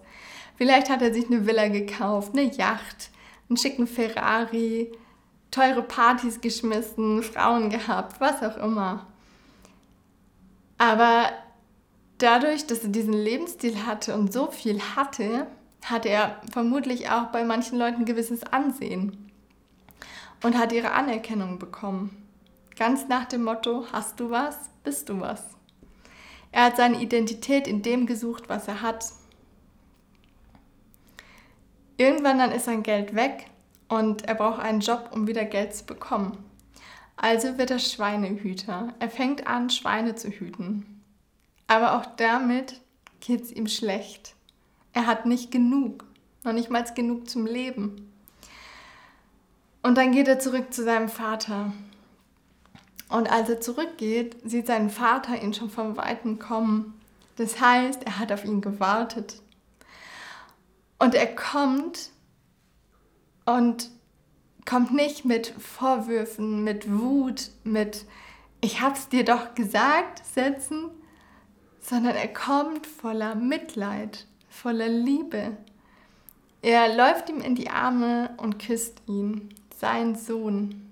Vielleicht 0.55 0.89
hat 0.89 1.01
er 1.01 1.13
sich 1.13 1.27
eine 1.27 1.45
Villa 1.45 1.67
gekauft, 1.67 2.33
eine 2.33 2.51
Yacht, 2.51 3.09
einen 3.49 3.57
schicken 3.57 3.87
Ferrari, 3.87 4.91
teure 5.49 5.83
Partys 5.83 6.41
geschmissen, 6.41 7.23
Frauen 7.23 7.69
gehabt, 7.69 8.19
was 8.19 8.41
auch 8.41 8.57
immer. 8.57 9.07
Aber 10.77 11.31
dadurch, 12.17 12.65
dass 12.67 12.83
er 12.83 12.89
diesen 12.89 13.13
Lebensstil 13.13 13.85
hatte 13.85 14.15
und 14.15 14.31
so 14.31 14.47
viel 14.47 14.79
hatte, 14.95 15.47
hatte 15.83 16.09
er 16.09 16.41
vermutlich 16.51 17.09
auch 17.09 17.25
bei 17.25 17.43
manchen 17.43 17.77
Leuten 17.77 18.05
gewisses 18.05 18.43
Ansehen 18.43 19.31
und 20.43 20.57
hat 20.57 20.71
ihre 20.71 20.91
Anerkennung 20.91 21.59
bekommen. 21.59 22.17
Ganz 22.77 23.07
nach 23.07 23.25
dem 23.25 23.43
Motto, 23.43 23.85
hast 23.91 24.19
du 24.19 24.29
was, 24.29 24.57
bist 24.83 25.09
du 25.09 25.19
was. 25.19 25.43
Er 26.51 26.65
hat 26.65 26.77
seine 26.77 27.01
Identität 27.01 27.67
in 27.67 27.81
dem 27.81 28.05
gesucht, 28.05 28.49
was 28.49 28.67
er 28.67 28.81
hat. 28.81 29.05
Irgendwann 32.01 32.39
dann 32.39 32.51
ist 32.51 32.65
sein 32.65 32.81
Geld 32.81 33.13
weg 33.13 33.45
und 33.87 34.27
er 34.27 34.33
braucht 34.33 34.59
einen 34.59 34.79
Job, 34.79 35.11
um 35.13 35.27
wieder 35.27 35.45
Geld 35.45 35.75
zu 35.75 35.85
bekommen. 35.85 36.35
Also 37.15 37.59
wird 37.59 37.69
er 37.69 37.77
Schweinehüter. 37.77 38.95
Er 38.97 39.09
fängt 39.11 39.45
an, 39.45 39.69
Schweine 39.69 40.15
zu 40.15 40.29
hüten. 40.29 41.03
Aber 41.67 41.95
auch 41.95 42.07
damit 42.17 42.81
geht 43.19 43.41
es 43.43 43.51
ihm 43.51 43.67
schlecht. 43.67 44.33
Er 44.93 45.05
hat 45.05 45.27
nicht 45.27 45.51
genug, 45.51 46.03
noch 46.43 46.53
nicht 46.53 46.71
mal 46.71 46.83
genug 46.95 47.29
zum 47.29 47.45
Leben. 47.45 48.11
Und 49.83 49.95
dann 49.95 50.11
geht 50.11 50.27
er 50.27 50.39
zurück 50.39 50.73
zu 50.73 50.83
seinem 50.83 51.07
Vater. 51.07 51.71
Und 53.09 53.31
als 53.31 53.47
er 53.47 53.61
zurückgeht, 53.61 54.37
sieht 54.43 54.65
sein 54.65 54.89
Vater 54.89 55.39
ihn 55.39 55.53
schon 55.53 55.69
vom 55.69 55.97
Weiten 55.97 56.39
kommen. 56.39 56.99
Das 57.35 57.61
heißt, 57.61 58.05
er 58.05 58.17
hat 58.17 58.31
auf 58.31 58.43
ihn 58.43 58.61
gewartet. 58.61 59.39
Und 61.01 61.15
er 61.15 61.35
kommt 61.35 62.11
und 63.45 63.89
kommt 64.67 64.93
nicht 64.93 65.25
mit 65.25 65.47
Vorwürfen, 65.47 66.63
mit 66.63 66.91
Wut, 66.91 67.49
mit 67.63 68.05
Ich 68.61 68.81
hab's 68.81 69.09
dir 69.09 69.25
doch 69.25 69.55
gesagt, 69.55 70.23
Sätzen, 70.23 70.91
sondern 71.79 72.15
er 72.15 72.27
kommt 72.27 72.85
voller 72.85 73.33
Mitleid, 73.33 74.27
voller 74.47 74.89
Liebe. 74.89 75.57
Er 76.61 76.95
läuft 76.95 77.29
ihm 77.29 77.41
in 77.41 77.55
die 77.55 77.71
Arme 77.71 78.29
und 78.37 78.59
küsst 78.59 79.01
ihn, 79.07 79.49
sein 79.79 80.13
Sohn. 80.13 80.87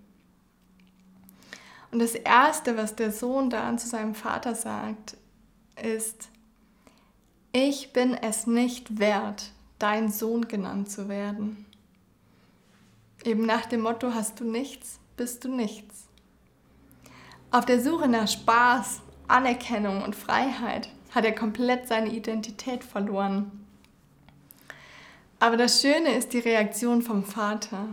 Und 1.92 2.00
das 2.00 2.16
Erste, 2.16 2.78
was 2.78 2.96
der 2.96 3.12
Sohn 3.12 3.52
dann 3.52 3.78
zu 3.78 3.88
seinem 3.88 4.16
Vater 4.16 4.56
sagt, 4.56 5.18
ist, 5.80 6.30
ich 7.52 7.94
bin 7.94 8.16
es 8.16 8.48
nicht 8.48 8.98
wert, 8.98 9.52
dein 9.80 10.12
Sohn 10.12 10.48
genannt 10.48 10.92
zu 10.92 11.10
werden. 11.10 11.66
Eben 13.24 13.46
nach 13.46 13.66
dem 13.66 13.82
Motto, 13.82 14.14
hast 14.14 14.40
du 14.40 14.44
nichts, 14.44 15.00
bist 15.18 15.44
du 15.44 15.50
nichts. 15.50 16.06
Auf 17.52 17.66
der 17.66 17.82
Suche 17.82 18.08
nach 18.08 18.28
Spaß, 18.28 19.02
Anerkennung 19.28 20.04
und 20.04 20.16
Freiheit 20.16 20.90
hat 21.12 21.26
er 21.26 21.34
komplett 21.34 21.88
seine 21.88 22.10
Identität 22.10 22.84
verloren. 22.84 23.66
Aber 25.40 25.58
das 25.58 25.82
Schöne 25.82 26.16
ist 26.16 26.34
die 26.34 26.40
Reaktion 26.40 27.02
vom 27.02 27.24
Vater. 27.24 27.88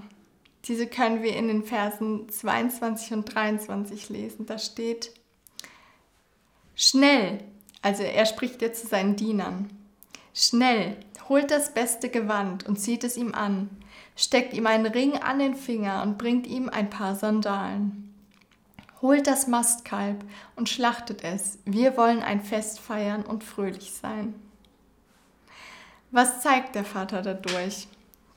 Diese 0.65 0.87
können 0.87 1.23
wir 1.23 1.37
in 1.37 1.49
den 1.49 1.63
Versen 1.63 2.29
22 2.29 3.13
und 3.13 3.35
23 3.35 4.09
lesen. 4.09 4.47
Da 4.47 4.59
steht, 4.59 5.13
schnell, 6.75 7.39
also 7.83 8.03
er 8.03 8.27
spricht 8.27 8.63
jetzt 8.63 8.83
zu 8.83 8.89
seinen 8.89 9.17
Dienern, 9.17 9.71
schnell, 10.35 10.97
holt 11.29 11.51
das 11.51 11.75
beste 11.75 12.09
Gewand 12.09 12.67
und 12.67 12.77
zieht 12.77 13.05
es 13.05 13.17
ihm 13.17 13.35
an, 13.35 13.71
steckt 14.17 14.55
ihm 14.55 14.67
einen 14.67 14.87
Ring 14.87 15.19
an 15.19 15.39
den 15.39 15.55
Finger 15.55 16.03
und 16.03 16.19
bringt 16.19 16.47
ihm 16.47 16.69
ein 16.69 16.91
paar 16.91 17.15
Sandalen. 17.15 18.15
Holt 19.03 19.27
das 19.27 19.47
Mastkalb 19.47 20.25
und 20.57 20.69
schlachtet 20.69 21.23
es. 21.23 21.59
Wir 21.65 21.97
wollen 21.97 22.23
ein 22.23 22.41
Fest 22.41 22.81
feiern 22.81 23.25
und 23.25 23.45
fröhlich 23.45 23.93
sein. 23.93 24.35
Was 26.11 26.41
zeigt 26.41 26.75
der 26.75 26.85
Vater 26.85 27.21
dadurch? 27.21 27.89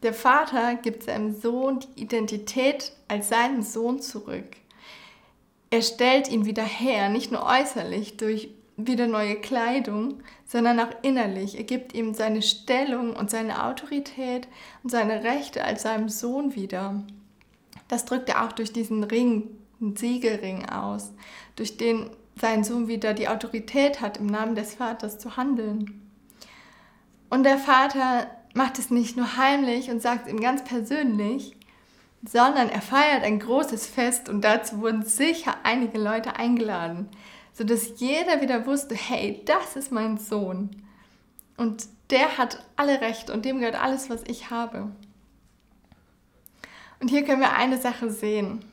Der 0.03 0.13
Vater 0.13 0.75
gibt 0.75 1.03
seinem 1.03 1.33
Sohn 1.33 1.79
die 1.79 2.01
Identität 2.01 2.93
als 3.07 3.29
seinen 3.29 3.63
Sohn 3.63 4.01
zurück. 4.01 4.57
Er 5.69 5.81
stellt 5.81 6.29
ihn 6.29 6.45
wieder 6.45 6.63
her, 6.63 7.09
nicht 7.09 7.31
nur 7.31 7.45
äußerlich 7.45 8.17
durch 8.17 8.49
wieder 8.87 9.07
neue 9.07 9.35
Kleidung, 9.35 10.21
sondern 10.45 10.79
auch 10.79 10.91
innerlich. 11.01 11.57
Er 11.57 11.63
gibt 11.63 11.93
ihm 11.93 12.13
seine 12.13 12.41
Stellung 12.41 13.15
und 13.15 13.29
seine 13.29 13.65
Autorität 13.65 14.47
und 14.83 14.89
seine 14.89 15.23
Rechte 15.23 15.63
als 15.63 15.83
seinem 15.83 16.09
Sohn 16.09 16.55
wieder. 16.55 17.03
Das 17.87 18.05
drückt 18.05 18.29
er 18.29 18.45
auch 18.45 18.51
durch 18.51 18.71
diesen 18.73 19.03
Ring, 19.03 19.49
einen 19.81 19.95
Siegelring 19.95 20.69
aus, 20.69 21.13
durch 21.55 21.77
den 21.77 22.09
sein 22.39 22.63
Sohn 22.63 22.87
wieder 22.87 23.13
die 23.13 23.27
Autorität 23.27 24.01
hat, 24.01 24.17
im 24.17 24.27
Namen 24.27 24.55
des 24.55 24.75
Vaters 24.75 25.19
zu 25.19 25.35
handeln. 25.35 26.07
Und 27.29 27.43
der 27.43 27.57
Vater 27.57 28.27
macht 28.53 28.79
es 28.79 28.89
nicht 28.89 29.17
nur 29.17 29.37
heimlich 29.37 29.91
und 29.91 30.01
sagt 30.01 30.27
es 30.27 30.33
ihm 30.33 30.39
ganz 30.39 30.63
persönlich, 30.63 31.55
sondern 32.27 32.69
er 32.69 32.81
feiert 32.81 33.23
ein 33.23 33.39
großes 33.39 33.87
Fest 33.87 34.29
und 34.29 34.41
dazu 34.41 34.81
wurden 34.81 35.03
sicher 35.03 35.55
einige 35.63 35.97
Leute 35.97 36.35
eingeladen, 36.35 37.07
sodass 37.59 37.99
jeder 37.99 38.39
wieder 38.39 38.65
wusste, 38.65 38.95
hey, 38.95 39.41
das 39.43 39.75
ist 39.75 39.91
mein 39.91 40.17
Sohn 40.17 40.69
und 41.57 41.89
der 42.09 42.37
hat 42.37 42.63
alle 42.77 43.01
Rechte 43.01 43.33
und 43.33 43.43
dem 43.43 43.59
gehört 43.59 43.75
alles, 43.75 44.09
was 44.09 44.23
ich 44.27 44.49
habe. 44.49 44.89
Und 47.01 47.09
hier 47.09 47.25
können 47.25 47.41
wir 47.41 47.51
eine 47.51 47.77
Sache 47.77 48.11
sehen. 48.11 48.63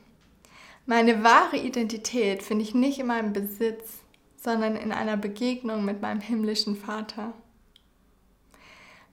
Meine 0.86 1.24
wahre 1.24 1.56
Identität 1.56 2.44
finde 2.44 2.62
ich 2.62 2.76
nicht 2.76 3.00
in 3.00 3.08
meinem 3.08 3.32
Besitz, 3.32 4.04
sondern 4.36 4.76
in 4.76 4.92
einer 4.92 5.16
Begegnung 5.16 5.84
mit 5.84 6.00
meinem 6.00 6.20
himmlischen 6.20 6.76
Vater. 6.76 7.32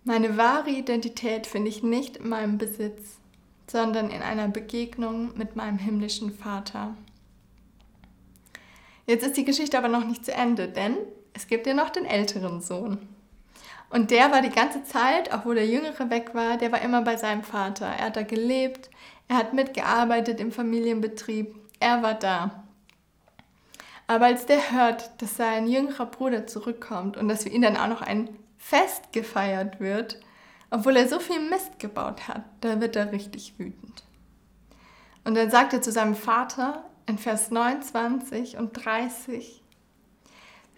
Meine 0.04 0.38
wahre 0.38 0.70
Identität 0.70 1.48
finde 1.48 1.70
ich 1.70 1.82
nicht 1.82 2.18
in 2.18 2.30
meinem 2.30 2.60
Besitz, 2.60 3.18
sondern 3.66 4.12
in 4.12 4.22
einer 4.22 4.50
Begegnung 4.50 5.36
mit 5.36 5.56
meinem 5.56 5.80
himmlischen 5.80 6.32
Vater. 6.32 6.96
Jetzt 9.06 9.26
ist 9.26 9.38
die 9.38 9.46
Geschichte 9.46 9.78
aber 9.78 9.90
noch 9.90 10.06
nicht 10.06 10.26
zu 10.26 10.34
Ende, 10.34 10.68
denn 10.68 10.98
es 11.34 11.48
gibt 11.48 11.68
ja 11.68 11.74
noch 11.74 11.90
den 11.90 12.06
älteren 12.06 12.62
Sohn. 12.62 13.00
Und 13.90 14.12
der 14.12 14.32
war 14.32 14.42
die 14.42 14.50
ganze 14.50 14.84
Zeit, 14.84 15.34
obwohl 15.34 15.56
der 15.56 15.68
Jüngere 15.68 16.10
weg 16.10 16.34
war, 16.34 16.58
der 16.58 16.72
war 16.72 16.82
immer 16.82 17.02
bei 17.02 17.16
seinem 17.16 17.44
Vater. 17.44 17.86
Er 17.86 18.06
hat 18.06 18.16
da 18.16 18.24
gelebt, 18.24 18.90
er 19.28 19.38
hat 19.38 19.54
mitgearbeitet 19.54 20.40
im 20.40 20.52
Familienbetrieb, 20.52 21.56
er 21.80 22.02
war 22.02 22.16
da. 22.16 22.64
Aber 24.08 24.26
als 24.26 24.46
der 24.46 24.72
hört, 24.72 25.22
dass 25.22 25.38
sein 25.38 25.68
jüngerer 25.68 26.06
Bruder 26.06 26.48
zurückkommt 26.48 27.18
und 27.18 27.28
dass 27.28 27.46
wir 27.46 27.52
ihn 27.52 27.62
dann 27.62 27.78
auch 27.78 27.88
noch 27.88 28.02
ein 28.02 28.30
Fest 28.58 29.12
gefeiert 29.12 29.80
wird, 29.80 30.20
obwohl 30.72 30.98
er 30.98 31.08
so 31.08 31.20
viel 31.20 31.40
Mist 31.40 31.78
gebaut 31.80 32.28
hat, 32.28 32.44
da 32.62 32.82
wird 32.82 32.96
er 32.96 33.12
richtig 33.12 33.54
wütend. 33.60 34.04
Und 35.24 35.36
dann 35.36 35.52
sagt 35.52 35.74
er 35.74 35.82
zu 35.82 35.92
seinem 35.92 36.16
Vater 36.16 36.84
in 37.06 37.18
Vers 37.18 37.52
29 37.52 38.58
und 38.58 38.74
30, 38.74 39.62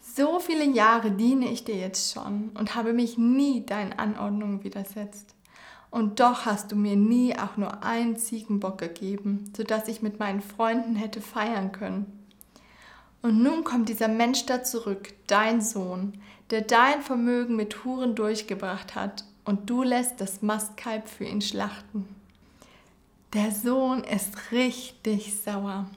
so 0.02 0.40
viele 0.40 0.66
Jahre 0.66 1.12
diene 1.12 1.52
ich 1.52 1.66
dir 1.66 1.76
jetzt 1.76 2.14
schon 2.14 2.50
und 2.54 2.76
habe 2.76 2.94
mich 2.94 3.18
nie 3.18 3.66
deinen 3.66 3.94
Anordnungen 3.94 4.64
widersetzt. 4.64 5.36
Und 5.92 6.20
doch 6.20 6.46
hast 6.46 6.72
du 6.72 6.76
mir 6.76 6.96
nie 6.96 7.38
auch 7.38 7.58
nur 7.58 7.84
einen 7.84 8.18
Ziegenbock 8.18 8.78
gegeben, 8.78 9.52
sodass 9.56 9.88
ich 9.88 10.02
mit 10.02 10.20
meinen 10.20 10.42
Freunden 10.42 10.96
hätte 10.96 11.22
feiern 11.22 11.72
können. 11.72 12.26
Und 13.22 13.42
nun 13.42 13.64
kommt 13.64 13.90
dieser 13.90 14.08
Mensch 14.08 14.46
da 14.46 14.64
zurück, 14.64 15.14
dein 15.28 15.62
Sohn, 15.62 16.14
der 16.50 16.62
dein 16.62 17.02
Vermögen 17.02 17.56
mit 17.56 17.84
Huren 17.84 18.16
durchgebracht 18.16 18.96
hat, 18.96 19.26
und 19.46 19.70
du 19.70 19.84
lässt 19.84 20.22
das 20.22 20.42
Mastkalb 20.42 21.08
für 21.08 21.26
ihn 21.26 21.42
schlachten. 21.42 22.08
der 23.34 23.52
Sohn 23.52 24.04
ist 24.04 24.52
richtig 24.52 25.42
sauer. 25.44 25.88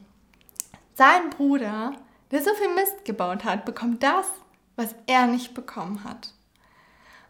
Sein 0.99 1.31
Bruder, 1.31 1.93
der 2.33 2.43
so 2.43 2.53
viel 2.55 2.75
Mist 2.75 3.05
gebaut 3.05 3.45
hat, 3.45 3.65
bekommt 3.65 4.03
das, 4.03 4.27
was 4.75 4.97
er 5.07 5.29
nicht 5.29 5.55
bekommen 5.55 6.03
hat. 6.03 6.35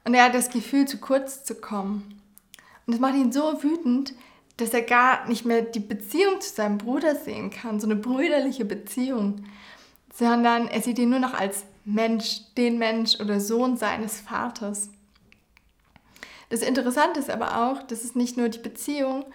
Und 0.06 0.14
er 0.14 0.24
hat 0.24 0.34
das 0.34 0.48
Gefühl, 0.48 0.88
zu 0.88 0.96
kurz 0.96 1.44
zu 1.44 1.54
kommen. 1.54 2.22
Und 2.86 2.94
das 2.94 2.98
macht 2.98 3.16
ihn 3.16 3.30
so 3.30 3.62
wütend, 3.62 4.14
dass 4.56 4.72
er 4.72 4.80
gar 4.80 5.28
nicht 5.28 5.44
mehr 5.44 5.60
die 5.60 5.80
Beziehung 5.80 6.40
zu 6.40 6.48
seinem 6.48 6.78
Bruder 6.78 7.14
sehen 7.14 7.50
kann, 7.50 7.78
so 7.78 7.86
eine 7.86 7.96
brüderliche 7.96 8.64
Beziehung, 8.64 9.44
sondern 10.14 10.68
er 10.68 10.80
sieht 10.80 10.98
ihn 10.98 11.10
nur 11.10 11.20
noch 11.20 11.34
als 11.34 11.64
Mensch, 11.84 12.40
den 12.56 12.78
Mensch 12.78 13.20
oder 13.20 13.38
Sohn 13.38 13.76
seines 13.76 14.18
Vaters. 14.18 14.88
Das 16.48 16.62
Interessante 16.62 17.20
ist 17.20 17.28
aber 17.28 17.68
auch, 17.68 17.82
dass 17.82 18.02
es 18.02 18.14
nicht 18.14 18.38
nur 18.38 18.48
die 18.48 18.60
Beziehung 18.60 19.26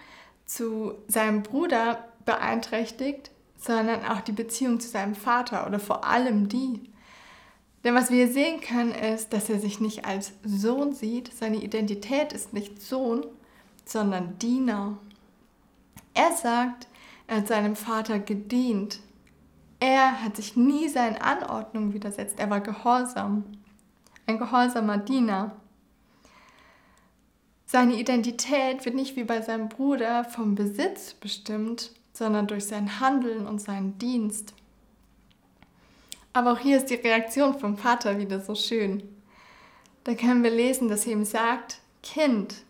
zu 0.44 0.94
seinem 1.06 1.44
Bruder 1.44 2.08
beeinträchtigt, 2.24 3.30
sondern 3.64 4.04
auch 4.04 4.20
die 4.20 4.32
Beziehung 4.32 4.80
zu 4.80 4.88
seinem 4.88 5.14
Vater 5.14 5.66
oder 5.66 5.78
vor 5.78 6.04
allem 6.04 6.48
die. 6.48 6.80
Denn 7.82 7.94
was 7.94 8.10
wir 8.10 8.28
sehen 8.28 8.60
können, 8.60 8.92
ist, 8.92 9.32
dass 9.32 9.48
er 9.50 9.58
sich 9.58 9.80
nicht 9.80 10.04
als 10.04 10.32
Sohn 10.42 10.94
sieht. 10.94 11.32
Seine 11.34 11.62
Identität 11.62 12.32
ist 12.32 12.52
nicht 12.52 12.80
Sohn, 12.80 13.26
sondern 13.84 14.38
Diener. 14.38 14.98
Er 16.14 16.32
sagt, 16.32 16.86
er 17.26 17.38
hat 17.38 17.48
seinem 17.48 17.76
Vater 17.76 18.18
gedient. 18.18 19.00
Er 19.80 20.22
hat 20.22 20.36
sich 20.36 20.56
nie 20.56 20.88
seinen 20.88 21.16
Anordnungen 21.16 21.92
widersetzt. 21.92 22.38
Er 22.38 22.48
war 22.48 22.60
gehorsam. 22.60 23.44
Ein 24.26 24.38
gehorsamer 24.38 24.98
Diener. 24.98 25.56
Seine 27.66 27.94
Identität 27.94 28.84
wird 28.84 28.94
nicht 28.94 29.16
wie 29.16 29.24
bei 29.24 29.42
seinem 29.42 29.68
Bruder 29.68 30.24
vom 30.24 30.54
Besitz 30.54 31.14
bestimmt, 31.14 31.90
sondern 32.14 32.46
durch 32.46 32.64
sein 32.64 33.00
Handeln 33.00 33.46
und 33.46 33.60
seinen 33.60 33.98
Dienst. 33.98 34.54
Aber 36.32 36.52
auch 36.52 36.58
hier 36.58 36.78
ist 36.78 36.88
die 36.88 36.94
Reaktion 36.94 37.58
vom 37.58 37.76
Vater 37.76 38.18
wieder 38.18 38.40
so 38.40 38.54
schön. 38.54 39.02
Da 40.04 40.14
können 40.14 40.42
wir 40.42 40.50
lesen, 40.50 40.88
dass 40.88 41.06
er 41.06 41.12
ihm 41.12 41.24
sagt, 41.24 41.80
Kind, 42.02 42.64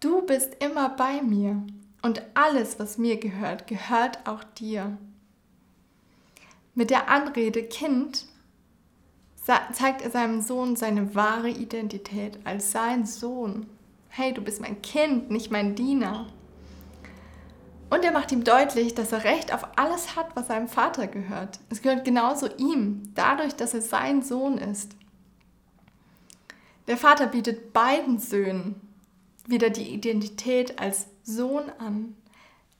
du 0.00 0.22
bist 0.22 0.56
immer 0.62 0.90
bei 0.90 1.22
mir 1.22 1.62
und 2.02 2.22
alles, 2.34 2.78
was 2.78 2.98
mir 2.98 3.16
gehört, 3.18 3.66
gehört 3.66 4.26
auch 4.26 4.44
dir. 4.44 4.96
Mit 6.74 6.90
der 6.90 7.08
Anrede 7.08 7.64
Kind 7.64 8.26
zeigt 9.72 10.02
er 10.02 10.10
seinem 10.10 10.42
Sohn 10.42 10.76
seine 10.76 11.14
wahre 11.14 11.48
Identität 11.48 12.38
als 12.44 12.72
sein 12.72 13.06
Sohn. 13.06 13.66
Hey, 14.10 14.34
du 14.34 14.42
bist 14.42 14.60
mein 14.60 14.82
Kind, 14.82 15.30
nicht 15.30 15.50
mein 15.50 15.74
Diener. 15.74 16.26
Und 17.90 18.04
er 18.04 18.12
macht 18.12 18.32
ihm 18.32 18.44
deutlich, 18.44 18.94
dass 18.94 19.12
er 19.12 19.24
Recht 19.24 19.52
auf 19.52 19.66
alles 19.76 20.14
hat, 20.14 20.28
was 20.34 20.48
seinem 20.48 20.68
Vater 20.68 21.06
gehört. 21.06 21.58
Es 21.70 21.80
gehört 21.80 22.04
genauso 22.04 22.48
ihm, 22.56 23.12
dadurch, 23.14 23.54
dass 23.54 23.72
er 23.74 23.80
sein 23.80 24.22
Sohn 24.22 24.58
ist. 24.58 24.92
Der 26.86 26.96
Vater 26.96 27.26
bietet 27.26 27.72
beiden 27.72 28.18
Söhnen 28.18 28.80
wieder 29.46 29.70
die 29.70 29.88
Identität 29.88 30.78
als 30.78 31.06
Sohn 31.22 31.70
an. 31.78 32.14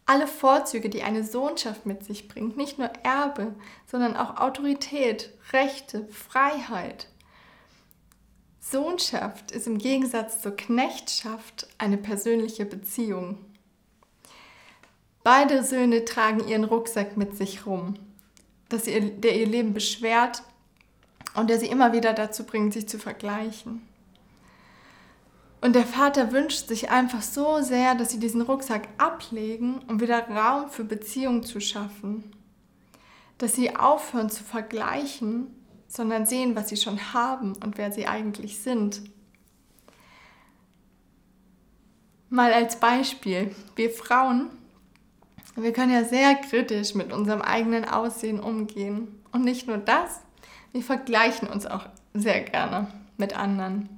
Alle 0.04 0.26
Vorzüge, 0.26 0.88
die 0.88 1.02
eine 1.02 1.24
Sohnschaft 1.24 1.86
mit 1.86 2.04
sich 2.04 2.28
bringt, 2.28 2.56
nicht 2.56 2.78
nur 2.78 2.90
Erbe, 3.02 3.54
sondern 3.86 4.16
auch 4.16 4.38
Autorität, 4.38 5.30
Rechte, 5.52 6.06
Freiheit. 6.08 7.08
Sohnschaft 8.60 9.50
ist 9.50 9.66
im 9.66 9.78
Gegensatz 9.78 10.42
zur 10.42 10.56
Knechtschaft 10.56 11.68
eine 11.78 11.96
persönliche 11.96 12.66
Beziehung. 12.66 13.38
Beide 15.30 15.62
Söhne 15.62 16.06
tragen 16.06 16.48
ihren 16.48 16.64
Rucksack 16.64 17.18
mit 17.18 17.36
sich 17.36 17.66
rum, 17.66 17.96
dass 18.70 18.86
ihr, 18.86 19.10
der 19.10 19.38
ihr 19.38 19.46
Leben 19.46 19.74
beschwert 19.74 20.42
und 21.34 21.50
der 21.50 21.58
sie 21.58 21.66
immer 21.66 21.92
wieder 21.92 22.14
dazu 22.14 22.44
bringt, 22.44 22.72
sich 22.72 22.88
zu 22.88 22.98
vergleichen. 22.98 23.82
Und 25.60 25.76
der 25.76 25.84
Vater 25.84 26.32
wünscht 26.32 26.68
sich 26.68 26.88
einfach 26.88 27.20
so 27.20 27.60
sehr, 27.60 27.94
dass 27.94 28.10
sie 28.10 28.18
diesen 28.18 28.40
Rucksack 28.40 28.88
ablegen, 28.96 29.80
um 29.86 30.00
wieder 30.00 30.26
Raum 30.30 30.70
für 30.70 30.84
Beziehung 30.84 31.42
zu 31.42 31.60
schaffen. 31.60 32.32
Dass 33.36 33.54
sie 33.54 33.76
aufhören 33.76 34.30
zu 34.30 34.42
vergleichen, 34.42 35.48
sondern 35.88 36.24
sehen, 36.24 36.56
was 36.56 36.70
sie 36.70 36.78
schon 36.78 37.12
haben 37.12 37.52
und 37.62 37.76
wer 37.76 37.92
sie 37.92 38.06
eigentlich 38.06 38.62
sind. 38.62 39.02
Mal 42.30 42.54
als 42.54 42.80
Beispiel, 42.80 43.54
wir 43.76 43.90
Frauen 43.90 44.52
wir 45.62 45.72
können 45.72 45.92
ja 45.92 46.04
sehr 46.04 46.34
kritisch 46.36 46.94
mit 46.94 47.12
unserem 47.12 47.42
eigenen 47.42 47.84
Aussehen 47.84 48.40
umgehen. 48.40 49.22
Und 49.32 49.44
nicht 49.44 49.66
nur 49.66 49.78
das, 49.78 50.20
wir 50.72 50.82
vergleichen 50.82 51.48
uns 51.48 51.66
auch 51.66 51.86
sehr 52.14 52.42
gerne 52.42 52.88
mit 53.16 53.36
anderen. 53.36 53.88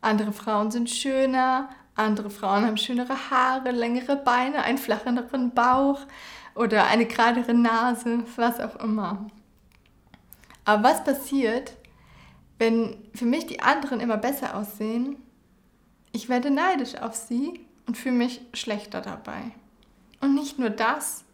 Andere 0.00 0.32
Frauen 0.32 0.70
sind 0.70 0.90
schöner, 0.90 1.68
andere 1.94 2.30
Frauen 2.30 2.66
haben 2.66 2.76
schönere 2.76 3.30
Haare, 3.30 3.70
längere 3.70 4.16
Beine, 4.16 4.62
einen 4.62 4.78
flacheren 4.78 5.50
Bauch 5.52 6.00
oder 6.54 6.86
eine 6.86 7.06
geradere 7.06 7.54
Nase, 7.54 8.24
was 8.36 8.60
auch 8.60 8.76
immer. 8.76 9.26
Aber 10.64 10.84
was 10.84 11.04
passiert, 11.04 11.74
wenn 12.58 12.96
für 13.14 13.26
mich 13.26 13.46
die 13.46 13.60
anderen 13.60 14.00
immer 14.00 14.16
besser 14.16 14.56
aussehen? 14.56 15.16
Ich 16.12 16.28
werde 16.28 16.50
neidisch 16.50 16.96
auf 16.96 17.14
sie 17.14 17.66
und 17.86 17.96
fühle 17.96 18.14
mich 18.14 18.40
schlechter 18.54 19.00
dabei. 19.00 19.52
Und 20.22 20.34
nicht 20.34 20.58
nur 20.58 20.70
das. 20.70 21.24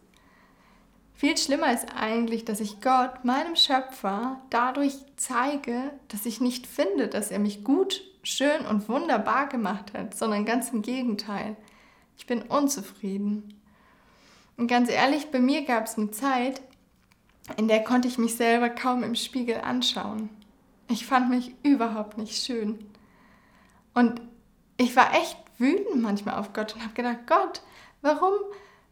Viel 1.13 1.37
schlimmer 1.37 1.71
ist 1.71 1.87
eigentlich, 1.95 2.43
dass 2.43 2.59
ich 2.59 2.81
Gott, 2.81 3.23
meinem 3.23 3.55
Schöpfer, 3.55 4.41
dadurch 4.49 4.95
zeige, 5.15 5.91
dass 6.07 6.25
ich 6.25 6.41
nicht 6.41 6.65
finde, 6.65 7.07
dass 7.07 7.29
er 7.29 7.39
mich 7.39 7.63
gut, 7.63 8.01
schön 8.23 8.65
und 8.65 8.89
wunderbar 8.89 9.47
gemacht 9.47 9.93
hat, 9.93 10.17
sondern 10.17 10.43
ganz 10.45 10.71
im 10.71 10.81
Gegenteil. 10.81 11.55
Ich 12.17 12.25
bin 12.25 12.41
unzufrieden. 12.41 13.61
Und 14.57 14.67
ganz 14.67 14.89
ehrlich, 14.89 15.29
bei 15.29 15.39
mir 15.39 15.65
gab 15.65 15.85
es 15.85 15.97
eine 15.97 16.11
Zeit, 16.11 16.61
in 17.57 17.67
der 17.67 17.83
konnte 17.83 18.07
ich 18.07 18.17
mich 18.17 18.35
selber 18.35 18.69
kaum 18.69 19.03
im 19.03 19.15
Spiegel 19.15 19.61
anschauen. 19.61 20.29
Ich 20.89 21.05
fand 21.05 21.29
mich 21.29 21.53
überhaupt 21.63 22.17
nicht 22.17 22.43
schön. 22.43 22.79
Und 23.93 24.21
ich 24.77 24.95
war 24.95 25.13
echt 25.13 25.37
wütend 25.59 26.01
manchmal 26.01 26.35
auf 26.35 26.53
Gott 26.53 26.73
und 26.73 26.81
habe 26.81 26.93
gedacht, 26.93 27.27
Gott, 27.27 27.61
warum 28.01 28.33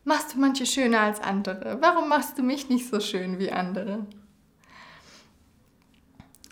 machst 0.08 0.34
du 0.34 0.40
manche 0.40 0.66
schöner 0.66 1.02
als 1.02 1.20
andere? 1.20 1.82
Warum 1.82 2.08
machst 2.08 2.38
du 2.38 2.42
mich 2.42 2.70
nicht 2.70 2.90
so 2.90 3.02
schön 3.02 3.40
wie 3.40 3.52
andere? 3.52 4.08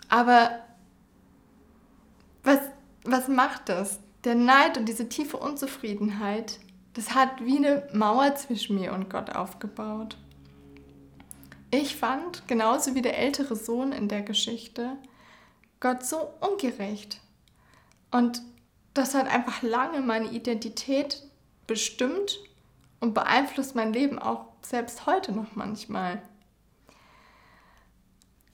Aber 0.08 0.50
was, 2.44 2.60
was 3.04 3.28
macht 3.28 3.70
das? 3.70 3.98
Der 4.24 4.34
Neid 4.34 4.76
und 4.76 4.86
diese 4.86 5.08
tiefe 5.08 5.38
Unzufriedenheit, 5.38 6.60
das 6.92 7.14
hat 7.14 7.44
wie 7.44 7.56
eine 7.56 7.88
Mauer 7.94 8.34
zwischen 8.34 8.76
mir 8.76 8.92
und 8.92 9.08
Gott 9.08 9.34
aufgebaut. 9.34 10.18
Ich 11.70 11.96
fand, 11.96 12.46
genauso 12.46 12.94
wie 12.94 13.02
der 13.02 13.18
ältere 13.18 13.56
Sohn 13.56 13.92
in 13.92 14.08
der 14.08 14.22
Geschichte, 14.22 14.98
Gott 15.80 16.04
so 16.04 16.30
ungerecht. 16.40 17.20
Und 18.10 18.42
das 18.92 19.14
hat 19.14 19.28
einfach 19.28 19.62
lange 19.62 20.02
meine 20.02 20.30
Identität 20.30 21.22
bestimmt 21.66 22.38
und 23.00 23.14
beeinflusst 23.14 23.74
mein 23.74 23.92
Leben 23.92 24.18
auch 24.18 24.46
selbst 24.62 25.06
heute 25.06 25.32
noch 25.32 25.54
manchmal. 25.54 26.22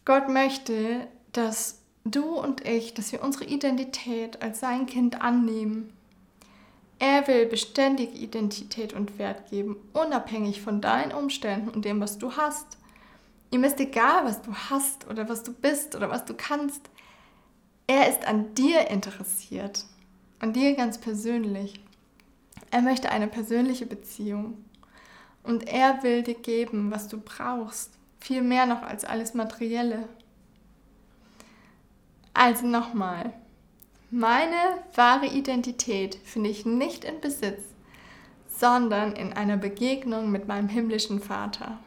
Gott 0.05 0.28
möchte, 0.28 1.07
dass 1.32 1.80
du 2.05 2.38
und 2.38 2.66
ich, 2.66 2.95
dass 2.95 3.12
wir 3.12 3.22
unsere 3.22 3.45
Identität 3.45 4.43
als 4.43 4.61
sein 4.61 4.86
Kind 4.86 5.20
annehmen. 5.20 5.93
Er 6.99 7.26
will 7.26 7.47
beständige 7.47 8.12
Identität 8.12 8.93
und 8.93 9.18
Wert 9.18 9.51
geben, 9.51 9.76
unabhängig 9.93 10.62
von 10.62 10.80
deinen 10.80 11.12
Umständen 11.12 11.68
und 11.68 11.84
dem, 11.84 12.01
was 12.01 12.18
du 12.18 12.36
hast. 12.36 12.78
Ihm 13.51 13.64
ist 13.64 13.80
egal, 13.80 14.24
was 14.24 14.43
du 14.43 14.55
hast 14.55 15.09
oder 15.09 15.28
was 15.28 15.43
du 15.43 15.53
bist 15.53 15.95
oder 15.95 16.11
was 16.11 16.24
du 16.24 16.34
kannst. 16.34 16.90
Er 17.86 18.09
ist 18.09 18.26
an 18.26 18.55
dir 18.55 18.88
interessiert, 18.88 19.84
an 20.38 20.53
dir 20.53 20.74
ganz 20.74 20.99
persönlich. 20.99 21.80
Er 22.73 22.81
möchte 22.81 23.11
eine 23.11 23.29
persönliche 23.29 23.85
Beziehung. 23.85 24.64
Und 25.43 25.68
er 25.68 26.03
will 26.03 26.23
dir 26.23 26.35
geben, 26.35 26.91
was 26.91 27.07
du 27.07 27.20
brauchst. 27.20 27.91
Viel 28.18 28.41
mehr 28.41 28.64
noch 28.64 28.83
als 28.83 29.05
alles 29.05 29.35
Materielle. 29.35 30.09
Also 32.33 32.66
nochmal. 32.66 33.35
Meine 34.11 34.57
wahre 34.95 35.27
Identität 35.27 36.14
finde 36.25 36.49
ich 36.49 36.64
nicht 36.64 37.05
in 37.05 37.20
Besitz, 37.20 37.62
sondern 38.49 39.12
in 39.16 39.35
einer 39.35 39.59
Begegnung 39.59 40.31
mit 40.31 40.49
meinem 40.49 40.68
himmlischen 40.68 41.20
Vater. 41.20 41.79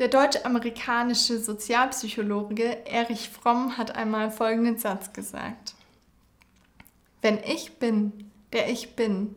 Der 0.00 0.08
deutsch-amerikanische 0.08 1.38
Sozialpsychologe 1.38 2.86
Erich 2.86 3.28
Fromm 3.28 3.78
hat 3.78 3.94
einmal 3.94 4.32
folgenden 4.32 4.78
Satz 4.78 5.12
gesagt. 5.12 5.73
Wenn 7.24 7.38
ich 7.38 7.78
bin, 7.78 8.12
der 8.52 8.68
ich 8.68 8.96
bin 8.96 9.36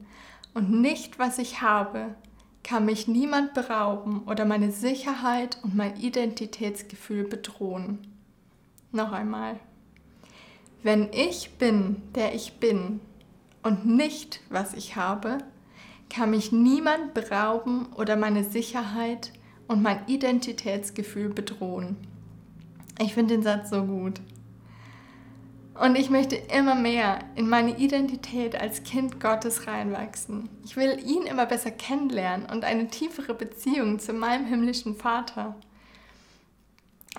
und 0.53 0.81
nicht, 0.81 1.19
was 1.19 1.37
ich 1.37 1.61
habe, 1.61 2.15
kann 2.61 2.83
mich 2.83 3.07
niemand 3.07 3.53
berauben 3.53 4.23
oder 4.23 4.43
meine 4.43 4.71
Sicherheit 4.71 5.57
und 5.63 5.73
mein 5.73 5.95
Identitätsgefühl 5.95 7.23
bedrohen. 7.23 7.99
Noch 8.91 9.13
einmal. 9.13 9.57
Wenn 10.83 11.13
ich 11.13 11.51
bin, 11.51 12.01
der 12.13 12.35
ich 12.35 12.59
bin 12.59 12.99
und 13.63 13.85
nicht, 13.85 14.41
was 14.49 14.73
ich 14.73 14.97
habe, 14.97 15.37
kann 16.09 16.31
mich 16.31 16.51
niemand 16.51 17.13
berauben 17.13 17.85
oder 17.95 18.17
meine 18.17 18.43
Sicherheit 18.43 19.31
und 19.69 19.81
mein 19.81 20.05
Identitätsgefühl 20.07 21.29
bedrohen. 21.29 21.95
Ich 22.99 23.13
finde 23.13 23.35
den 23.35 23.43
Satz 23.43 23.69
so 23.69 23.85
gut. 23.85 24.19
Und 25.79 25.95
ich 25.95 26.09
möchte 26.09 26.35
immer 26.35 26.73
mehr 26.73 27.19
in 27.35 27.47
meine 27.49 27.77
Identität 27.77 28.59
als 28.59 28.83
Kind 28.83 29.19
Gottes 29.19 29.67
reinwachsen. 29.67 30.49
Ich 30.65 30.75
will 30.75 30.99
ihn 31.05 31.23
immer 31.23 31.45
besser 31.45 31.69
kennenlernen 31.69 32.47
und 32.49 32.63
eine 32.63 32.87
tiefere 32.87 33.35
Beziehung 33.35 33.99
zu 33.99 34.13
meinem 34.13 34.45
himmlischen 34.45 34.95
Vater. 34.95 35.55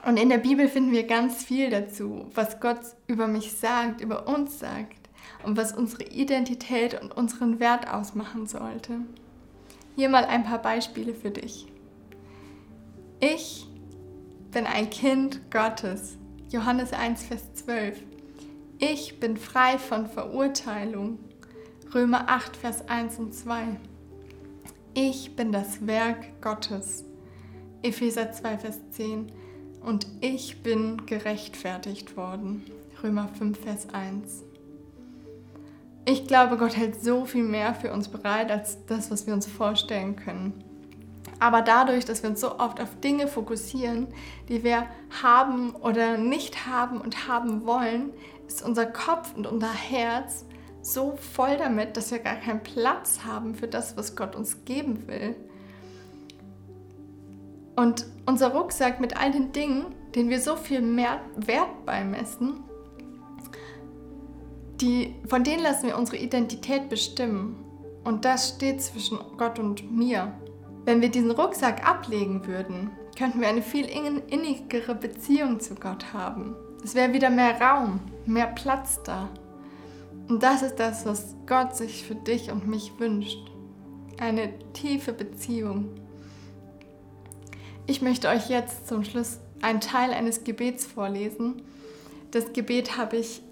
Und 0.05 0.17
in 0.19 0.29
der 0.29 0.39
Bibel 0.39 0.69
finden 0.69 0.93
wir 0.93 1.05
ganz 1.05 1.45
viel 1.45 1.71
dazu, 1.71 2.27
was 2.35 2.61
Gott 2.61 2.81
über 3.07 3.29
mich 3.29 3.53
sagt, 3.53 4.01
über 4.01 4.27
uns 4.27 4.59
sagt 4.59 5.09
und 5.45 5.57
was 5.57 5.73
unsere 5.73 6.05
Identität 6.05 7.01
und 7.01 7.17
unseren 7.17 7.61
Wert 7.61 7.89
ausmachen 7.89 8.47
sollte. 8.47 9.01
Hier 9.95 10.09
mal 10.09 10.25
ein 10.25 10.45
paar 10.45 10.63
Beispiele 10.63 11.15
für 11.15 11.31
dich. 11.31 11.67
Ich 13.21 13.67
bin 14.51 14.67
ein 14.67 14.91
Kind 14.91 15.51
Gottes. 15.51 16.17
Johannes 16.51 16.93
1, 16.93 17.25
Vers 17.25 17.53
12. 17.55 18.18
Ich 18.81 19.19
bin 19.19 19.37
frei 19.37 19.77
von 19.77 20.07
Verurteilung. 20.07 21.19
Römer 21.93 22.29
8, 22.29 22.57
Vers 22.57 22.89
1 22.89 23.19
und 23.19 23.35
2. 23.35 23.77
Ich 24.95 25.35
bin 25.35 25.51
das 25.51 25.85
Werk 25.89 26.41
Gottes. 26.41 27.05
Epheser 27.83 28.31
2, 28.31 28.59
Vers 28.59 28.79
10. 28.93 29.33
Und 29.85 30.07
ich 30.21 30.63
bin 30.63 31.07
gerechtfertigt 31.07 32.17
worden. 32.17 32.65
Römer 33.03 33.27
5, 33.37 33.59
Vers 33.59 33.89
1. 33.93 34.45
Ich 36.05 36.29
glaube, 36.29 36.57
Gott 36.57 36.77
hält 36.77 37.03
so 37.03 37.25
viel 37.25 37.43
mehr 37.43 37.75
für 37.75 37.93
uns 37.93 38.07
bereit 38.07 38.53
als 38.53 38.87
das, 38.87 39.11
was 39.11 39.27
wir 39.27 39.35
uns 39.35 39.49
vorstellen 39.49 40.15
können. 40.15 40.53
Aber 41.41 41.63
dadurch, 41.63 42.05
dass 42.05 42.23
wir 42.23 42.31
uns 42.31 42.41
so 42.41 42.59
oft 42.59 42.81
auf 42.81 43.01
Dinge 43.01 43.27
fokussieren, 43.27 44.07
die 44.49 44.63
wir 44.63 44.87
haben 45.23 45.75
oder 45.75 46.17
nicht 46.17 46.67
haben 46.67 47.01
und 47.01 47.29
haben 47.29 47.67
wollen, 47.67 48.11
ist 48.49 48.63
unser 48.63 48.87
Kopf 48.87 49.35
und 49.37 49.47
unser 49.47 49.73
Herz 49.73 50.45
so 50.83 51.17
voll 51.17 51.57
damit, 51.57 51.97
dass 51.97 52.11
wir 52.11 52.19
gar 52.19 52.37
keinen 52.37 52.63
Platz 52.63 53.21
haben 53.25 53.55
für 53.55 53.69
das, 53.69 53.97
was 53.97 54.17
Gott 54.17 54.35
uns 54.35 54.65
geben 54.65 55.07
will. 55.07 55.37
Und 57.77 58.07
unser 58.27 58.53
Rucksack 58.53 58.99
mit 58.99 59.17
all 59.17 59.31
den 59.31 59.53
Dingen, 59.53 59.87
denen 60.15 60.31
wir 60.31 60.41
so 60.41 60.57
viel 60.57 60.81
mehr 60.81 61.21
Wert 61.37 61.87
beimessen, 61.87 62.65
die, 64.81 65.15
von 65.29 65.45
denen 65.45 65.63
lassen 65.63 65.87
wir 65.87 65.99
unsere 65.99 66.19
Identität 66.19 66.89
bestimmen. 66.89 67.57
Und 68.05 68.25
das 68.25 68.51
steht 68.51 68.81
zwischen 68.81 69.19
Gott 69.37 69.59
und 69.59 69.91
mir. 69.93 70.33
Wenn 70.85 71.03
wir 71.03 71.11
diesen 71.11 71.33
Rucksack 71.33 71.87
ablegen 71.87 72.47
würden, 72.47 72.91
könnten 73.19 73.41
wir 73.41 73.49
eine 73.49 73.63
viel 73.63 73.87
innigere 73.87 74.95
Beziehung 74.95 75.61
zu 75.61 75.75
Gott 75.75 76.13
haben. 76.13 76.57
Es 76.85 76.95
wäre 76.95 77.13
wieder 77.13 77.31
mehr 77.31 77.61
Raum, 77.61 78.01
mehr 78.27 78.47
Platz 78.47 79.01
da. 79.05 79.29
Und 80.29 80.43
das 80.43 80.63
ist 80.63 80.77
das, 80.77 81.07
was 81.07 81.35
Gott 81.47 81.77
sich 81.77 82.05
für 82.05 82.15
dich 82.15 82.51
und 82.51 82.67
mich 82.69 82.93
wünscht. 82.99 83.51
Eine 84.19 84.53
tiefe 84.73 85.13
Beziehung. 85.13 85.89
Ich 87.87 88.03
möchte 88.03 88.29
euch 88.29 88.51
jetzt 88.51 88.87
zum 88.87 89.05
Schluss 89.05 89.39
einen 89.63 89.81
Teil 89.81 90.13
eines 90.13 90.45
Gebets 90.45 90.85
vorlesen. 90.85 91.63
Das 92.31 92.53
Gebet 92.53 92.99
habe 92.99 93.17
ich 93.17 93.43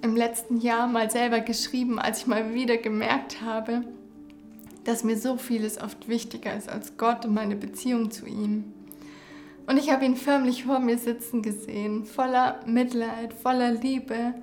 im 0.00 0.16
letzten 0.16 0.58
Jahr 0.60 0.86
mal 0.86 1.10
selber 1.10 1.40
geschrieben, 1.40 1.98
als 1.98 2.20
ich 2.20 2.26
mal 2.26 2.54
wieder 2.54 2.78
gemerkt 2.78 3.42
habe, 3.42 3.82
dass 4.84 5.04
mir 5.04 5.16
so 5.16 5.36
vieles 5.36 5.80
oft 5.80 6.08
wichtiger 6.08 6.56
ist 6.56 6.68
als 6.68 6.96
Gott 6.96 7.24
und 7.24 7.34
meine 7.34 7.54
Beziehung 7.56 8.10
zu 8.10 8.26
ihm. 8.26 8.72
Und 9.66 9.78
ich 9.78 9.90
habe 9.90 10.04
ihn 10.04 10.16
förmlich 10.16 10.64
vor 10.64 10.80
mir 10.80 10.98
sitzen 10.98 11.42
gesehen, 11.42 12.04
voller 12.04 12.60
Mitleid, 12.66 13.32
voller 13.32 13.70
Liebe. 13.72 14.34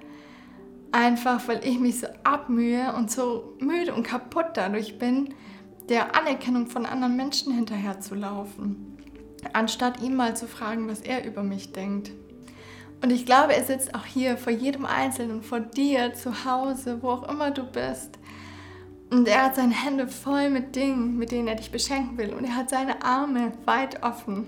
Einfach 0.91 1.47
weil 1.47 1.63
ich 1.65 1.79
mich 1.79 1.99
so 1.99 2.07
abmühe 2.23 2.93
und 2.93 3.11
so 3.11 3.55
müde 3.59 3.93
und 3.93 4.03
kaputt 4.03 4.51
dadurch 4.53 4.97
bin, 4.97 5.33
der 5.87 6.15
Anerkennung 6.15 6.67
von 6.67 6.85
anderen 6.85 7.15
Menschen 7.15 7.53
hinterherzulaufen, 7.53 8.97
anstatt 9.53 10.01
ihn 10.01 10.15
mal 10.15 10.35
zu 10.35 10.47
fragen, 10.47 10.87
was 10.87 11.01
er 11.01 11.25
über 11.25 11.43
mich 11.43 11.73
denkt. 11.73 12.11
Und 13.01 13.11
ich 13.11 13.25
glaube, 13.25 13.55
er 13.55 13.63
sitzt 13.63 13.95
auch 13.95 14.05
hier 14.05 14.37
vor 14.37 14.51
jedem 14.51 14.85
Einzelnen, 14.85 15.41
vor 15.41 15.59
dir, 15.59 16.13
zu 16.13 16.45
Hause, 16.45 17.01
wo 17.01 17.09
auch 17.09 17.29
immer 17.29 17.51
du 17.51 17.63
bist. 17.63 18.19
Und 19.09 19.27
er 19.27 19.45
hat 19.45 19.55
seine 19.55 19.73
Hände 19.73 20.07
voll 20.07 20.49
mit 20.49 20.75
Dingen, 20.75 21.17
mit 21.17 21.31
denen 21.31 21.47
er 21.47 21.55
dich 21.55 21.71
beschenken 21.71 22.17
will. 22.17 22.33
Und 22.33 22.43
er 22.43 22.55
hat 22.55 22.69
seine 22.69 23.03
Arme 23.03 23.53
weit 23.65 24.03
offen. 24.03 24.47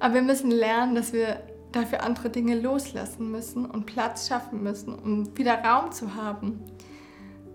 Aber 0.00 0.14
wir 0.14 0.22
müssen 0.22 0.50
lernen, 0.50 0.94
dass 0.94 1.12
wir 1.12 1.42
dafür 1.72 2.02
andere 2.02 2.30
Dinge 2.30 2.58
loslassen 2.58 3.30
müssen 3.30 3.64
und 3.66 3.86
Platz 3.86 4.26
schaffen 4.26 4.62
müssen, 4.62 4.94
um 4.94 5.36
wieder 5.36 5.62
Raum 5.62 5.92
zu 5.92 6.14
haben 6.14 6.60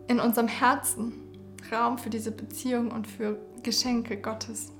in 0.07 0.19
unserem 0.19 0.47
Herzen. 0.47 1.13
Raum 1.71 1.97
für 1.97 2.11
diese 2.11 2.31
Beziehung 2.31 2.91
und 2.91 3.07
für 3.07 3.39
Geschenke 3.63 4.17
Gottes. 4.17 4.71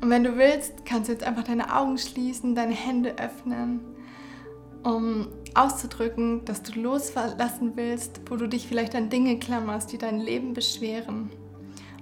Und 0.00 0.10
wenn 0.10 0.24
du 0.24 0.36
willst, 0.36 0.84
kannst 0.86 1.08
du 1.08 1.12
jetzt 1.12 1.24
einfach 1.24 1.44
deine 1.44 1.74
Augen 1.74 1.98
schließen, 1.98 2.54
deine 2.54 2.74
Hände 2.74 3.16
öffnen, 3.18 3.80
um 4.82 5.28
auszudrücken, 5.54 6.44
dass 6.44 6.62
du 6.62 6.80
loslassen 6.80 7.72
willst, 7.74 8.22
wo 8.28 8.36
du 8.36 8.48
dich 8.48 8.66
vielleicht 8.66 8.94
an 8.94 9.08
Dinge 9.08 9.38
klammerst, 9.38 9.92
die 9.92 9.98
dein 9.98 10.20
Leben 10.20 10.52
beschweren. 10.52 11.30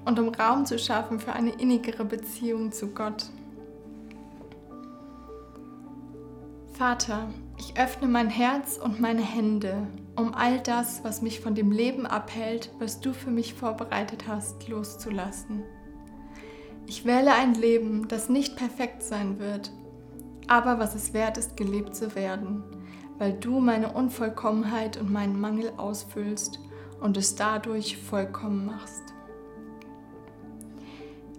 Und 0.04 0.18
um 0.18 0.28
Raum 0.30 0.66
zu 0.66 0.78
schaffen 0.78 1.20
für 1.20 1.32
eine 1.32 1.50
innigere 1.50 2.04
Beziehung 2.04 2.72
zu 2.72 2.88
Gott. 2.88 3.30
Vater, 6.82 7.28
ich 7.58 7.78
öffne 7.78 8.08
mein 8.08 8.28
Herz 8.28 8.76
und 8.76 9.00
meine 9.00 9.22
Hände, 9.22 9.86
um 10.16 10.34
all 10.34 10.58
das, 10.58 11.04
was 11.04 11.22
mich 11.22 11.38
von 11.38 11.54
dem 11.54 11.70
Leben 11.70 12.06
abhält, 12.06 12.72
was 12.80 12.98
du 12.98 13.12
für 13.12 13.30
mich 13.30 13.54
vorbereitet 13.54 14.24
hast, 14.26 14.68
loszulassen. 14.68 15.62
Ich 16.88 17.04
wähle 17.04 17.34
ein 17.34 17.54
Leben, 17.54 18.08
das 18.08 18.28
nicht 18.28 18.56
perfekt 18.56 19.04
sein 19.04 19.38
wird, 19.38 19.70
aber 20.48 20.80
was 20.80 20.96
es 20.96 21.14
wert 21.14 21.38
ist, 21.38 21.56
gelebt 21.56 21.94
zu 21.94 22.16
werden, 22.16 22.64
weil 23.16 23.32
du 23.32 23.60
meine 23.60 23.92
Unvollkommenheit 23.92 24.96
und 24.96 25.08
meinen 25.08 25.40
Mangel 25.40 25.70
ausfüllst 25.76 26.58
und 27.00 27.16
es 27.16 27.36
dadurch 27.36 27.96
vollkommen 27.96 28.66
machst. 28.66 29.04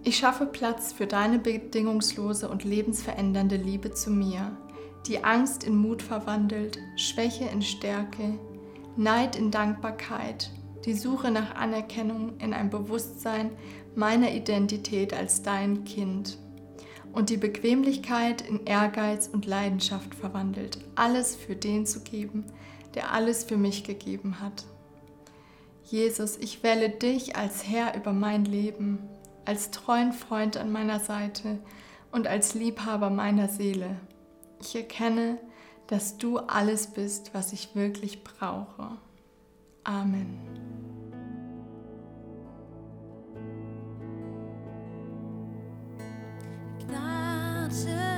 Ich 0.04 0.16
schaffe 0.16 0.46
Platz 0.46 0.94
für 0.94 1.06
deine 1.06 1.38
bedingungslose 1.38 2.48
und 2.48 2.64
lebensverändernde 2.64 3.56
Liebe 3.56 3.90
zu 3.90 4.10
mir, 4.10 4.56
die 5.06 5.22
Angst 5.22 5.64
in 5.64 5.76
Mut 5.76 6.02
verwandelt, 6.02 6.78
Schwäche 6.96 7.44
in 7.44 7.62
Stärke, 7.62 8.38
Neid 8.96 9.36
in 9.36 9.50
Dankbarkeit, 9.50 10.50
die 10.84 10.94
Suche 10.94 11.30
nach 11.30 11.54
Anerkennung 11.54 12.38
in 12.38 12.54
ein 12.54 12.70
Bewusstsein 12.70 13.50
meiner 13.94 14.32
Identität 14.32 15.12
als 15.12 15.42
dein 15.42 15.84
Kind 15.84 16.38
und 17.12 17.30
die 17.30 17.36
Bequemlichkeit 17.36 18.42
in 18.42 18.66
Ehrgeiz 18.66 19.28
und 19.28 19.46
Leidenschaft 19.46 20.14
verwandelt, 20.14 20.78
alles 20.94 21.36
für 21.36 21.54
den 21.54 21.86
zu 21.86 22.00
geben, 22.00 22.44
der 22.94 23.12
alles 23.12 23.44
für 23.44 23.56
mich 23.56 23.84
gegeben 23.84 24.40
hat. 24.40 24.64
Jesus, 25.84 26.36
ich 26.38 26.62
wähle 26.62 26.88
dich 26.88 27.36
als 27.36 27.68
Herr 27.68 27.94
über 27.96 28.12
mein 28.12 28.44
Leben, 28.44 28.98
als 29.44 29.70
treuen 29.70 30.12
Freund 30.12 30.56
an 30.56 30.72
meiner 30.72 30.98
Seite 30.98 31.58
und 32.10 32.26
als 32.26 32.54
Liebhaber 32.54 33.10
meiner 33.10 33.48
Seele. 33.48 33.96
Ich 34.60 34.74
erkenne, 34.74 35.38
dass 35.86 36.16
du 36.18 36.38
alles 36.38 36.88
bist, 36.88 37.34
was 37.34 37.52
ich 37.52 37.74
wirklich 37.74 38.24
brauche. 38.24 38.98
Amen. 39.84 40.64
strömt 47.74 48.13